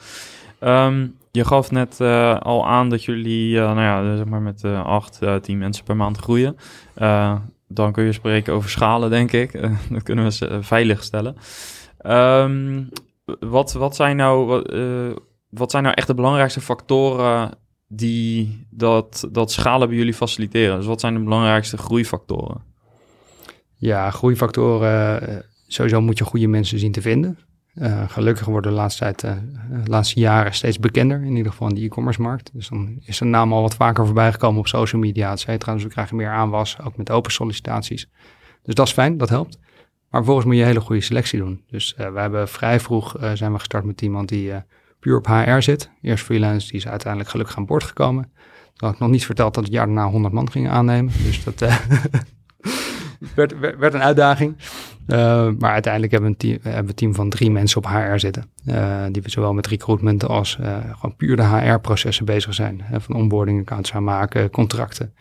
Um, 0.86 1.16
je 1.32 1.46
gaf 1.46 1.72
net 1.72 2.00
uh, 2.02 2.40
al 2.40 2.68
aan 2.68 2.90
dat 2.90 3.04
jullie, 3.04 3.56
uh, 3.56 3.62
nou 3.62 3.82
ja, 3.82 4.16
zeg 4.16 4.26
maar 4.26 4.42
met 4.42 4.64
uh, 4.64 4.86
acht, 4.86 5.20
tien 5.42 5.58
mensen 5.58 5.84
per 5.84 5.96
maand 5.96 6.18
groeien. 6.18 6.56
dan 7.68 7.92
kun 7.92 8.04
je 8.04 8.12
spreken 8.12 8.54
over 8.54 8.70
schalen, 8.70 9.10
denk 9.10 9.32
ik. 9.32 9.52
dat 9.90 10.04
kunnen 10.04 10.26
we 10.26 10.58
veilig 10.62 11.04
stellen. 11.04 11.36
Um, 12.06 12.90
wat, 13.40 13.74
wat, 13.74 13.96
zijn 13.96 14.16
nou, 14.16 14.46
wat, 14.46 14.74
wat 15.50 15.72
zijn 15.72 15.84
nou 15.84 15.96
echt 15.96 16.08
de 16.08 16.16
belangrijkste 16.16 16.62
factoren 16.62 17.52
die 17.96 18.66
dat, 18.70 19.28
dat 19.32 19.52
schalen 19.52 19.88
bij 19.88 19.98
jullie 19.98 20.14
faciliteren? 20.14 20.78
Dus 20.78 20.86
wat 20.86 21.00
zijn 21.00 21.14
de 21.14 21.20
belangrijkste 21.20 21.78
groeifactoren? 21.78 22.62
Ja, 23.76 24.12
groeifactoren. 24.12 25.22
eh, 25.28 25.38
sowieso 25.68 26.02
moet 26.02 26.18
je 26.18 26.24
goede 26.24 26.48
mensen 26.48 26.80
zien 26.80 26.92
te 26.92 27.02
vinden. 27.02 27.38
Eh, 27.74 28.10
gelukkig 28.10 28.46
worden 28.46 28.72
de 28.72 28.78
laatste, 28.78 29.00
tijd, 29.00 29.24
eh, 29.24 29.38
de 29.84 29.90
laatste 29.90 30.20
jaren 30.20 30.54
steeds 30.54 30.80
bekender, 30.80 31.24
in 31.24 31.36
ieder 31.36 31.52
geval 31.52 31.68
in 31.68 31.76
de 31.76 31.82
e-commerce 31.82 32.22
markt. 32.22 32.50
Dus 32.54 32.70
dan 32.70 32.98
is 33.06 33.20
een 33.20 33.30
naam 33.30 33.54
al 33.54 33.62
wat 33.62 33.76
vaker 33.76 34.06
voorbij 34.06 34.32
gekomen 34.32 34.60
op 34.60 34.68
social 34.68 35.02
media, 35.02 35.36
et. 35.46 35.66
Dus 35.66 35.84
we 35.84 35.90
krijgen 35.90 36.16
meer 36.16 36.30
aanwas, 36.30 36.82
ook 36.82 36.98
met 36.98 37.12
open 37.12 37.32
sollicitaties. 37.32 38.10
Dus 38.64 38.76
dat 38.76 38.88
is 38.88 38.94
fijn, 38.94 39.18
dat 39.18 39.30
helpt. 39.30 39.60
Maar 40.10 40.22
vervolgens 40.22 40.46
moet 40.46 40.56
je 40.56 40.62
een 40.62 40.68
hele 40.68 40.80
goede 40.82 41.02
selectie 41.02 41.40
doen. 41.40 41.64
Dus 41.68 41.94
we 41.98 42.20
hebben 42.20 42.48
vrij 42.48 42.80
vroeg 42.80 43.16
zijn 43.34 43.52
we 43.52 43.60
gestart 43.60 43.84
met 43.84 44.02
iemand 44.02 44.30
die 44.30 44.52
puur 45.04 45.18
op 45.18 45.28
HR 45.28 45.62
zit. 45.62 45.90
Eerst 46.02 46.24
freelance, 46.24 46.68
die 46.68 46.78
is 46.78 46.88
uiteindelijk 46.88 47.32
gelukkig 47.32 47.58
aan 47.58 47.66
boord 47.66 47.84
gekomen. 47.84 48.24
Toen 48.74 48.88
had 48.88 48.94
ik 48.94 49.00
nog 49.00 49.10
niet 49.10 49.26
verteld 49.26 49.54
dat 49.54 49.64
het 49.64 49.74
jaar 49.74 49.86
daarna 49.86 50.10
100 50.10 50.34
man 50.34 50.52
gingen 50.52 50.72
aannemen. 50.72 51.14
Dus 51.24 51.44
dat 51.44 51.62
eh, 51.62 51.78
werd, 53.80 53.94
een 53.94 54.02
uitdaging. 54.02 54.56
Uh, 55.08 55.50
maar 55.60 55.72
uiteindelijk 55.72 56.12
hebben 56.12 56.30
we, 56.32 56.46
een 56.46 56.60
team, 56.60 56.74
hebben 56.74 56.86
we 56.86 56.94
team 56.94 57.16
van 57.16 57.30
drie 57.30 57.52
mensen 57.52 57.78
op 57.78 57.88
HR 57.88 58.18
zitten. 58.18 58.46
Uh, 58.66 59.04
die 59.12 59.22
we 59.22 59.30
zowel 59.30 59.54
met 59.54 59.68
recruitment 59.68 60.28
als 60.28 60.58
gewoon 60.92 61.16
puur 61.18 61.36
de 61.36 61.44
HR-processen 61.44 62.26
bezig 62.26 62.54
zijn. 62.54 62.86
Van 62.92 63.16
onboarding 63.16 63.60
accounts 63.60 63.94
aanmaken, 63.94 64.50
contracten. 64.50 65.14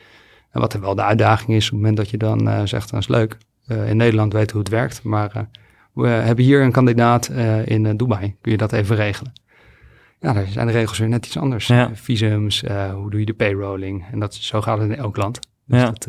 En 0.51 0.61
wat 0.61 0.73
er 0.73 0.81
wel 0.81 0.95
de 0.95 1.03
uitdaging 1.03 1.57
is 1.57 1.64
op 1.64 1.71
het 1.71 1.81
moment 1.81 1.97
dat 1.97 2.11
je 2.11 2.16
dan 2.16 2.68
zegt, 2.68 2.90
dat 2.90 3.01
is 3.01 3.09
leuk. 3.09 3.37
in 3.66 3.97
Nederland 3.97 4.33
weten 4.33 4.53
hoe 4.53 4.61
het 4.61 4.73
werkt, 4.73 5.03
maar 5.03 5.49
we 5.92 6.07
hebben 6.07 6.45
hier 6.45 6.62
een 6.62 6.73
kandidaat 6.73 7.29
in 7.64 7.97
Dubai. 7.97 8.37
Kun 8.40 8.53
je 8.53 8.59
dat 8.59 8.73
even 8.73 8.97
regelen? 8.97 9.33
Ja, 10.23 10.33
daar 10.33 10.47
zijn 10.47 10.67
de 10.67 10.73
regels 10.73 10.99
weer 10.99 11.09
net 11.09 11.27
iets 11.27 11.39
anders. 11.39 11.67
Ja. 11.67 11.91
Visums, 11.95 12.61
hoe 12.95 13.11
doe 13.11 13.21
je 13.21 13.27
de 13.27 13.35
payrolling? 13.35 14.05
En 14.13 14.19
dat, 14.19 14.35
zo 14.35 14.61
gaat 14.61 14.79
het 14.79 14.91
in 14.91 14.97
elk 14.97 15.17
land. 15.17 15.39
Dus 15.67 15.81
ja. 15.81 15.87
dat, 15.87 16.09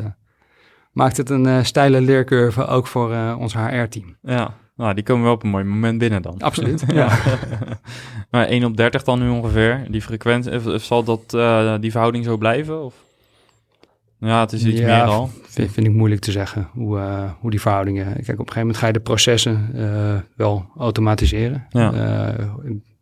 maakt 0.91 1.17
het 1.17 1.30
een 1.30 1.45
uh, 1.45 1.63
steile 1.63 2.02
leercurve 2.02 2.65
ook 2.65 2.88
voor 2.88 3.36
ons 3.38 3.54
HR-team. 3.54 4.17
Ja, 4.21 4.54
nou, 4.76 4.93
die 4.93 5.04
komen 5.04 5.23
wel 5.23 5.34
op 5.34 5.43
een 5.43 5.49
mooi 5.49 5.63
moment 5.63 5.97
binnen 5.97 6.21
dan. 6.21 6.39
Absoluut, 6.39 6.84
ja. 6.93 7.17
maar 8.32 8.45
1 8.45 8.63
op 8.63 8.78
30 8.78 9.04
dan 9.04 9.19
nu 9.19 9.30
ongeveer, 9.30 9.86
die 9.89 10.02
frequentie, 10.02 10.80
zal 10.80 11.04
dat, 11.04 11.30
die 11.82 11.91
verhouding 11.91 12.26
zo 12.26 12.38
blijven? 12.38 12.84
Of? 12.84 12.93
Ja, 14.19 14.39
het 14.39 14.52
is 14.52 14.65
iets 14.65 14.80
ja, 14.80 14.86
meer 14.86 15.13
al. 15.13 15.30
Vind, 15.43 15.71
vind 15.71 15.88
ik 15.88 15.93
moeilijk 15.93 16.21
te 16.21 16.32
zeggen 16.32 16.69
hoe, 16.71 16.99
hoe 17.39 17.52
die 17.52 17.62
verhoudingen... 17.62 18.06
Kijk, 18.06 18.19
op 18.19 18.28
een 18.28 18.38
gegeven 18.38 18.60
moment 18.60 18.78
ga 18.78 18.88
je 18.88 18.93
de 18.93 18.99
processen 18.99 19.69
wel 20.36 20.65
automatiseren. 20.78 21.65
Ja. 21.69 21.91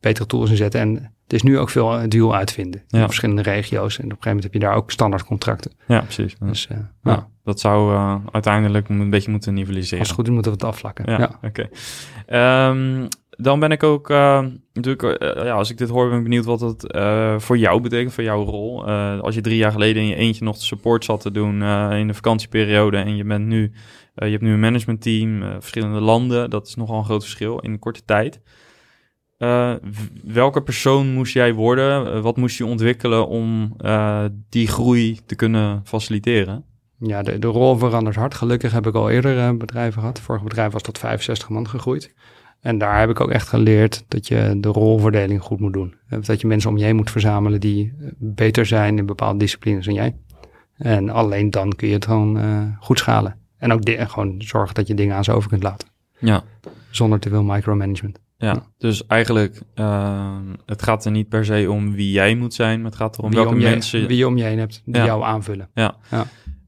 Betere 0.01 0.25
tools 0.25 0.49
inzetten 0.49 0.79
en 0.81 0.93
het 1.23 1.33
is 1.33 1.41
nu 1.41 1.59
ook 1.59 1.69
veel 1.69 2.09
dual 2.09 2.35
uitvinden 2.35 2.81
in 2.89 2.99
verschillende 2.99 3.41
regio's. 3.41 3.97
En 3.97 4.03
op 4.05 4.09
een 4.11 4.17
gegeven 4.17 4.27
moment 4.27 4.43
heb 4.43 4.53
je 4.53 4.59
daar 4.59 4.75
ook 4.75 4.91
standaard 4.91 5.25
contracten. 5.25 5.71
Ja, 5.87 5.99
precies. 6.01 6.35
Dus 6.39 6.67
uh, 6.71 6.77
Ja, 7.03 7.27
dat 7.43 7.59
zou 7.59 7.93
eh, 7.93 8.15
uiteindelijk 8.31 8.89
een 8.89 9.09
beetje 9.09 9.31
moeten 9.31 9.53
nivelleren. 9.53 9.99
als 9.99 10.07
het 10.07 10.17
goed 10.17 10.27
is 10.27 10.33
moeten 10.33 10.51
we 10.51 10.57
het 10.57 10.67
afvlakken. 10.67 11.05
Ja, 11.11 11.39
oké. 11.41 11.69
Ehm, 12.25 13.07
dan 13.29 13.59
ben 13.59 13.71
ik 13.71 13.83
ook, 13.83 14.09
eh, 14.09 14.45
natuurlijk, 14.73 15.21
eh, 15.21 15.43
ja, 15.45 15.51
als 15.53 15.69
ik 15.69 15.77
dit 15.77 15.89
hoor, 15.89 16.09
ben 16.09 16.17
ik 16.17 16.23
benieuwd 16.23 16.45
wat 16.45 16.83
eh, 16.83 17.39
voor 17.39 17.57
jou 17.57 17.81
betekent, 17.81 18.13
voor 18.13 18.23
jouw 18.23 18.43
rol. 18.43 18.87
Eh, 18.87 19.19
als 19.19 19.35
je 19.35 19.41
drie 19.41 19.57
jaar 19.57 19.71
geleden 19.71 20.01
in 20.01 20.07
je 20.07 20.15
eentje 20.15 20.43
nog 20.43 20.55
de 20.57 20.63
support 20.63 21.05
zat 21.05 21.21
te 21.21 21.31
doen 21.31 21.61
eh, 21.61 21.89
in 21.99 22.07
de 22.07 22.13
vakantieperiode 22.13 22.97
en 22.97 23.15
je 23.15 23.23
bent 23.23 23.45
nu, 23.45 23.71
eh, 24.15 24.25
je 24.25 24.31
hebt 24.31 24.43
nu 24.43 24.53
een 24.53 24.59
managementteam, 24.59 25.43
eh, 25.43 25.49
verschillende 25.59 25.99
landen, 25.99 26.49
dat 26.49 26.67
is 26.67 26.75
nogal 26.75 26.97
een 26.97 27.05
groot 27.05 27.21
verschil 27.23 27.59
in 27.59 27.71
een 27.71 27.79
korte 27.79 28.01
tijd. 28.05 28.41
Eh, 29.41 29.73
welke 30.23 30.62
persoon 30.62 31.13
moest 31.13 31.34
jij 31.34 31.54
worden? 31.54 32.13
Eh, 32.13 32.21
wat 32.21 32.38
moest 32.38 32.58
je 32.58 32.65
ontwikkelen 32.65 33.27
om 33.27 33.73
eh, 33.77 34.25
die 34.49 34.67
groei 34.67 35.19
te 35.25 35.36
kunnen 35.36 35.82
faciliteren? 35.84 36.63
Ja, 36.97 37.21
de, 37.21 37.39
de 37.39 37.47
rol 37.47 37.77
verandert 37.77 38.15
hard. 38.15 38.34
Gelukkig 38.34 38.71
heb 38.71 38.88
ik 38.88 38.95
al 38.95 39.10
eerder 39.10 39.58
bedrijven 39.58 39.99
gehad. 39.99 40.19
Vorig 40.19 40.43
bedrijf 40.43 40.71
was 40.71 40.82
tot 40.82 40.97
65 40.97 41.49
man 41.49 41.69
gegroeid. 41.69 42.13
En 42.60 42.77
daar 42.77 42.99
heb 42.99 43.10
ik 43.10 43.19
ook 43.19 43.30
echt 43.30 43.47
geleerd 43.47 44.04
dat 44.08 44.27
je 44.27 44.54
de 44.58 44.69
rolverdeling 44.69 45.41
goed 45.41 45.60
moet 45.60 45.73
doen. 45.73 45.95
Dat 46.21 46.41
je 46.41 46.47
mensen 46.47 46.69
om 46.69 46.77
je 46.77 46.84
heen 46.84 46.95
moet 46.95 47.12
verzamelen 47.12 47.60
die 47.60 47.93
beter 48.17 48.65
zijn 48.65 48.97
in 48.97 49.06
bepaalde 49.06 49.39
disciplines 49.39 49.86
dan 49.86 49.93
jij. 49.93 50.15
En 50.77 51.10
alleen 51.10 51.49
dan 51.49 51.75
kun 51.75 51.88
je 51.88 51.93
het 51.93 52.06
gewoon 52.06 52.75
goed 52.80 52.99
schalen. 52.99 53.38
En 53.58 53.73
ook 53.73 53.82
gewoon 53.86 54.36
zorgen 54.38 54.75
dat 54.75 54.88
je 54.88 54.93
dingen 54.93 55.15
aan 55.15 55.23
ze 55.23 55.32
over 55.32 55.49
kunt 55.49 55.63
laten. 55.63 55.88
Ja. 56.19 56.43
Zonder 56.89 57.19
te 57.19 57.30
veel 57.30 57.43
micromanagement. 57.43 58.19
Ja, 58.41 58.63
dus 58.77 59.08
eigenlijk, 59.08 59.62
uh, 59.75 60.38
het 60.65 60.82
gaat 60.84 61.06
er 61.06 61.12
niet 61.12 61.30
per 61.30 61.45
se 61.45 61.67
om 61.71 61.93
wie 61.93 62.12
jij 62.12 62.36
moet 62.36 62.54
zijn, 62.54 62.82
maar 62.82 62.89
het 62.91 62.99
gaat 62.99 63.17
erom 63.17 63.30
Wie, 63.30 63.39
welke 63.39 63.54
om 63.56 63.62
mensen... 63.62 64.08
wie 64.08 64.17
je 64.17 64.27
om 64.27 64.38
je 64.38 64.43
heen 64.43 64.60
hebt 64.60 64.82
die 64.86 64.95
Ja. 64.95 65.06
jou 65.06 65.23
aanvullen. 65.23 65.69
Uh, 65.73 65.89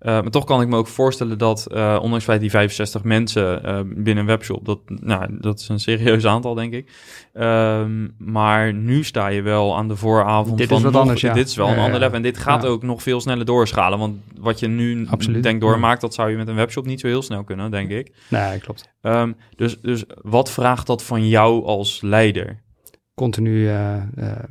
maar 0.03 0.29
toch 0.29 0.43
kan 0.43 0.61
ik 0.61 0.67
me 0.67 0.77
ook 0.77 0.87
voorstellen 0.87 1.37
dat, 1.37 1.67
uh, 1.73 1.99
ondanks 2.01 2.23
feit 2.23 2.41
die 2.41 2.49
65 2.49 3.03
mensen 3.03 3.61
uh, 3.65 3.79
binnen 3.85 4.17
een 4.17 4.25
webshop, 4.25 4.65
dat, 4.65 4.79
nou, 4.85 5.37
dat 5.39 5.59
is 5.59 5.69
een 5.69 5.79
serieus 5.79 6.25
aantal, 6.25 6.53
denk 6.53 6.73
ik. 6.73 6.91
Um, 7.33 8.15
maar 8.17 8.73
nu 8.73 9.03
sta 9.03 9.27
je 9.27 9.41
wel 9.41 9.75
aan 9.75 9.87
de 9.87 9.95
vooravond 9.95 10.57
Dit 10.57 10.67
van 10.67 10.77
is 10.77 10.83
wat 10.83 10.91
nog, 10.91 11.01
anders, 11.01 11.21
ja. 11.21 11.33
dit 11.33 11.47
is 11.47 11.55
wel 11.55 11.67
een 11.67 11.79
ander 11.79 11.99
level. 11.99 12.15
En 12.15 12.21
dit 12.21 12.37
gaat 12.37 12.65
ook 12.65 12.83
nog 12.83 13.03
veel 13.03 13.21
sneller 13.21 13.45
doorschalen, 13.45 13.99
want 13.99 14.15
wat 14.39 14.59
je 14.59 14.67
nu 14.67 15.07
Absoluut. 15.09 15.43
denkt 15.43 15.61
doormaakt, 15.61 16.01
dat 16.01 16.13
zou 16.13 16.29
je 16.29 16.37
met 16.37 16.47
een 16.47 16.55
webshop 16.55 16.85
niet 16.85 16.99
zo 16.99 17.07
heel 17.07 17.21
snel 17.21 17.43
kunnen, 17.43 17.71
denk 17.71 17.89
ik. 17.89 18.11
Nee, 18.29 18.59
klopt. 18.59 18.89
Um, 19.01 19.35
dus, 19.55 19.81
dus 19.81 20.03
wat 20.21 20.51
vraagt 20.51 20.87
dat 20.87 21.03
van 21.03 21.27
jou 21.27 21.65
als 21.65 22.01
leider? 22.01 22.61
continu 23.15 23.67
eh, 23.67 23.95
eh, 23.95 24.03
eh, 24.15 24.43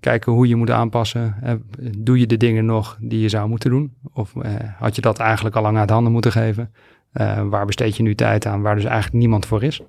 kijken 0.00 0.32
hoe 0.32 0.48
je 0.48 0.56
moet 0.56 0.70
aanpassen. 0.70 1.36
Eh, 1.42 1.54
doe 1.98 2.18
je 2.18 2.26
de 2.26 2.36
dingen 2.36 2.64
nog 2.64 2.96
die 3.00 3.20
je 3.20 3.28
zou 3.28 3.48
moeten 3.48 3.70
doen? 3.70 3.94
Of 4.12 4.36
eh, 4.36 4.52
had 4.78 4.96
je 4.96 5.02
dat 5.02 5.18
eigenlijk 5.18 5.56
al 5.56 5.62
lang 5.62 5.78
uit 5.78 5.90
handen 5.90 6.12
moeten 6.12 6.32
geven? 6.32 6.72
Eh, 7.12 7.42
waar 7.42 7.66
besteed 7.66 7.96
je 7.96 8.02
nu 8.02 8.14
tijd 8.14 8.46
aan 8.46 8.62
waar 8.62 8.74
dus 8.74 8.84
eigenlijk 8.84 9.14
niemand 9.14 9.46
voor 9.46 9.62
is? 9.62 9.80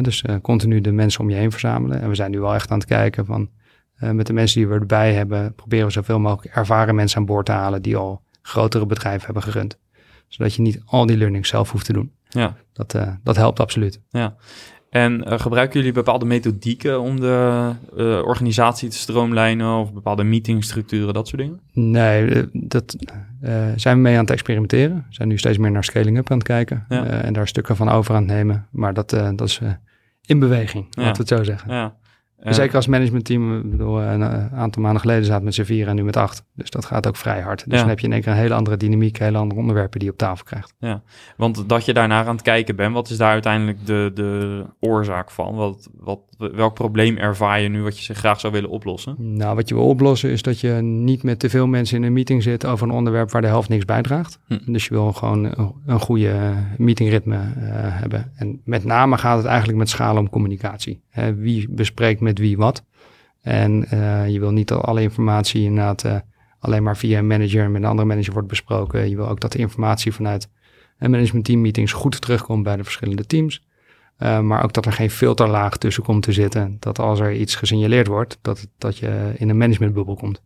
Dus 0.00 0.24
continu 0.42 0.80
de 0.80 0.92
mensen 0.92 1.20
om 1.20 1.30
je 1.30 1.36
heen 1.36 1.50
verzamelen. 1.50 2.00
En 2.00 2.08
we 2.08 2.14
zijn 2.14 2.30
nu 2.30 2.40
wel 2.40 2.54
echt 2.54 2.70
aan 2.70 2.78
het 2.78 2.86
kijken 2.86 3.26
van 3.26 3.50
met 3.98 4.26
de 4.26 4.32
mensen 4.32 4.60
die 4.60 4.68
we 4.68 4.74
erbij 4.74 5.14
hebben, 5.14 5.54
proberen 5.54 5.86
we 5.86 5.92
zoveel 5.92 6.18
mogelijk 6.18 6.56
ervaren 6.56 6.94
mensen 6.94 7.18
aan 7.18 7.26
boord 7.26 7.46
te 7.46 7.52
halen 7.52 7.82
die 7.82 7.96
al 7.96 8.22
grotere 8.42 8.86
bedrijven 8.86 9.24
hebben 9.24 9.42
gerund. 9.42 9.78
Zodat 10.28 10.54
je 10.54 10.62
niet 10.62 10.82
al 10.84 11.06
die 11.06 11.16
learning 11.16 11.46
zelf 11.46 11.70
hoeft 11.70 11.86
te 11.86 11.92
doen. 11.92 12.12
Ja. 12.28 12.56
Dat, 12.72 12.96
dat 13.22 13.36
helpt 13.36 13.60
absoluut. 13.60 14.00
En 14.94 15.24
uh, 15.28 15.38
gebruiken 15.38 15.78
jullie 15.78 15.92
bepaalde 15.94 16.24
methodieken 16.24 17.00
om 17.00 17.20
de 17.20 17.70
uh, 17.96 18.04
organisatie 18.24 18.88
te 18.88 18.96
stroomlijnen 18.96 19.76
of 19.78 19.92
bepaalde 19.92 20.22
meetingstructuren, 20.24 21.14
dat 21.14 21.28
soort 21.28 21.42
dingen? 21.42 21.60
Nee, 21.72 22.30
eh, 22.30 22.42
dat 22.52 22.96
uh, 23.42 23.66
zijn 23.76 23.96
we 23.96 24.02
mee 24.02 24.14
aan 24.14 24.20
het 24.20 24.30
experimenteren. 24.30 24.96
We 24.96 25.14
zijn 25.14 25.28
nu 25.28 25.38
steeds 25.38 25.58
meer 25.58 25.70
naar 25.70 25.84
scaling 25.84 26.18
up 26.18 26.30
aan 26.30 26.38
het 26.38 26.46
kijken 26.46 26.84
Ja. 26.88 27.04
en 27.04 27.32
daar 27.32 27.48
stukken 27.48 27.76
van 27.76 27.88
over 27.88 28.14
aan 28.14 28.22
het 28.22 28.32
nemen. 28.32 28.66
Maar 28.70 28.94
dat, 28.94 29.10
dat 29.10 29.40
is 29.40 29.60
in 30.24 30.38
beweging, 30.38 30.86
Ja. 30.90 31.02
laten 31.02 31.24
we 31.26 31.34
het 31.34 31.38
zo 31.38 31.52
zeggen. 31.52 31.72
Ja. 31.74 31.94
Zeker 32.52 32.76
als 32.76 32.86
managementteam, 32.86 33.58
ik 33.58 33.70
bedoel, 33.70 34.00
een 34.02 34.50
aantal 34.52 34.82
maanden 34.82 35.00
geleden 35.00 35.24
zaten 35.24 35.44
met 35.44 35.54
z'n 35.54 35.62
vier 35.62 35.88
en 35.88 35.94
nu 35.96 36.04
met 36.04 36.16
acht. 36.16 36.44
Dus 36.54 36.70
dat 36.70 36.84
gaat 36.84 37.06
ook 37.06 37.16
vrij 37.16 37.40
hard. 37.40 37.64
Dus 37.64 37.72
Ja. 37.72 37.78
dan 37.78 37.88
heb 37.88 37.98
je 38.00 38.06
in 38.06 38.12
één 38.12 38.22
keer 38.22 38.32
een 38.32 38.38
hele 38.38 38.54
andere 38.54 38.76
dynamiek, 38.76 39.18
hele 39.18 39.38
andere 39.38 39.60
onderwerpen 39.60 39.98
die 39.98 40.08
je 40.08 40.14
op 40.14 40.18
tafel 40.20 40.44
krijgt. 40.44 40.74
Want 41.36 41.68
dat 41.68 41.84
je 41.84 41.92
daarnaar 41.94 42.26
aan 42.26 42.34
het 42.34 42.42
kijken 42.44 42.76
bent, 42.76 42.94
wat 42.94 43.10
is 43.10 43.16
daar 43.16 43.30
uiteindelijk 43.32 43.86
de, 43.86 44.10
de 44.14 44.64
oorzaak 44.80 45.30
van? 45.30 45.54
Wat, 45.54 45.88
wat, 46.00 46.20
welk 46.38 46.74
probleem 46.74 47.16
ervaar 47.16 47.60
je 47.60 47.68
nu 47.68 47.82
wat 47.82 47.98
je 47.98 48.04
zich 48.04 48.18
graag 48.18 48.40
zou 48.40 48.52
willen 48.52 48.70
oplossen? 48.70 49.16
Nou, 49.18 49.56
wat 49.56 49.68
je 49.68 49.74
wil 49.74 49.88
oplossen 49.88 50.30
is 50.30 50.42
dat 50.42 50.60
je 50.60 50.72
niet 50.82 51.22
met 51.22 51.38
te 51.38 51.50
veel 51.50 51.66
mensen 51.66 51.96
in 51.96 52.02
een 52.02 52.12
meeting 52.12 52.42
zit 52.42 52.66
over 52.66 52.88
een 52.88 52.94
onderwerp 52.94 53.30
waar 53.30 53.42
de 53.42 53.46
helft 53.46 53.68
niks 53.68 53.84
bijdraagt. 53.84 54.38
Hm. 54.46 54.72
Dus 54.72 54.84
je 54.84 54.90
wil 54.90 55.12
gewoon 55.12 55.44
een, 55.44 55.72
een 55.86 56.00
goede 56.00 56.54
meetingritme 56.78 57.36
uh, 57.36 57.42
hebben. 57.76 58.32
En 58.36 58.60
met 58.64 58.84
name 58.84 59.18
gaat 59.18 59.36
het 59.36 59.46
eigenlijk 59.46 59.78
met 59.78 59.88
schalen 59.88 60.22
om 60.22 60.30
communicatie. 60.30 61.02
Hè, 61.08 61.34
wie 61.34 61.68
bespreekt 61.70 62.20
met 62.20 62.38
wie 62.38 62.56
wat? 62.56 62.84
En 63.40 63.86
uh, 63.94 64.28
je 64.28 64.40
wil 64.40 64.50
niet 64.50 64.68
dat 64.68 64.82
alle 64.82 65.02
informatie 65.02 65.62
inderdaad 65.62 66.04
uh, 66.04 66.16
alleen 66.58 66.82
maar 66.82 66.96
via 66.96 67.18
een 67.18 67.26
manager 67.26 67.64
en 67.64 67.72
met 67.72 67.82
een 67.82 67.88
andere 67.88 68.08
manager 68.08 68.32
wordt 68.32 68.48
besproken. 68.48 69.08
Je 69.08 69.16
wil 69.16 69.28
ook 69.28 69.40
dat 69.40 69.52
de 69.52 69.58
informatie 69.58 70.12
vanuit 70.12 70.48
een 70.98 71.10
management 71.10 71.44
team 71.44 71.60
meetings 71.60 71.92
goed 71.92 72.20
terugkomt 72.20 72.62
bij 72.62 72.76
de 72.76 72.84
verschillende 72.84 73.26
teams. 73.26 73.62
Uh, 74.18 74.40
maar 74.40 74.64
ook 74.64 74.72
dat 74.72 74.86
er 74.86 74.92
geen 74.92 75.10
filterlaag 75.10 75.76
tussen 75.76 76.02
komt 76.02 76.22
te 76.22 76.32
zitten. 76.32 76.76
Dat 76.80 76.98
als 76.98 77.20
er 77.20 77.32
iets 77.32 77.54
gesignaleerd 77.54 78.06
wordt, 78.06 78.38
dat, 78.42 78.66
dat 78.78 78.98
je 78.98 79.32
in 79.36 79.48
een 79.48 79.56
managementbubbel 79.56 80.14
komt. 80.14 80.42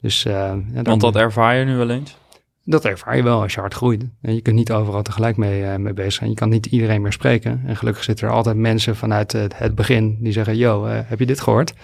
Dus, 0.00 0.24
uh, 0.24 0.32
ja, 0.72 0.82
Want 0.82 1.00
dat 1.00 1.16
ervaar 1.16 1.56
je 1.56 1.64
nu 1.64 1.76
wel 1.76 1.90
eens? 1.90 2.16
Dat 2.64 2.84
ervaar 2.84 3.16
je 3.16 3.22
wel 3.22 3.42
als 3.42 3.54
je 3.54 3.60
hard 3.60 3.74
groeit. 3.74 4.04
En 4.22 4.34
je 4.34 4.40
kunt 4.40 4.56
niet 4.56 4.72
overal 4.72 5.02
tegelijk 5.02 5.36
mee, 5.36 5.62
uh, 5.62 5.76
mee 5.76 5.92
bezig 5.92 6.12
zijn. 6.12 6.30
Je 6.30 6.36
kan 6.36 6.48
niet 6.48 6.66
iedereen 6.66 7.02
meer 7.02 7.12
spreken. 7.12 7.62
En 7.66 7.76
gelukkig 7.76 8.04
zitten 8.04 8.28
er 8.28 8.34
altijd 8.34 8.56
mensen 8.56 8.96
vanuit 8.96 9.32
het, 9.32 9.58
het 9.58 9.74
begin 9.74 10.16
die 10.20 10.32
zeggen: 10.32 10.56
Yo, 10.56 10.84
heb 10.86 11.18
je 11.18 11.26
dit 11.26 11.40
gehoord? 11.40 11.74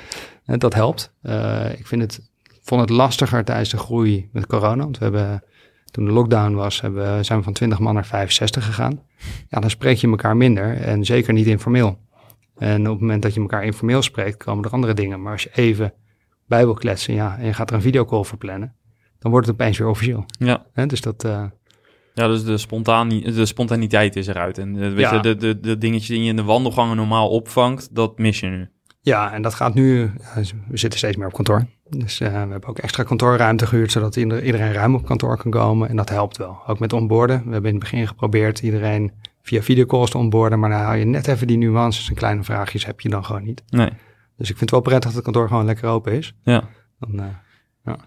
En 0.45 0.59
dat 0.59 0.75
helpt. 0.75 1.13
Ik 1.77 1.87
vind 1.87 2.03
het, 2.03 2.31
vond 2.63 2.81
het 2.81 2.91
lastiger 2.91 3.45
tijdens 3.45 3.69
de 3.69 3.79
groei 3.79 4.29
met 4.33 4.47
corona. 4.47 4.83
Want 4.83 4.99
we 4.99 5.05
hebben, 5.05 5.43
toen 5.91 6.05
de 6.05 6.11
lockdown 6.13 6.55
was, 6.55 6.81
hebben, 6.81 7.17
we- 7.17 7.23
zijn 7.23 7.39
we 7.39 7.45
van 7.45 7.53
20 7.53 7.79
man 7.79 7.95
naar 7.95 8.07
65 8.07 8.65
gegaan. 8.65 9.01
Ja, 9.49 9.61
dan 9.61 9.71
spreek 9.71 9.97
je 9.97 10.09
elkaar 10.09 10.37
minder 10.37 10.77
en 10.77 11.05
zeker 11.05 11.33
niet 11.33 11.47
informeel. 11.47 11.99
En 12.57 12.81
op 12.87 12.93
het 12.93 13.01
moment 13.01 13.23
dat 13.23 13.35
je 13.35 13.41
elkaar 13.41 13.65
informeel 13.65 14.03
spreekt, 14.03 14.45
komen 14.45 14.65
er 14.65 14.71
andere 14.71 14.95
dingen. 14.95 15.23
Maar 15.23 15.33
als 15.33 15.43
je 15.43 15.51
even 15.55 15.93
bij 16.47 16.65
wil 16.65 16.75
kletsen 16.75 17.15
ja, 17.15 17.37
en 17.39 17.47
je 17.47 17.53
gaat 17.55 17.71
er 17.71 17.77
een 17.77 17.83
videocall 17.83 18.25
voor 18.25 18.39
plannen, 18.39 18.75
dan 19.19 19.31
wordt 19.31 19.47
het 19.47 19.61
opeens 19.61 19.79
weer 19.79 19.89
officieel. 19.89 20.25
Ja. 20.39 20.67
Dus 20.87 21.01
dat, 21.01 21.25
eh, 21.25 21.45
Ja, 22.15 22.27
dus 22.27 22.45
de, 22.45 23.33
de 23.35 23.47
spontaniteit 23.47 24.17
is 24.17 24.27
eruit. 24.27 24.59
En 24.59 24.73
de, 24.73 24.91
weet 24.91 24.99
Ja. 25.11 25.15
je, 25.15 25.21
de, 25.21 25.37
de, 25.37 25.61
de 25.61 25.79
dingetjes 25.79 26.09
die 26.09 26.23
je 26.23 26.29
in 26.29 26.37
de 26.37 26.43
wandelgangen 26.43 26.97
normaal 26.97 27.29
opvangt, 27.29 27.95
dat 27.95 28.19
mis 28.19 28.41
je 28.41 28.47
nu. 28.47 28.69
Ja, 29.03 29.33
en 29.33 29.43
dat 29.43 29.55
gaat 29.55 29.75
nu. 29.75 30.01
ja, 30.35 30.41
we 30.69 30.77
zitten 30.77 30.99
steeds 30.99 31.17
meer 31.17 31.27
op 31.27 31.33
kantoor. 31.33 31.67
Dus 31.89 32.21
eh, 32.21 32.29
we 32.29 32.35
hebben 32.37 32.69
ook 32.69 32.79
extra 32.79 33.03
kantoorruimte 33.03 33.67
gehuurd, 33.67 33.93
zodat 33.93 34.17
ieder- 34.17 34.45
iedereen 34.45 34.73
ruim 34.73 34.95
op 34.95 35.07
kantoor 35.07 35.37
kan 35.37 35.51
komen. 35.51 35.89
En 35.89 35.97
dat 35.97 36.09
helpt 36.09 36.37
wel. 36.37 36.59
Ook 36.67 36.79
met 36.79 36.93
onboarden. 36.93 37.37
We 37.47 37.53
hebben 37.53 37.71
in 37.71 37.77
het 37.77 37.91
begin 37.91 38.07
geprobeerd 38.09 38.59
iedereen 38.61 39.13
via 39.43 39.63
videocalls 39.63 40.11
te 40.11 40.19
onboarden. 40.19 40.59
Maar 40.59 40.71
dan 40.71 40.81
hou 40.81 40.97
je 40.97 41.05
net 41.05 41.27
even 41.29 41.47
die 41.47 41.57
nuances 41.59 42.09
en 42.09 42.15
kleine 42.15 42.43
vraagjes 42.45 42.87
heb 42.87 43.01
je 43.01 43.09
dan 43.09 43.25
gewoon 43.25 43.45
niet. 43.45 43.63
Nee. 43.69 43.89
Dus 44.37 44.51
ik 44.51 44.57
vind 44.57 44.61
het 44.61 44.71
wel 44.71 44.81
prettig 44.81 45.05
dat 45.05 45.15
het 45.15 45.25
kantoor 45.25 45.49
gewoon 45.49 45.65
lekker 45.65 45.89
open 45.89 46.13
is. 46.13 46.35
Ja. 46.43 46.63
Dan, 46.99 47.21
eh, 47.21 47.27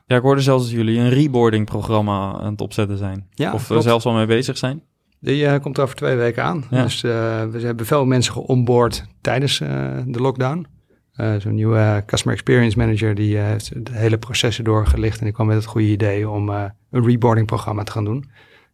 Ja, 0.08 0.16
ik 0.16 0.22
hoorde 0.22 0.42
zelfs 0.42 0.64
dat 0.64 0.74
jullie 0.74 1.00
een 1.00 1.10
reboarding 1.10 1.66
programma 1.66 2.34
aan 2.34 2.52
het 2.52 2.62
opzetten 2.62 2.98
zijn. 2.98 3.28
ja, 3.32 3.54
of 3.54 3.70
er 3.70 3.82
zelfs 3.82 4.06
al 4.06 4.14
mee 4.14 4.26
bezig 4.26 4.58
zijn. 4.58 4.84
Die 5.20 5.46
eh, 5.48 5.62
komt 5.62 5.80
over 5.80 5.96
twee 5.96 6.16
weken 6.16 6.44
aan. 6.44 6.64
Ja. 6.70 6.84
Dus 6.84 7.04
eh, 7.04 7.12
we 7.46 7.60
hebben 7.60 7.86
veel 7.86 8.06
mensen 8.06 8.34
geonboard 8.34 9.06
tijdens 9.22 9.60
eh, 9.62 9.98
de 10.06 10.20
lockdown. 10.20 10.66
Eh, 11.14 11.34
Zo'n 11.38 11.54
nieuwe 11.54 11.78
eh, 11.78 11.98
Customer 12.06 12.36
Experience 12.36 12.78
Manager 12.78 13.16
die 13.16 13.38
eh, 13.38 13.46
heeft 13.46 13.86
de 13.86 13.92
hele 13.92 14.18
processen 14.18 14.64
doorgelicht. 14.64 15.20
En 15.20 15.24
die 15.26 15.34
kwam 15.34 15.48
met 15.48 15.56
het 15.56 15.66
goede 15.66 15.88
idee 15.88 16.30
om 16.30 16.50
een 16.50 16.72
reboarding 16.92 17.48
programma 17.48 17.84
te 17.84 17.92
gaan 17.92 18.06
doen. 18.06 18.20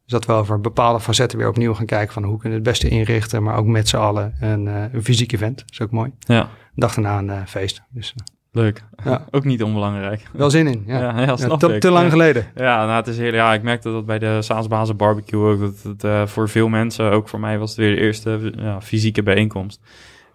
Dus 0.03 0.19
dat 0.19 0.25
we 0.25 0.31
over 0.31 0.61
bepaalde 0.61 0.99
facetten 0.99 1.37
weer 1.37 1.47
opnieuw 1.47 1.73
gaan 1.73 1.85
kijken 1.85 2.13
van 2.13 2.23
hoe 2.23 2.39
kunnen 2.39 2.59
we 2.59 2.69
het 2.69 2.79
beste 2.79 2.95
inrichten. 2.95 3.43
Maar 3.43 3.57
ook 3.57 3.65
met 3.65 3.87
z'n 3.87 3.97
allen 3.97 4.35
een, 4.39 4.65
een 4.65 5.03
fysiek 5.03 5.31
event. 5.31 5.57
Dat 5.57 5.71
is 5.71 5.81
ook 5.81 5.91
mooi. 5.91 6.11
Ja, 6.19 6.49
dag 6.75 6.93
daarna 6.93 7.39
een 7.39 7.47
feest. 7.47 7.81
Dus 7.89 8.15
leuk. 8.51 8.83
Ja. 9.03 9.25
Ook 9.31 9.43
niet 9.43 9.63
onbelangrijk. 9.63 10.23
wel 10.33 10.49
zin 10.49 10.67
in. 10.67 10.83
Ja. 10.85 11.21
Ja, 11.21 11.37
snap 11.37 11.59
te, 11.59 11.73
ik. 11.73 11.81
te 11.81 11.91
lang 11.91 12.11
geleden. 12.11 12.45
Ja, 12.55 12.85
nou, 12.85 12.95
het 12.95 13.07
is 13.07 13.17
heerlijk. 13.17 13.37
Ja, 13.37 13.53
ik 13.53 13.63
merkte 13.63 13.91
dat 13.91 14.05
bij 14.05 14.19
de 14.19 14.41
Saasbazen 14.41 14.97
barbecue 14.97 15.51
ook. 15.51 15.59
Dat 15.59 16.01
het 16.01 16.29
voor 16.29 16.49
veel 16.49 16.67
mensen, 16.67 17.11
ook 17.11 17.29
voor 17.29 17.39
mij, 17.39 17.59
was 17.59 17.69
het 17.69 17.79
weer 17.79 17.95
de 17.95 18.01
eerste 18.01 18.51
ja, 18.55 18.81
fysieke 18.81 19.23
bijeenkomst. 19.23 19.81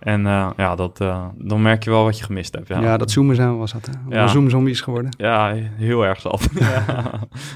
En 0.05 0.27
eh, 0.27 0.51
ja, 0.57 0.75
dat, 0.75 1.01
eh, 1.01 1.25
dan 1.39 1.63
merk 1.63 1.85
je 1.85 1.91
wel 1.91 2.05
wat 2.05 2.19
je 2.19 2.25
gemist 2.25 2.55
hebt. 2.55 2.69
Ja, 2.69 2.81
Ja, 2.81 2.97
dat 2.97 3.11
zoomen 3.11 3.37
zo 3.37 3.57
was 3.59 3.73
dat. 3.73 3.87
hè. 3.87 3.93
Allemaal 4.05 4.19
Ja. 4.19 4.27
zoomzombies 4.27 4.81
geworden. 4.81 5.15
Ja, 5.19 5.55
heel 5.77 6.05
erg 6.07 6.21
zat. 6.21 6.49
ja. 6.59 6.85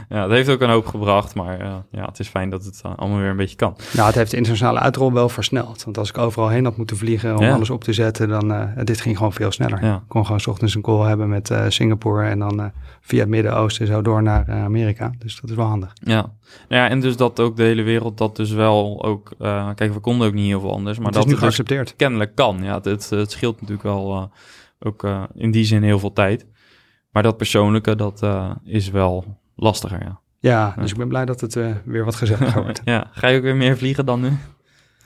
het 0.23 0.31
heeft 0.31 0.49
ook 0.49 0.61
een 0.61 0.71
hoop 0.71 0.87
gebracht, 0.87 1.35
maar 1.35 1.61
eh, 1.61 1.75
ja, 1.91 2.05
het 2.05 2.19
is 2.19 2.29
fijn 2.29 2.51
dat 2.51 2.65
het 2.65 2.81
allemaal 2.97 3.19
weer 3.19 3.31
een 3.31 3.37
beetje 3.37 3.57
kan. 3.57 3.77
Nou, 3.95 4.07
het 4.07 4.15
heeft 4.15 4.31
de 4.31 4.37
internationale 4.37 4.79
uitrol 4.79 5.13
wel 5.13 5.29
versneld. 5.29 5.85
Want 5.85 5.99
als 5.99 6.09
ik 6.09 6.19
overal 6.19 6.49
heen 6.49 6.65
had 6.65 6.77
moeten 6.77 6.97
vliegen 6.97 7.37
om 7.37 7.43
Ja. 7.45 7.53
alles 7.55 7.71
op 7.71 7.85
te 7.85 7.93
zetten, 7.93 8.29
dan 8.29 8.69
dit 8.85 9.01
ging 9.01 9.17
gewoon 9.17 9.33
veel 9.33 9.51
sneller. 9.53 9.83
Ik 9.83 10.01
kon 10.09 10.25
gewoon 10.25 10.41
's 10.41 10.47
ochtends 10.47 10.75
een 10.75 10.83
call 10.83 11.07
hebben 11.09 11.29
met 11.29 11.55
Singapore 11.69 12.25
en 12.29 12.39
dan 12.39 12.71
via 13.01 13.21
het 13.21 13.29
Midden-Oosten 13.29 13.87
zo 13.87 14.03
door 14.03 14.23
naar 14.23 14.51
Amerika. 14.51 15.11
Dus 15.19 15.41
dat 15.41 15.51
is 15.51 15.57
wel 15.57 15.67
handig. 15.67 15.93
Ja. 16.03 16.21
Nou 16.69 16.83
ja, 16.83 16.89
en 16.89 17.01
dus 17.01 17.17
dat 17.17 17.41
ook 17.41 17.57
de 17.57 17.63
hele 17.63 17.83
wereld 17.83 18.19
dat 18.19 18.37
dus 18.37 18.51
wel 18.53 19.05
ook... 19.05 19.31
Kijk, 19.75 19.93
we 19.93 19.99
konden 20.01 20.27
ook 20.27 20.35
niet 20.35 20.47
heel 20.47 20.61
veel 20.61 20.73
anders, 20.73 20.99
maar 20.99 21.11
dat 21.13 21.21
is 21.21 21.25
nu 21.27 21.31
dus 21.33 21.41
geaccepteerd. 21.41 21.95
kennelijk 21.97 22.37
kan. 22.39 22.63
Ja, 22.63 22.81
het, 22.83 23.11
het, 23.11 23.31
scheelt 23.31 23.55
natuurlijk 23.55 23.83
wel 23.83 24.17
uh, 24.17 24.25
ook 24.79 25.05
uh, 25.05 25.23
in 25.35 25.51
die 25.51 25.65
zin 25.65 25.83
heel 25.83 25.99
veel 25.99 26.13
tijd. 26.13 26.47
Maar 27.11 27.23
dat 27.23 27.37
persoonlijke, 27.37 27.97
dat 27.97 28.23
uh, 28.23 28.51
is 28.65 28.91
wel 28.91 29.41
lastiger, 29.57 30.03
ja. 30.03 30.21
Ja, 30.41 30.75
dus 30.79 30.91
ik 30.91 30.97
ben 30.97 31.09
blij 31.09 31.25
dat 31.25 31.41
het 31.41 31.55
uh, 31.55 31.71
weer 31.85 32.05
wat 32.05 32.15
gezelliger 32.15 32.63
wordt. 32.69 32.81
ja, 32.85 33.07
ga 33.13 33.29
je 33.29 33.37
ook 33.37 33.43
weer 33.43 33.57
meer 33.57 33.77
vliegen 33.77 34.07
dan 34.07 34.21
nu? 34.21 34.31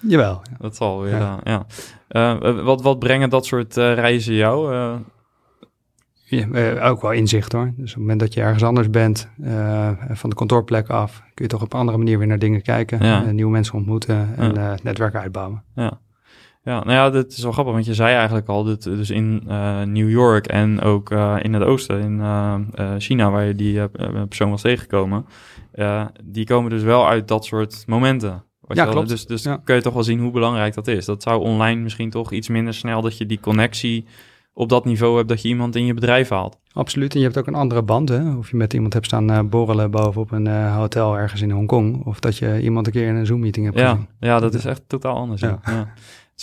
Jawel. 0.00 0.42
Ja. 0.50 0.56
Dat 0.58 0.76
zal 0.76 1.00
weer, 1.00 1.16
ja. 1.18 1.40
ja. 1.44 1.66
Uh, 2.08 2.64
wat, 2.64 2.82
wat 2.82 2.98
brengen 2.98 3.30
dat 3.30 3.46
soort 3.46 3.76
reizen 3.76 4.34
jou? 4.34 4.74
Ja, 6.24 6.88
ook 6.88 7.02
wel 7.02 7.12
inzicht 7.12 7.52
hoor. 7.52 7.72
Dus 7.76 7.90
op 7.90 7.94
het 7.94 7.96
moment 7.96 8.20
dat 8.20 8.34
je 8.34 8.40
ergens 8.40 8.62
anders 8.62 8.90
bent, 8.90 9.28
van 10.10 10.30
de 10.30 10.36
kantoorplek 10.36 10.88
af, 10.88 11.22
kun 11.34 11.44
je 11.44 11.50
toch 11.50 11.62
op 11.62 11.72
een 11.72 11.78
andere 11.78 11.98
manier 11.98 12.18
weer 12.18 12.26
naar 12.26 12.38
dingen 12.38 12.62
kijken. 12.62 13.34
Nieuwe 13.34 13.50
mensen 13.50 13.74
ontmoeten 13.74 14.36
en 14.36 14.54
ja. 14.54 14.60
het 14.60 14.82
netwerk 14.82 15.14
uitbouwen. 15.14 15.62
Ja. 15.74 16.00
Ja, 16.64 16.84
nou 16.84 16.92
ja, 16.92 17.10
dat 17.10 17.32
is 17.32 17.42
wel 17.42 17.52
grappig, 17.52 17.74
want 17.74 17.86
je 17.86 17.94
zei 17.94 18.14
eigenlijk 18.14 18.48
al, 18.48 18.64
dat 18.64 18.82
dus 18.82 19.10
in 19.10 19.42
uh, 19.48 19.82
New 19.82 20.10
York 20.10 20.46
en 20.46 20.80
ook 20.80 21.10
uh, 21.10 21.36
in 21.42 21.52
het 21.52 21.62
oosten, 21.62 22.00
in 22.00 22.18
uh, 22.18 22.54
China, 22.98 23.30
waar 23.30 23.44
je 23.44 23.54
die 23.54 23.88
persoon 24.26 24.50
was 24.50 24.62
tegengekomen, 24.62 25.26
die 26.24 26.46
komen 26.46 26.70
dus 26.70 26.82
wel 26.82 27.08
uit 27.08 27.28
dat 27.28 27.44
soort 27.44 27.84
momenten. 27.86 28.44
Wat 28.60 28.76
ja, 28.76 28.84
wel, 28.84 28.92
klopt. 28.92 29.08
Dus, 29.08 29.26
dus 29.26 29.42
ja. 29.42 29.60
kun 29.64 29.74
je 29.74 29.82
toch 29.82 29.94
wel 29.94 30.02
zien 30.02 30.20
hoe 30.20 30.30
belangrijk 30.30 30.74
dat 30.74 30.86
is. 30.86 31.04
Dat 31.04 31.22
zou 31.22 31.40
online 31.40 31.80
misschien 31.80 32.10
toch 32.10 32.32
iets 32.32 32.48
minder 32.48 32.74
snel, 32.74 33.02
dat 33.02 33.18
je 33.18 33.26
die 33.26 33.40
connectie 33.40 34.04
op 34.54 34.68
dat 34.68 34.84
niveau 34.84 35.16
hebt, 35.16 35.28
dat 35.28 35.42
je 35.42 35.48
iemand 35.48 35.76
in 35.76 35.84
je 35.84 35.94
bedrijf 35.94 36.28
haalt. 36.28 36.58
Absoluut, 36.72 37.12
en 37.12 37.18
je 37.18 37.24
hebt 37.24 37.38
ook 37.38 37.46
een 37.46 37.54
andere 37.54 37.82
band, 37.82 38.08
hè? 38.08 38.36
Of 38.36 38.50
je 38.50 38.56
met 38.56 38.72
iemand 38.72 38.92
hebt 38.92 39.06
staan 39.06 39.30
uh, 39.30 39.40
borrelen 39.40 39.90
bovenop 39.90 40.30
een 40.30 40.46
uh, 40.46 40.76
hotel 40.76 41.18
ergens 41.18 41.40
in 41.40 41.50
Hongkong, 41.50 42.06
of 42.06 42.20
dat 42.20 42.36
je 42.36 42.60
iemand 42.60 42.86
een 42.86 42.92
keer 42.92 43.06
in 43.06 43.14
een 43.14 43.26
Zoom-meeting 43.26 43.66
hebt 43.66 43.78
ja, 43.78 43.90
gezien. 43.90 44.08
Ja, 44.20 44.38
dat 44.38 44.54
is 44.54 44.64
echt 44.64 44.82
totaal 44.86 45.16
anders. 45.16 45.40
Ja. 45.40 45.60
ja. 45.64 45.92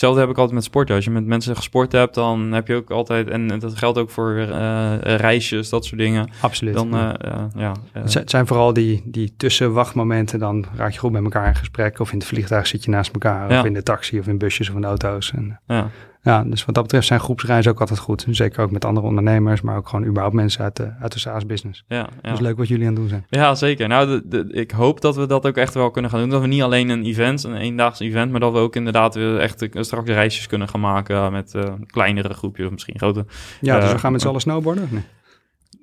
Hetzelfde 0.00 0.26
heb 0.26 0.34
ik 0.34 0.40
altijd 0.40 0.56
met 0.56 0.64
sporten. 0.64 0.94
Als 0.94 1.04
je 1.04 1.10
met 1.10 1.26
mensen 1.26 1.56
gesport 1.56 1.92
hebt, 1.92 2.14
dan 2.14 2.52
heb 2.52 2.66
je 2.66 2.74
ook 2.74 2.90
altijd... 2.90 3.28
En 3.28 3.58
dat 3.58 3.78
geldt 3.78 3.98
ook 3.98 4.10
voor 4.10 4.30
uh, 4.30 4.94
reisjes, 5.00 5.68
dat 5.68 5.84
soort 5.84 6.00
dingen. 6.00 6.30
Absoluut. 6.40 6.74
Dan, 6.74 6.94
uh, 6.94 7.10
uh, 7.24 7.44
ja, 7.54 7.74
het 7.92 8.30
zijn 8.30 8.46
vooral 8.46 8.72
die, 8.72 9.02
die 9.04 9.34
tussenwachtmomenten. 9.36 10.38
Dan 10.38 10.64
raak 10.76 10.92
je 10.92 10.98
goed 10.98 11.12
met 11.12 11.22
elkaar 11.22 11.46
in 11.46 11.54
gesprek. 11.54 11.98
Of 11.98 12.12
in 12.12 12.18
het 12.18 12.26
vliegtuig 12.26 12.66
zit 12.66 12.84
je 12.84 12.90
naast 12.90 13.12
elkaar. 13.12 13.52
Ja. 13.52 13.58
Of 13.58 13.66
in 13.66 13.74
de 13.74 13.82
taxi 13.82 14.18
of 14.18 14.26
in 14.26 14.38
busjes 14.38 14.70
of 14.70 14.76
in 14.76 14.84
auto's. 14.84 15.32
En, 15.32 15.60
ja. 15.66 15.90
Ja, 16.22 16.44
dus 16.44 16.64
wat 16.64 16.74
dat 16.74 16.84
betreft 16.84 17.06
zijn 17.06 17.20
groepsreizen 17.20 17.72
ook 17.72 17.80
altijd 17.80 17.98
goed. 17.98 18.26
Zeker 18.30 18.62
ook 18.62 18.70
met 18.70 18.84
andere 18.84 19.06
ondernemers. 19.06 19.60
Maar 19.60 19.76
ook 19.76 19.88
gewoon 19.88 20.04
überhaupt 20.04 20.34
mensen 20.34 20.64
uit 20.64 20.76
de, 20.76 20.92
uit 21.00 21.12
de 21.12 21.18
SaaS-business. 21.18 21.84
Ja, 21.88 21.96
ja. 21.96 22.08
Dat 22.22 22.32
is 22.32 22.40
leuk 22.40 22.56
wat 22.56 22.68
jullie 22.68 22.86
aan 22.86 22.92
het 22.92 23.00
doen 23.00 23.08
zijn. 23.08 23.26
Ja, 23.28 23.54
zeker. 23.54 23.88
Nou, 23.88 24.06
de, 24.06 24.22
de, 24.28 24.52
ik 24.52 24.70
hoop 24.70 25.00
dat 25.00 25.16
we 25.16 25.26
dat 25.26 25.46
ook 25.46 25.56
echt 25.56 25.74
wel 25.74 25.90
kunnen 25.90 26.10
gaan 26.10 26.20
doen. 26.20 26.28
Dat 26.28 26.40
we 26.40 26.46
niet 26.46 26.62
alleen 26.62 26.88
een 26.88 27.04
event, 27.04 27.44
een 27.44 27.56
eendaags 27.56 28.00
event... 28.00 28.30
maar 28.30 28.40
dat 28.40 28.52
we 28.52 28.58
ook 28.58 28.76
inderdaad 28.76 29.14
weer 29.14 29.38
echt 29.38 29.66
straks 29.72 30.10
reisjes 30.10 30.46
kunnen 30.46 30.68
gaan 30.68 30.80
maken... 30.80 31.32
met 31.32 31.54
uh, 31.54 31.62
kleinere 31.86 32.34
groepjes 32.34 32.66
of 32.66 32.72
misschien 32.72 32.98
grote. 32.98 33.26
Ja, 33.60 33.80
dus 33.80 33.92
we 33.92 33.98
gaan 33.98 34.12
met 34.12 34.20
z'n 34.20 34.28
allen 34.28 34.40
snowboarden? 34.40 34.88
Nee. 34.90 35.02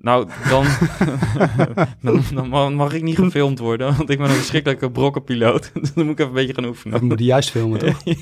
Nou, 0.01 0.27
dan, 0.49 0.65
dan, 2.33 2.49
dan, 2.49 2.73
mag 2.73 2.93
ik 2.93 3.01
niet 3.01 3.17
gefilmd 3.17 3.59
worden, 3.59 3.97
want 3.97 4.09
ik 4.09 4.17
ben 4.17 4.29
een 4.29 4.35
verschrikkelijke 4.35 4.91
brokkenpiloot. 4.91 5.71
Dus 5.81 5.93
dan 5.93 6.05
moet 6.05 6.13
ik 6.13 6.19
even 6.19 6.27
een 6.29 6.33
beetje 6.33 6.53
gaan 6.53 6.65
oefenen. 6.65 6.99
We 6.99 7.05
moeten 7.05 7.25
juist 7.25 7.49
filmen, 7.49 7.79
toch? 7.79 8.01
ja. 8.03 8.15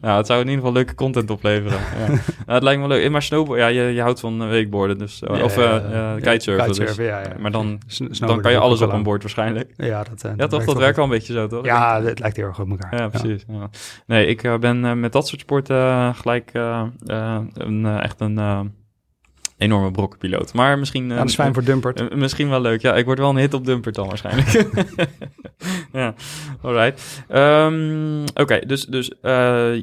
Nou, 0.00 0.16
het 0.16 0.26
zou 0.26 0.40
in 0.40 0.46
ieder 0.46 0.58
geval 0.58 0.72
leuke 0.72 0.94
content 0.94 1.30
opleveren. 1.30 1.78
Ja. 1.98 2.06
nou, 2.06 2.20
het 2.46 2.62
lijkt 2.62 2.80
me 2.80 2.88
leuk. 2.88 3.10
Maar 3.10 3.22
snowboard, 3.22 3.60
ja, 3.60 3.66
je, 3.66 3.82
je 3.82 4.00
houdt 4.00 4.20
van 4.20 4.48
weekboarden, 4.48 4.98
dus, 4.98 5.22
ja, 5.26 5.42
of 5.42 5.58
uh, 5.58 5.64
uh, 5.64 6.14
kitesurfen. 6.14 6.66
kitesurfen 6.66 6.96
dus. 6.96 7.06
ja. 7.06 7.22
Maar 7.38 7.50
dan, 7.50 7.80
dan 8.18 8.40
kan 8.40 8.52
je 8.52 8.58
alles 8.58 8.80
op 8.80 8.92
een 8.92 9.02
boord 9.02 9.22
waarschijnlijk. 9.22 9.72
Ja, 9.76 10.02
dat, 10.02 10.24
uh, 10.26 10.32
ja 10.36 10.46
toch? 10.46 10.64
Dat 10.64 10.78
werkt 10.78 10.96
wel 10.96 11.04
een 11.04 11.10
beetje 11.10 11.32
zo, 11.32 11.46
toch? 11.46 11.64
Ja, 11.64 12.02
het 12.02 12.18
lijkt 12.18 12.36
heel 12.36 12.46
erg 12.46 12.60
op 12.60 12.70
elkaar. 12.70 13.00
Ja, 13.00 13.08
precies. 13.08 13.44
Ja. 13.48 13.70
Nee, 14.06 14.26
ik 14.26 14.60
ben 14.60 15.00
met 15.00 15.12
dat 15.12 15.28
soort 15.28 15.40
sporten 15.40 16.14
gelijk 16.14 16.50
een, 16.54 17.86
echt 18.00 18.20
een 18.20 18.38
enorme 19.58 19.90
brokkenpiloot. 19.90 20.52
Maar 20.52 20.78
misschien... 20.78 21.08
Ja, 21.08 21.16
dat 21.16 21.28
is 21.28 21.34
fijn 21.34 21.54
voor 21.54 21.64
Dumpert. 21.64 22.16
misschien 22.16 22.48
wel 22.48 22.60
leuk. 22.60 22.80
Ja, 22.80 22.94
ik 22.94 23.04
word 23.04 23.18
wel 23.18 23.30
een 23.30 23.36
hit 23.36 23.54
op 23.54 23.64
Dumpert 23.64 23.94
dan 23.94 24.06
waarschijnlijk. 24.06 24.48
ja, 25.92 26.14
alright. 26.62 27.24
Um, 27.34 28.22
Oké, 28.22 28.42
okay, 28.42 28.60
dus, 28.60 28.84
dus 28.84 29.10
uh, 29.10 29.30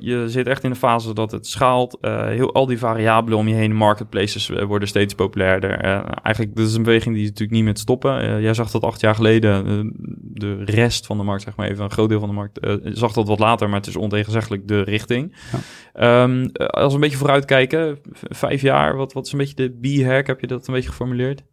je 0.02 0.24
zit 0.28 0.48
echt 0.48 0.64
in 0.64 0.70
de 0.70 0.76
fase 0.76 1.14
dat 1.14 1.32
het 1.32 1.48
schaalt. 1.48 1.98
Heel, 2.02 2.54
al 2.54 2.66
die 2.66 2.78
variabelen 2.78 3.38
om 3.40 3.48
je 3.48 3.56
heen, 3.56 3.76
marketplaces 3.76 4.48
worden 4.48 4.88
steeds 4.88 5.14
populairder. 5.14 5.80
eigenlijk, 6.24 6.56
dit 6.56 6.68
is 6.68 6.76
een 6.76 6.84
beweging 6.84 7.16
die 7.16 7.24
natuurlijk 7.24 7.52
niet 7.52 7.64
met 7.64 7.80
stoppen. 7.80 8.42
jij 8.42 8.54
zag 8.54 8.72
dat 8.72 8.84
acht 8.84 9.02
jaar 9.02 9.16
geleden. 9.16 9.92
de 10.22 10.64
rest 10.64 11.06
van 11.06 11.18
de 11.18 11.24
markt, 11.24 11.44
zeg 11.44 11.56
maar 11.56 11.68
even, 11.68 11.84
een 11.84 11.92
groot 11.92 12.10
deel 12.10 12.20
van 12.20 12.30
de 12.30 12.36
markt, 12.36 12.60
zag 12.84 13.14
dat 13.14 13.28
wat 13.28 13.40
later, 13.40 13.70
maar 13.70 13.80
het 13.80 13.88
is 13.88 13.96
ontegenzeggelijk 13.96 14.68
de 14.68 14.82
richting. 14.82 15.36
Ja. 15.52 16.24
Um, 16.24 16.52
als 16.52 16.88
we 16.88 16.94
een 16.94 17.00
beetje 17.00 17.18
vooruitkijken, 17.18 18.00
vijf 18.14 18.62
jaar, 18.62 18.96
wat, 18.96 19.14
wat 19.14 19.26
is 19.26 19.32
een 19.32 19.38
beetje 19.38 19.56
de 19.56 19.63
de 19.68 20.02
B-hack, 20.04 20.28
heb 20.28 20.40
je 20.40 20.48
dat 20.48 20.68
een 20.68 20.74
beetje 20.74 20.90
geformuleerd? 20.90 21.44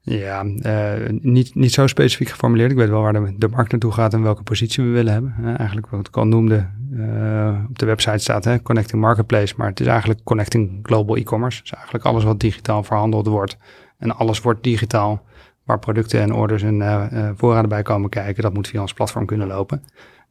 Ja, 0.00 0.44
uh, 0.44 1.08
niet, 1.08 1.54
niet 1.54 1.72
zo 1.72 1.86
specifiek 1.86 2.28
geformuleerd. 2.28 2.70
Ik 2.70 2.76
weet 2.76 2.88
wel 2.88 3.02
waar 3.02 3.12
de, 3.12 3.48
markt 3.48 3.70
naartoe 3.70 3.92
gaat 3.92 4.14
en 4.14 4.22
welke 4.22 4.42
positie 4.42 4.84
we 4.84 4.90
willen 4.90 5.12
hebben. 5.12 5.56
Eigenlijk 5.56 5.86
wat 5.86 6.08
ik 6.08 6.16
al 6.16 6.26
noemde, 6.26 6.68
uh, 6.92 7.64
op 7.68 7.78
de 7.78 7.86
website 7.86 8.18
staat 8.18 8.44
hè, 8.44 8.62
Connecting 8.62 9.00
Marketplace. 9.00 9.54
Maar 9.56 9.68
het 9.68 9.80
is 9.80 9.86
eigenlijk 9.86 10.20
Connecting 10.24 10.78
Global 10.82 11.16
E-Commerce. 11.16 11.60
Dus 11.60 11.72
eigenlijk 11.72 12.04
alles 12.04 12.24
wat 12.24 12.40
digitaal 12.40 12.82
verhandeld 12.82 13.26
wordt. 13.26 13.56
En 13.98 14.16
alles 14.16 14.40
wordt 14.40 14.62
digitaal. 14.62 15.24
Waar 15.64 15.78
producten 15.78 16.20
en 16.20 16.32
orders 16.32 16.62
en 16.62 16.80
uh, 16.80 17.30
voorraden 17.34 17.68
bij 17.68 17.82
komen 17.82 18.10
kijken. 18.10 18.42
Dat 18.42 18.54
moet 18.54 18.68
via 18.68 18.80
ons 18.80 18.92
platform 18.92 19.26
kunnen 19.26 19.46
lopen. 19.46 19.82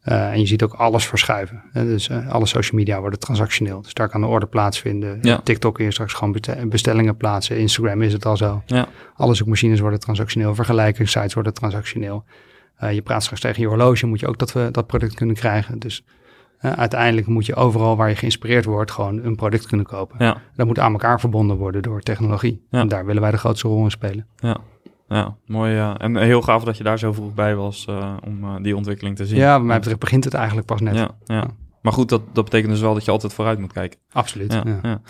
Uh, 0.06 0.32
en 0.32 0.39
je 0.39 0.45
ziet 0.45 0.64
ook 0.64 0.74
alles 0.74 1.08
verschuiven. 1.08 1.64
Hè? 1.72 1.86
Dus 1.86 2.10
uh, 2.10 2.30
alle 2.30 2.45
social 2.45 2.80
media 2.80 2.99
worden 2.99 3.20
transactioneel. 3.20 3.82
Dus 3.82 3.93
daar 3.93 4.10
kan 4.10 4.22
de 4.22 4.28
order 4.28 4.49
plaatsvinden. 4.49 5.20
Ja. 5.22 5.39
TikTok 5.43 5.76
kun 5.76 5.86
je 5.86 5.91
straks 5.91 6.14
gewoon 6.14 6.38
bestellingen 6.70 7.18
plaatsen. 7.18 7.58
Instagram 7.58 8.01
is 8.01 8.14
het 8.14 8.26
al 8.26 8.38
zo. 8.38 8.62
Ja. 8.66 8.88
Alle 9.16 9.34
zoekmachines 9.34 9.80
worden 9.80 9.99
transactioneel. 9.99 10.56
Vergelijkingssites 10.56 11.34
worden 11.34 11.53
transactioneel. 11.53 12.24
Uh, 12.84 12.93
je 12.93 13.01
praat 13.01 13.24
straks 13.24 13.41
tegen 13.41 13.62
je 13.62 13.68
horloge. 13.68 14.06
Moet 14.06 14.20
je 14.20 14.28
ook 14.28 14.38
dat, 14.38 14.53
we 14.53 14.68
dat 14.72 14.88
product 14.88 15.16
kunnen 15.16 15.36
krijgen. 15.36 15.80
Dus 15.80 16.03
uiteindelijk 16.60 17.28
moet 17.28 17.45
je 17.45 17.56
overal 17.56 17.95
waar 17.95 18.10
je 18.10 18.16
geïnspireerd 18.16 18.66
wordt... 18.66 18.91
gewoon 18.91 19.24
een 19.24 19.36
product 19.36 19.68
kunnen 19.68 19.86
kopen. 19.86 20.26
Ja. 20.26 20.38
Dat 20.56 20.68
moet 20.68 20.80
aan 20.80 20.91
elkaar 20.91 21.20
verbonden 21.20 21.58
worden 21.58 21.82
door 21.82 22.01
technologie. 22.01 22.66
En 22.70 22.88
daar 22.88 23.06
willen 23.06 23.22
wij 23.22 23.32
de 23.32 23.38
grootste 23.38 23.68
rol 23.68 23.84
in 23.84 23.91
spelen. 23.91 24.28
Ja. 24.36 24.58
Ja, 25.16 25.36
mooi. 25.45 25.74
ja. 25.74 25.97
en 25.97 26.18
heel 26.18 26.41
gaaf 26.41 26.63
dat 26.63 26.78
je 26.78 26.84
daar 26.84 26.99
zo 26.99 27.13
vroeg 27.13 27.34
bij 27.34 27.55
was 27.55 27.86
uh, 27.89 28.13
om 28.26 28.43
uh, 28.43 28.55
die 28.61 28.76
ontwikkeling 28.76 29.16
te 29.16 29.26
zien. 29.26 29.38
Ja, 29.38 29.57
wat 29.57 29.68
mij 29.68 29.78
betreft 29.78 29.99
begint 29.99 30.24
het 30.24 30.34
eigenlijk 30.34 30.68
pas 30.68 30.82
net. 30.82 30.95
Ja, 30.95 31.09
ja. 31.26 31.47
Maar 31.82 31.93
goed, 31.93 32.09
dat, 32.09 32.22
dat 32.34 32.43
betekent 32.43 32.72
dus 32.72 32.82
wel 32.82 32.93
dat 32.93 33.05
je 33.05 33.11
altijd 33.11 33.34
vooruit 33.34 33.59
moet 33.59 33.74
kijken. 33.74 33.99
Absoluut, 34.11 34.53
ja. 34.53 34.63
ja. 34.82 35.01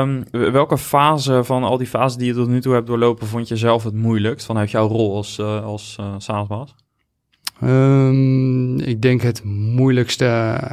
Um, 0.00 0.24
welke 0.30 0.78
fase 0.78 1.44
van 1.44 1.62
al 1.62 1.78
die 1.78 1.86
fases 1.86 2.16
die 2.16 2.26
je 2.26 2.34
tot 2.34 2.48
nu 2.48 2.60
toe 2.60 2.74
hebt 2.74 2.86
doorlopen, 2.86 3.26
vond 3.26 3.48
je 3.48 3.56
zelf 3.56 3.84
het 3.84 3.94
moeilijkst 3.94 4.46
vanuit 4.46 4.70
jouw 4.70 4.88
rol 4.88 5.16
als, 5.16 5.38
uh, 5.38 5.64
als 5.64 5.98
SaaS-baas? 6.18 6.74
Um, 7.62 8.78
ik 8.78 9.02
denk 9.02 9.20
het 9.20 9.44
moeilijkste 9.44 10.26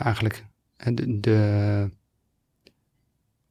eigenlijk 0.04 0.46
de, 0.78 1.20
de, 1.20 1.90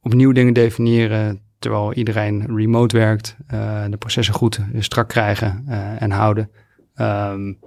opnieuw 0.01 0.31
dingen 0.31 0.53
definiëren 0.53 1.41
terwijl 1.59 1.93
iedereen 1.93 2.55
remote 2.55 2.97
werkt, 2.97 3.37
uh, 3.53 3.83
de 3.89 3.97
processen 3.97 4.33
goed 4.33 4.59
strak 4.79 5.07
krijgen 5.07 5.63
en 5.99 6.11
houden. 6.11 6.49
Um, 6.95 7.57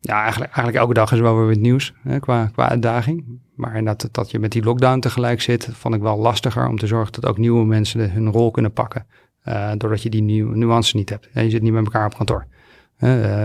ja, 0.00 0.22
eigenlijk, 0.22 0.52
eigenlijk 0.52 0.76
elke 0.76 0.94
dag 0.94 1.12
is 1.12 1.20
wel 1.20 1.36
weer 1.36 1.48
het 1.48 1.60
nieuws 1.60 1.94
hè, 2.02 2.20
qua, 2.20 2.46
qua 2.46 2.68
uitdaging. 2.68 3.40
Maar 3.54 3.84
dat, 3.84 4.08
dat 4.10 4.30
je 4.30 4.38
met 4.38 4.52
die 4.52 4.62
lockdown 4.62 4.98
tegelijk 4.98 5.40
zit, 5.40 5.68
vond 5.72 5.94
ik 5.94 6.00
wel 6.00 6.18
lastiger 6.18 6.68
om 6.68 6.78
te 6.78 6.86
zorgen 6.86 7.12
dat 7.12 7.26
ook 7.26 7.38
nieuwe 7.38 7.64
mensen 7.64 8.12
hun 8.12 8.30
rol 8.30 8.50
kunnen 8.50 8.72
pakken. 8.72 9.06
Doordat 9.76 10.02
je 10.02 10.10
die 10.10 10.22
nieuwe 10.22 10.56
nuances 10.56 10.92
niet 10.92 11.08
hebt. 11.08 11.28
En 11.32 11.44
je 11.44 11.50
zit 11.50 11.62
niet 11.62 11.72
met 11.72 11.84
elkaar 11.84 12.06
op 12.06 12.16
kantoor. 12.16 12.46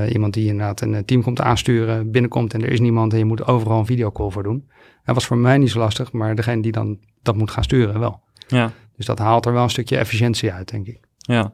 Iemand 0.09 0.33
die 0.33 0.47
inderdaad 0.47 0.81
een 0.81 1.05
team 1.05 1.23
komt 1.23 1.41
aansturen, 1.41 2.11
binnenkomt 2.11 2.53
en 2.53 2.61
er 2.61 2.71
is 2.71 2.79
niemand 2.79 3.13
en 3.13 3.19
je 3.19 3.25
moet 3.25 3.47
overal 3.47 3.79
een 3.79 3.85
videocall 3.85 4.29
voor 4.29 4.43
doen. 4.43 4.69
Dat 5.05 5.15
was 5.15 5.25
voor 5.25 5.37
mij 5.37 5.57
niet 5.57 5.69
zo 5.69 5.79
lastig, 5.79 6.11
maar 6.11 6.35
degene 6.35 6.61
die 6.61 6.71
dan 6.71 6.99
dat 7.21 7.35
moet 7.35 7.51
gaan 7.51 7.63
sturen 7.63 7.99
wel. 7.99 8.21
Ja. 8.47 8.71
Dus 8.97 9.05
dat 9.05 9.19
haalt 9.19 9.45
er 9.45 9.53
wel 9.53 9.63
een 9.63 9.69
stukje 9.69 9.97
efficiëntie 9.97 10.51
uit, 10.51 10.71
denk 10.71 10.87
ik. 10.87 10.99
Ja, 11.17 11.53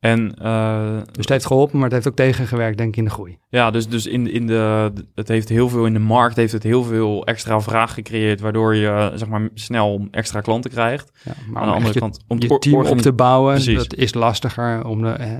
en, 0.00 0.34
uh, 0.42 0.96
dus 0.96 1.16
het 1.16 1.28
heeft 1.28 1.46
geholpen, 1.46 1.74
maar 1.74 1.84
het 1.84 1.92
heeft 1.92 2.08
ook 2.08 2.16
tegengewerkt, 2.16 2.78
denk 2.78 2.88
ik, 2.88 2.96
in 2.96 3.04
de 3.04 3.10
groei. 3.10 3.38
Ja, 3.48 3.70
dus, 3.70 3.88
dus 3.88 4.06
in, 4.06 4.30
in 4.30 4.46
de, 4.46 4.92
het 5.14 5.28
heeft 5.28 5.48
heel 5.48 5.68
veel 5.68 5.86
in 5.86 5.92
de 5.92 5.98
markt, 5.98 6.36
heeft 6.36 6.52
het 6.52 6.62
heel 6.62 6.84
veel 6.84 7.24
extra 7.24 7.60
vraag 7.60 7.94
gecreëerd, 7.94 8.40
waardoor 8.40 8.74
je 8.74 9.12
zeg 9.14 9.28
maar 9.28 9.48
snel 9.54 10.08
extra 10.10 10.40
klanten 10.40 10.70
krijgt. 10.70 11.12
Ja, 11.24 11.32
maar 11.50 11.62
aan 11.62 11.68
de 11.68 11.74
andere 11.74 11.98
kant, 11.98 12.24
om 12.28 12.40
je 12.40 12.58
team 12.58 12.86
op 12.86 12.98
te 12.98 13.12
bouwen, 13.12 13.54
Precies. 13.54 13.76
dat 13.76 13.94
is 13.94 14.14
lastiger, 14.14 14.84
om 14.84 15.02
de, 15.02 15.08
eh, 15.08 15.30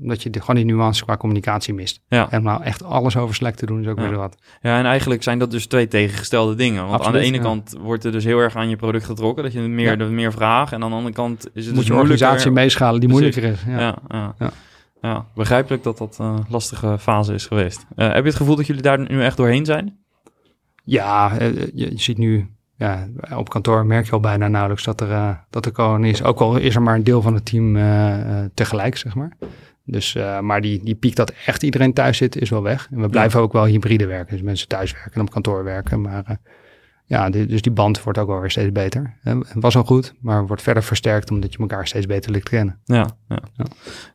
omdat 0.00 0.22
je 0.22 0.30
de, 0.30 0.40
gewoon 0.40 0.56
die 0.56 0.64
nuances 0.64 1.04
qua 1.04 1.16
communicatie 1.16 1.74
mist. 1.74 2.00
Ja. 2.08 2.30
En 2.30 2.42
nou 2.42 2.62
echt 2.62 2.84
alles 2.84 3.16
over 3.16 3.34
Slack 3.34 3.54
te 3.54 3.66
doen 3.66 3.80
is 3.80 3.86
ook 3.86 3.98
ja. 3.98 4.08
weer 4.08 4.18
wat. 4.18 4.36
Ja, 4.60 4.78
en 4.78 4.84
eigenlijk 4.84 5.22
zijn 5.22 5.38
dat 5.38 5.50
dus 5.50 5.66
twee 5.66 5.88
tegengestelde 5.88 6.54
dingen. 6.54 6.82
Want 6.82 6.94
Absoluut, 6.94 7.16
aan 7.16 7.30
de 7.30 7.36
ene 7.36 7.44
kant 7.44 7.76
wordt 7.80 8.04
er 8.04 8.12
dus 8.12 8.24
heel 8.24 8.38
erg 8.38 8.56
aan 8.56 8.68
je 8.68 8.76
product 8.76 9.04
getrokken, 9.04 9.42
dat 9.42 9.52
je 9.52 9.60
meer, 9.60 10.00
er 10.00 10.10
meer 10.10 10.32
vraag, 10.32 10.72
en 10.72 10.82
aan 10.82 10.90
de 10.90 10.96
andere 10.96 11.14
kant 11.14 11.46
is 11.52 11.66
het 11.66 11.74
Moet 11.74 11.84
dus 11.84 11.94
je 11.94 12.00
organisatie 12.00 12.50
meeschalen 12.50 13.00
die 13.00 13.08
Precies. 13.08 13.34
moeilijker 13.34 13.63
is. 13.63 13.63
Ja. 13.66 13.96
Ja, 14.08 14.34
ja. 15.00 15.26
Begrijpelijk 15.34 15.82
dat 15.82 15.98
dat 15.98 16.18
een 16.18 16.44
lastige 16.48 16.98
fase 16.98 17.34
is 17.34 17.46
geweest. 17.46 17.86
Eh, 17.96 18.06
heb 18.06 18.22
je 18.22 18.28
het 18.28 18.34
gevoel 18.34 18.56
dat 18.56 18.66
jullie 18.66 18.82
daar 18.82 18.98
nu 18.98 19.22
echt 19.22 19.36
doorheen 19.36 19.64
zijn? 19.64 19.98
Ja, 20.84 21.38
eh, 21.38 21.54
je, 21.56 21.90
je 21.90 22.00
ziet 22.00 22.18
nu 22.18 22.48
ja, 22.76 23.08
op 23.36 23.48
kantoor 23.48 23.86
merk 23.86 24.06
je 24.06 24.12
al 24.12 24.20
bijna 24.20 24.48
nauwelijks 24.48 24.84
dat 24.84 25.00
er, 25.00 25.10
eh, 25.10 25.36
dat 25.50 25.66
er 25.66 25.72
corona 25.72 26.06
is. 26.06 26.22
Ook 26.22 26.40
al 26.40 26.56
is 26.56 26.74
er 26.74 26.82
maar 26.82 26.94
een 26.94 27.04
deel 27.04 27.22
van 27.22 27.34
het 27.34 27.44
team 27.44 27.76
eh, 27.76 28.20
eh, 28.20 28.50
tegelijk, 28.54 28.96
zeg 28.96 29.14
maar. 29.14 29.36
Dus, 29.84 30.14
eh, 30.14 30.40
maar 30.40 30.60
die, 30.60 30.84
die 30.84 30.94
piek 30.94 31.16
dat 31.16 31.32
echt 31.46 31.62
iedereen 31.62 31.92
thuis 31.92 32.16
zit, 32.16 32.36
is 32.36 32.50
wel 32.50 32.62
weg. 32.62 32.88
En 32.90 33.00
we 33.00 33.08
blijven 33.08 33.40
ook 33.40 33.52
wel 33.52 33.64
hybride 33.64 34.06
werken. 34.06 34.34
Dus 34.34 34.44
mensen 34.44 34.68
thuis 34.68 34.92
werken 34.92 35.12
en 35.12 35.20
op 35.20 35.30
kantoor 35.30 35.64
werken. 35.64 36.00
Maar 36.00 36.24
eh, 36.26 36.36
ja, 37.06 37.30
dus 37.30 37.62
die 37.62 37.72
band 37.72 38.02
wordt 38.02 38.18
ook 38.18 38.28
wel 38.28 38.40
weer 38.40 38.50
steeds 38.50 38.72
beter. 38.72 39.16
Het 39.22 39.46
was 39.54 39.76
al 39.76 39.84
goed, 39.84 40.14
maar 40.20 40.46
wordt 40.46 40.62
verder 40.62 40.82
versterkt 40.82 41.30
omdat 41.30 41.52
je 41.52 41.58
elkaar 41.58 41.86
steeds 41.86 42.06
beter 42.06 42.30
leert 42.30 42.48
kennen. 42.48 42.80
Ja, 42.84 43.06
ja. 43.28 43.38
Ja. 43.56 43.64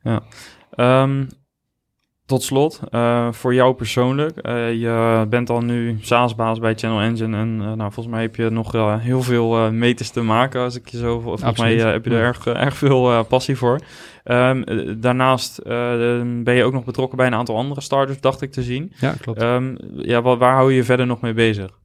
ja. 0.04 0.22
Ehm, 0.72 1.26
tot 2.26 2.44
slot, 2.44 2.80
eh, 2.90 3.32
voor 3.32 3.54
jou 3.54 3.74
persoonlijk. 3.74 4.38
eh, 4.38 4.74
je 4.74 5.26
bent 5.30 5.50
al 5.50 5.62
nu 5.62 5.98
SaaS-baas 6.02 6.60
bij 6.60 6.76
Channel 6.76 7.02
Engine. 7.02 7.38
En 7.38 7.58
eh, 7.62 7.66
nou, 7.66 7.92
volgens 7.92 8.08
mij 8.08 8.22
heb 8.22 8.36
je 8.36 8.50
nog 8.50 8.72
heel 9.02 9.22
veel 9.22 9.72
meters 9.72 10.10
te 10.10 10.22
maken. 10.22 10.62
Als 10.62 10.76
ik 10.76 10.88
je 10.88 10.98
zo, 10.98 11.20
volgens 11.20 11.44
Absoluut, 11.44 11.78
mij 11.82 11.92
heb 11.92 12.06
je 12.06 12.12
er 12.12 12.18
ja. 12.18 12.24
erg, 12.24 12.46
erg 12.46 12.78
veel 12.78 13.24
passie 13.24 13.56
voor. 13.56 13.80
Ehm, 14.24 14.62
eh, 14.62 14.94
daarnaast 14.98 15.64
ben 16.44 16.54
je 16.54 16.64
ook 16.64 16.74
nog 16.74 16.84
betrokken 16.84 17.18
bij 17.18 17.28
een 17.28 17.34
aantal 17.36 17.56
andere 17.58 17.82
startups, 17.82 18.22
dacht 18.22 18.42
ik 18.42 18.52
te 18.52 18.64
zien. 18.64 18.92
Ja, 19.00 19.14
klopt. 19.22 19.42
Ehm, 19.42 19.76
ja, 19.96 20.22
waar, 20.22 20.38
waar 20.38 20.54
hou 20.56 20.70
je 20.70 20.76
je 20.76 20.84
verder 20.84 21.06
nog 21.08 21.22
mee 21.22 21.34
bezig? 21.34 21.79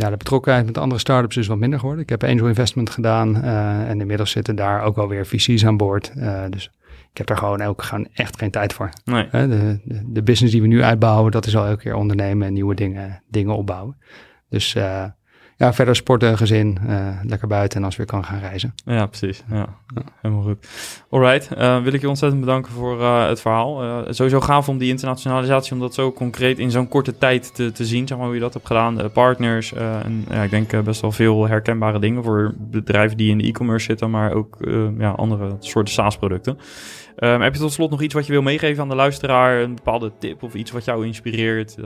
Ja, 0.00 0.10
de 0.10 0.16
betrokkenheid 0.16 0.66
met 0.66 0.78
andere 0.78 1.00
startups 1.00 1.36
is 1.36 1.46
wat 1.46 1.58
minder 1.58 1.78
geworden. 1.78 2.02
Ik 2.02 2.10
heb 2.10 2.24
angel 2.24 2.46
investment 2.46 2.90
gedaan 2.90 3.42
eh, 3.42 3.88
en 3.88 4.00
inmiddels 4.00 4.30
zitten 4.30 4.56
daar 4.56 4.82
ook 4.82 4.96
wel 4.96 5.08
weer 5.08 5.26
VC's 5.26 5.64
aan 5.64 5.76
boord. 5.76 6.12
Eh, 6.16 6.44
dus 6.50 6.70
ik 7.10 7.18
heb 7.18 7.26
daar 7.26 7.36
gewoon 7.36 7.62
ook 7.62 7.82
gewoon 7.82 8.08
echt 8.12 8.38
geen 8.38 8.50
tijd 8.50 8.72
voor. 8.72 8.90
Nee. 9.04 9.26
Hè, 9.30 9.48
de, 9.48 9.80
de, 9.84 10.02
de 10.06 10.22
business 10.22 10.52
die 10.52 10.62
we 10.62 10.68
nu 10.68 10.82
uitbouwen, 10.82 11.32
dat 11.32 11.46
is 11.46 11.56
al 11.56 11.66
elke 11.66 11.82
keer 11.82 11.94
ondernemen 11.94 12.46
en 12.46 12.52
nieuwe 12.52 12.74
dingen, 12.74 13.22
dingen 13.28 13.56
opbouwen. 13.56 13.96
Dus 14.48 14.74
eh, 14.74 15.04
ja, 15.60 15.72
verder 15.72 15.96
sporten, 15.96 16.36
gezin, 16.36 16.78
eh, 16.88 17.08
lekker 17.22 17.48
buiten 17.48 17.78
en 17.78 17.84
als 17.84 17.96
weer 17.96 18.06
kan 18.06 18.24
gaan 18.24 18.38
reizen. 18.38 18.74
Ja, 18.84 19.06
precies. 19.06 19.42
Ja, 19.50 19.66
helemaal 20.20 20.44
goed. 20.44 20.66
Alright, 21.10 21.54
eh, 21.54 21.82
wil 21.82 21.92
ik 21.92 22.00
je 22.00 22.08
ontzettend 22.08 22.40
bedanken 22.40 22.72
voor 22.72 23.00
eh, 23.00 23.26
het 23.28 23.40
verhaal. 23.40 24.04
Sowieso 24.08 24.40
gaaf 24.40 24.68
om 24.68 24.78
die 24.78 24.88
internationalisatie, 24.88 25.72
om 25.72 25.80
dat 25.80 25.94
zo 25.94 26.12
concreet 26.12 26.58
in 26.58 26.70
zo'n 26.70 26.88
korte 26.88 27.18
tijd 27.18 27.54
te, 27.54 27.72
te 27.72 27.84
zien, 27.84 28.06
zeg 28.06 28.16
maar, 28.16 28.26
hoe 28.26 28.34
je 28.34 28.40
dat 28.40 28.52
hebt 28.52 28.66
gedaan. 28.66 28.96
De 28.96 29.08
partners 29.08 29.72
en 29.72 30.24
ja, 30.30 30.42
ik 30.42 30.50
denk 30.50 30.84
best 30.84 31.00
wel 31.00 31.12
veel 31.12 31.48
herkenbare 31.48 31.98
dingen 31.98 32.24
voor 32.24 32.54
bedrijven 32.58 33.16
die 33.16 33.30
in 33.30 33.38
de 33.38 33.44
e-commerce 33.44 33.84
zitten, 33.84 34.10
maar 34.10 34.32
ook 34.32 34.56
ja, 34.98 35.10
andere 35.10 35.56
soorten 35.58 35.94
SaaS-producten. 35.94 36.58
Ehm, 37.16 37.40
heb 37.40 37.54
je 37.54 37.60
tot 37.60 37.72
slot 37.72 37.90
nog 37.90 38.02
iets 38.02 38.14
wat 38.14 38.26
je 38.26 38.32
wil 38.32 38.42
meegeven 38.42 38.82
aan 38.82 38.88
de 38.88 38.94
luisteraar? 38.94 39.60
Een 39.60 39.74
bepaalde 39.74 40.12
tip 40.18 40.42
of 40.42 40.54
iets 40.54 40.70
wat 40.70 40.84
jou 40.84 41.06
inspireert? 41.06 41.76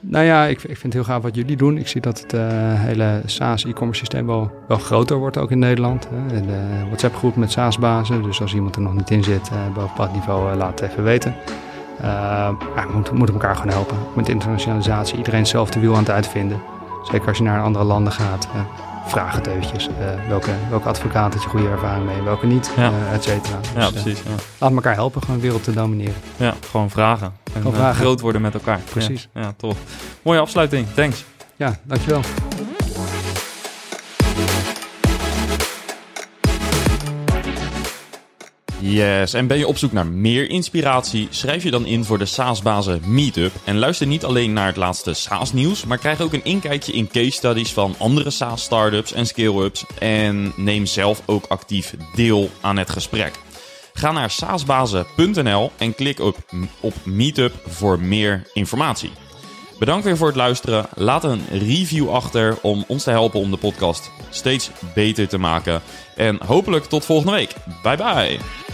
Nou 0.00 0.24
ja, 0.24 0.44
ik, 0.44 0.62
ik 0.62 0.76
vind 0.76 0.82
het 0.82 0.92
heel 0.92 1.04
gaaf 1.04 1.22
wat 1.22 1.34
jullie 1.34 1.56
doen. 1.56 1.78
Ik 1.78 1.88
zie 1.88 2.00
dat 2.00 2.20
het 2.20 2.32
eh, 2.32 2.40
hele 2.74 3.22
SaaS 3.24 3.64
e-commerce 3.64 3.98
systeem 3.98 4.26
wel, 4.26 4.50
wel 4.68 4.78
groter 4.78 5.16
wordt 5.16 5.36
ook 5.36 5.50
in 5.50 5.58
Nederland. 5.58 6.08
Hè. 6.10 6.40
De 6.40 6.86
WhatsApp 6.86 7.16
groep 7.16 7.36
met 7.36 7.52
SaaS-bazen. 7.52 8.22
Dus 8.22 8.40
als 8.40 8.54
iemand 8.54 8.76
er 8.76 8.82
nog 8.82 8.94
niet 8.94 9.10
in 9.10 9.24
zit, 9.24 9.48
eh 9.48 9.66
boven 9.66 9.82
een 9.82 9.88
bepaald 9.88 10.12
niveau, 10.12 10.50
eh, 10.50 10.56
laat 10.56 10.80
het 10.80 10.90
even 10.90 11.02
weten. 11.02 11.34
We 12.00 12.56
moeten, 12.92 13.16
moeten 13.16 13.34
elkaar 13.34 13.56
gewoon 13.56 13.72
helpen. 13.72 13.96
Met 14.14 14.28
internationalisatie, 14.28 15.16
iedereen 15.16 15.46
zelf 15.46 15.70
de 15.70 15.80
wiel 15.80 15.92
aan 15.92 15.98
het 15.98 16.10
uitvinden. 16.10 16.60
Zeker 17.10 17.28
als 17.28 17.38
je 17.38 17.42
naar 17.42 17.62
andere 17.62 17.84
landen 17.84 18.12
gaat. 18.12 18.48
Vraag 19.06 19.34
het 19.34 19.46
eventjes. 19.46 19.86
eh, 19.88 20.28
welke, 20.28 20.50
welke 20.70 20.88
advocaat 20.88 21.32
had 21.34 21.42
je 21.42 21.48
goede 21.48 21.68
ervaring 21.68 22.06
mee, 22.06 22.22
welke 22.22 22.46
niet, 22.46 22.70
Ja. 22.76 22.90
eh, 23.08 23.12
et 23.14 23.22
cetera. 23.22 23.58
ja, 23.74 23.86
Dus, 23.90 23.96
eh, 23.96 24.02
precies. 24.02 24.22
Ja. 24.22 24.30
laat 24.58 24.72
elkaar 24.72 24.94
helpen, 24.94 25.20
gewoon 25.20 25.36
de 25.36 25.42
wereld 25.42 25.64
te 25.64 25.72
domineren. 25.72 26.14
ja, 26.36 26.54
gewoon 26.70 26.90
vragen. 26.90 27.32
En 27.52 27.60
Gewoon 27.60 27.74
vragen. 27.76 28.00
groot 28.00 28.20
worden 28.20 28.40
met 28.40 28.54
elkaar. 28.54 28.80
Precies. 28.90 29.28
Ja, 29.34 29.40
ja, 29.40 29.54
tof. 29.56 29.76
Mooie 30.22 30.40
afsluiting. 30.40 30.86
Thanks. 30.94 31.24
Ja, 31.56 31.74
dankjewel. 31.82 32.20
Yes, 38.80 39.34
en 39.34 39.46
ben 39.46 39.58
je 39.58 39.66
op 39.66 39.78
zoek 39.78 39.92
naar 39.92 40.06
meer 40.06 40.50
inspiratie? 40.50 41.28
Schrijf 41.30 41.62
je 41.62 41.70
dan 41.70 41.86
in 41.86 42.04
voor 42.04 42.18
de 42.18 42.24
SaaS-bazen 42.24 43.00
Meetup. 43.06 43.52
En 43.64 43.78
luister 43.78 44.06
niet 44.06 44.24
alleen 44.24 44.52
naar 44.52 44.66
het 44.66 44.76
laatste 44.76 45.14
SaaS-nieuws, 45.14 45.84
maar 45.84 45.98
krijg 45.98 46.20
ook 46.20 46.32
een 46.32 46.44
inkijkje 46.44 46.92
in 46.92 47.08
case 47.08 47.30
studies 47.30 47.72
van 47.72 47.94
andere 47.98 48.30
SaaS-startups 48.30 49.12
en 49.12 49.26
scale-ups. 49.26 49.84
En 49.98 50.52
neem 50.56 50.86
zelf 50.86 51.22
ook 51.26 51.44
actief 51.48 51.94
deel 52.14 52.50
aan 52.60 52.76
het 52.76 52.90
gesprek. 52.90 53.32
Ga 53.92 54.12
naar 54.12 54.30
saasbazen.nl 54.30 55.70
en 55.78 55.94
klik 55.94 56.20
op, 56.20 56.36
op 56.80 56.94
Meetup 57.04 57.52
voor 57.66 58.00
meer 58.00 58.42
informatie. 58.52 59.10
Bedankt 59.78 60.04
weer 60.04 60.16
voor 60.16 60.26
het 60.26 60.36
luisteren. 60.36 60.86
Laat 60.94 61.24
een 61.24 61.42
review 61.50 62.10
achter 62.10 62.58
om 62.62 62.84
ons 62.88 63.02
te 63.02 63.10
helpen 63.10 63.40
om 63.40 63.50
de 63.50 63.56
podcast 63.56 64.10
steeds 64.30 64.70
beter 64.94 65.28
te 65.28 65.38
maken. 65.38 65.82
En 66.16 66.38
hopelijk 66.46 66.84
tot 66.84 67.04
volgende 67.04 67.32
week. 67.32 67.54
Bye 67.82 67.96
bye. 67.96 68.69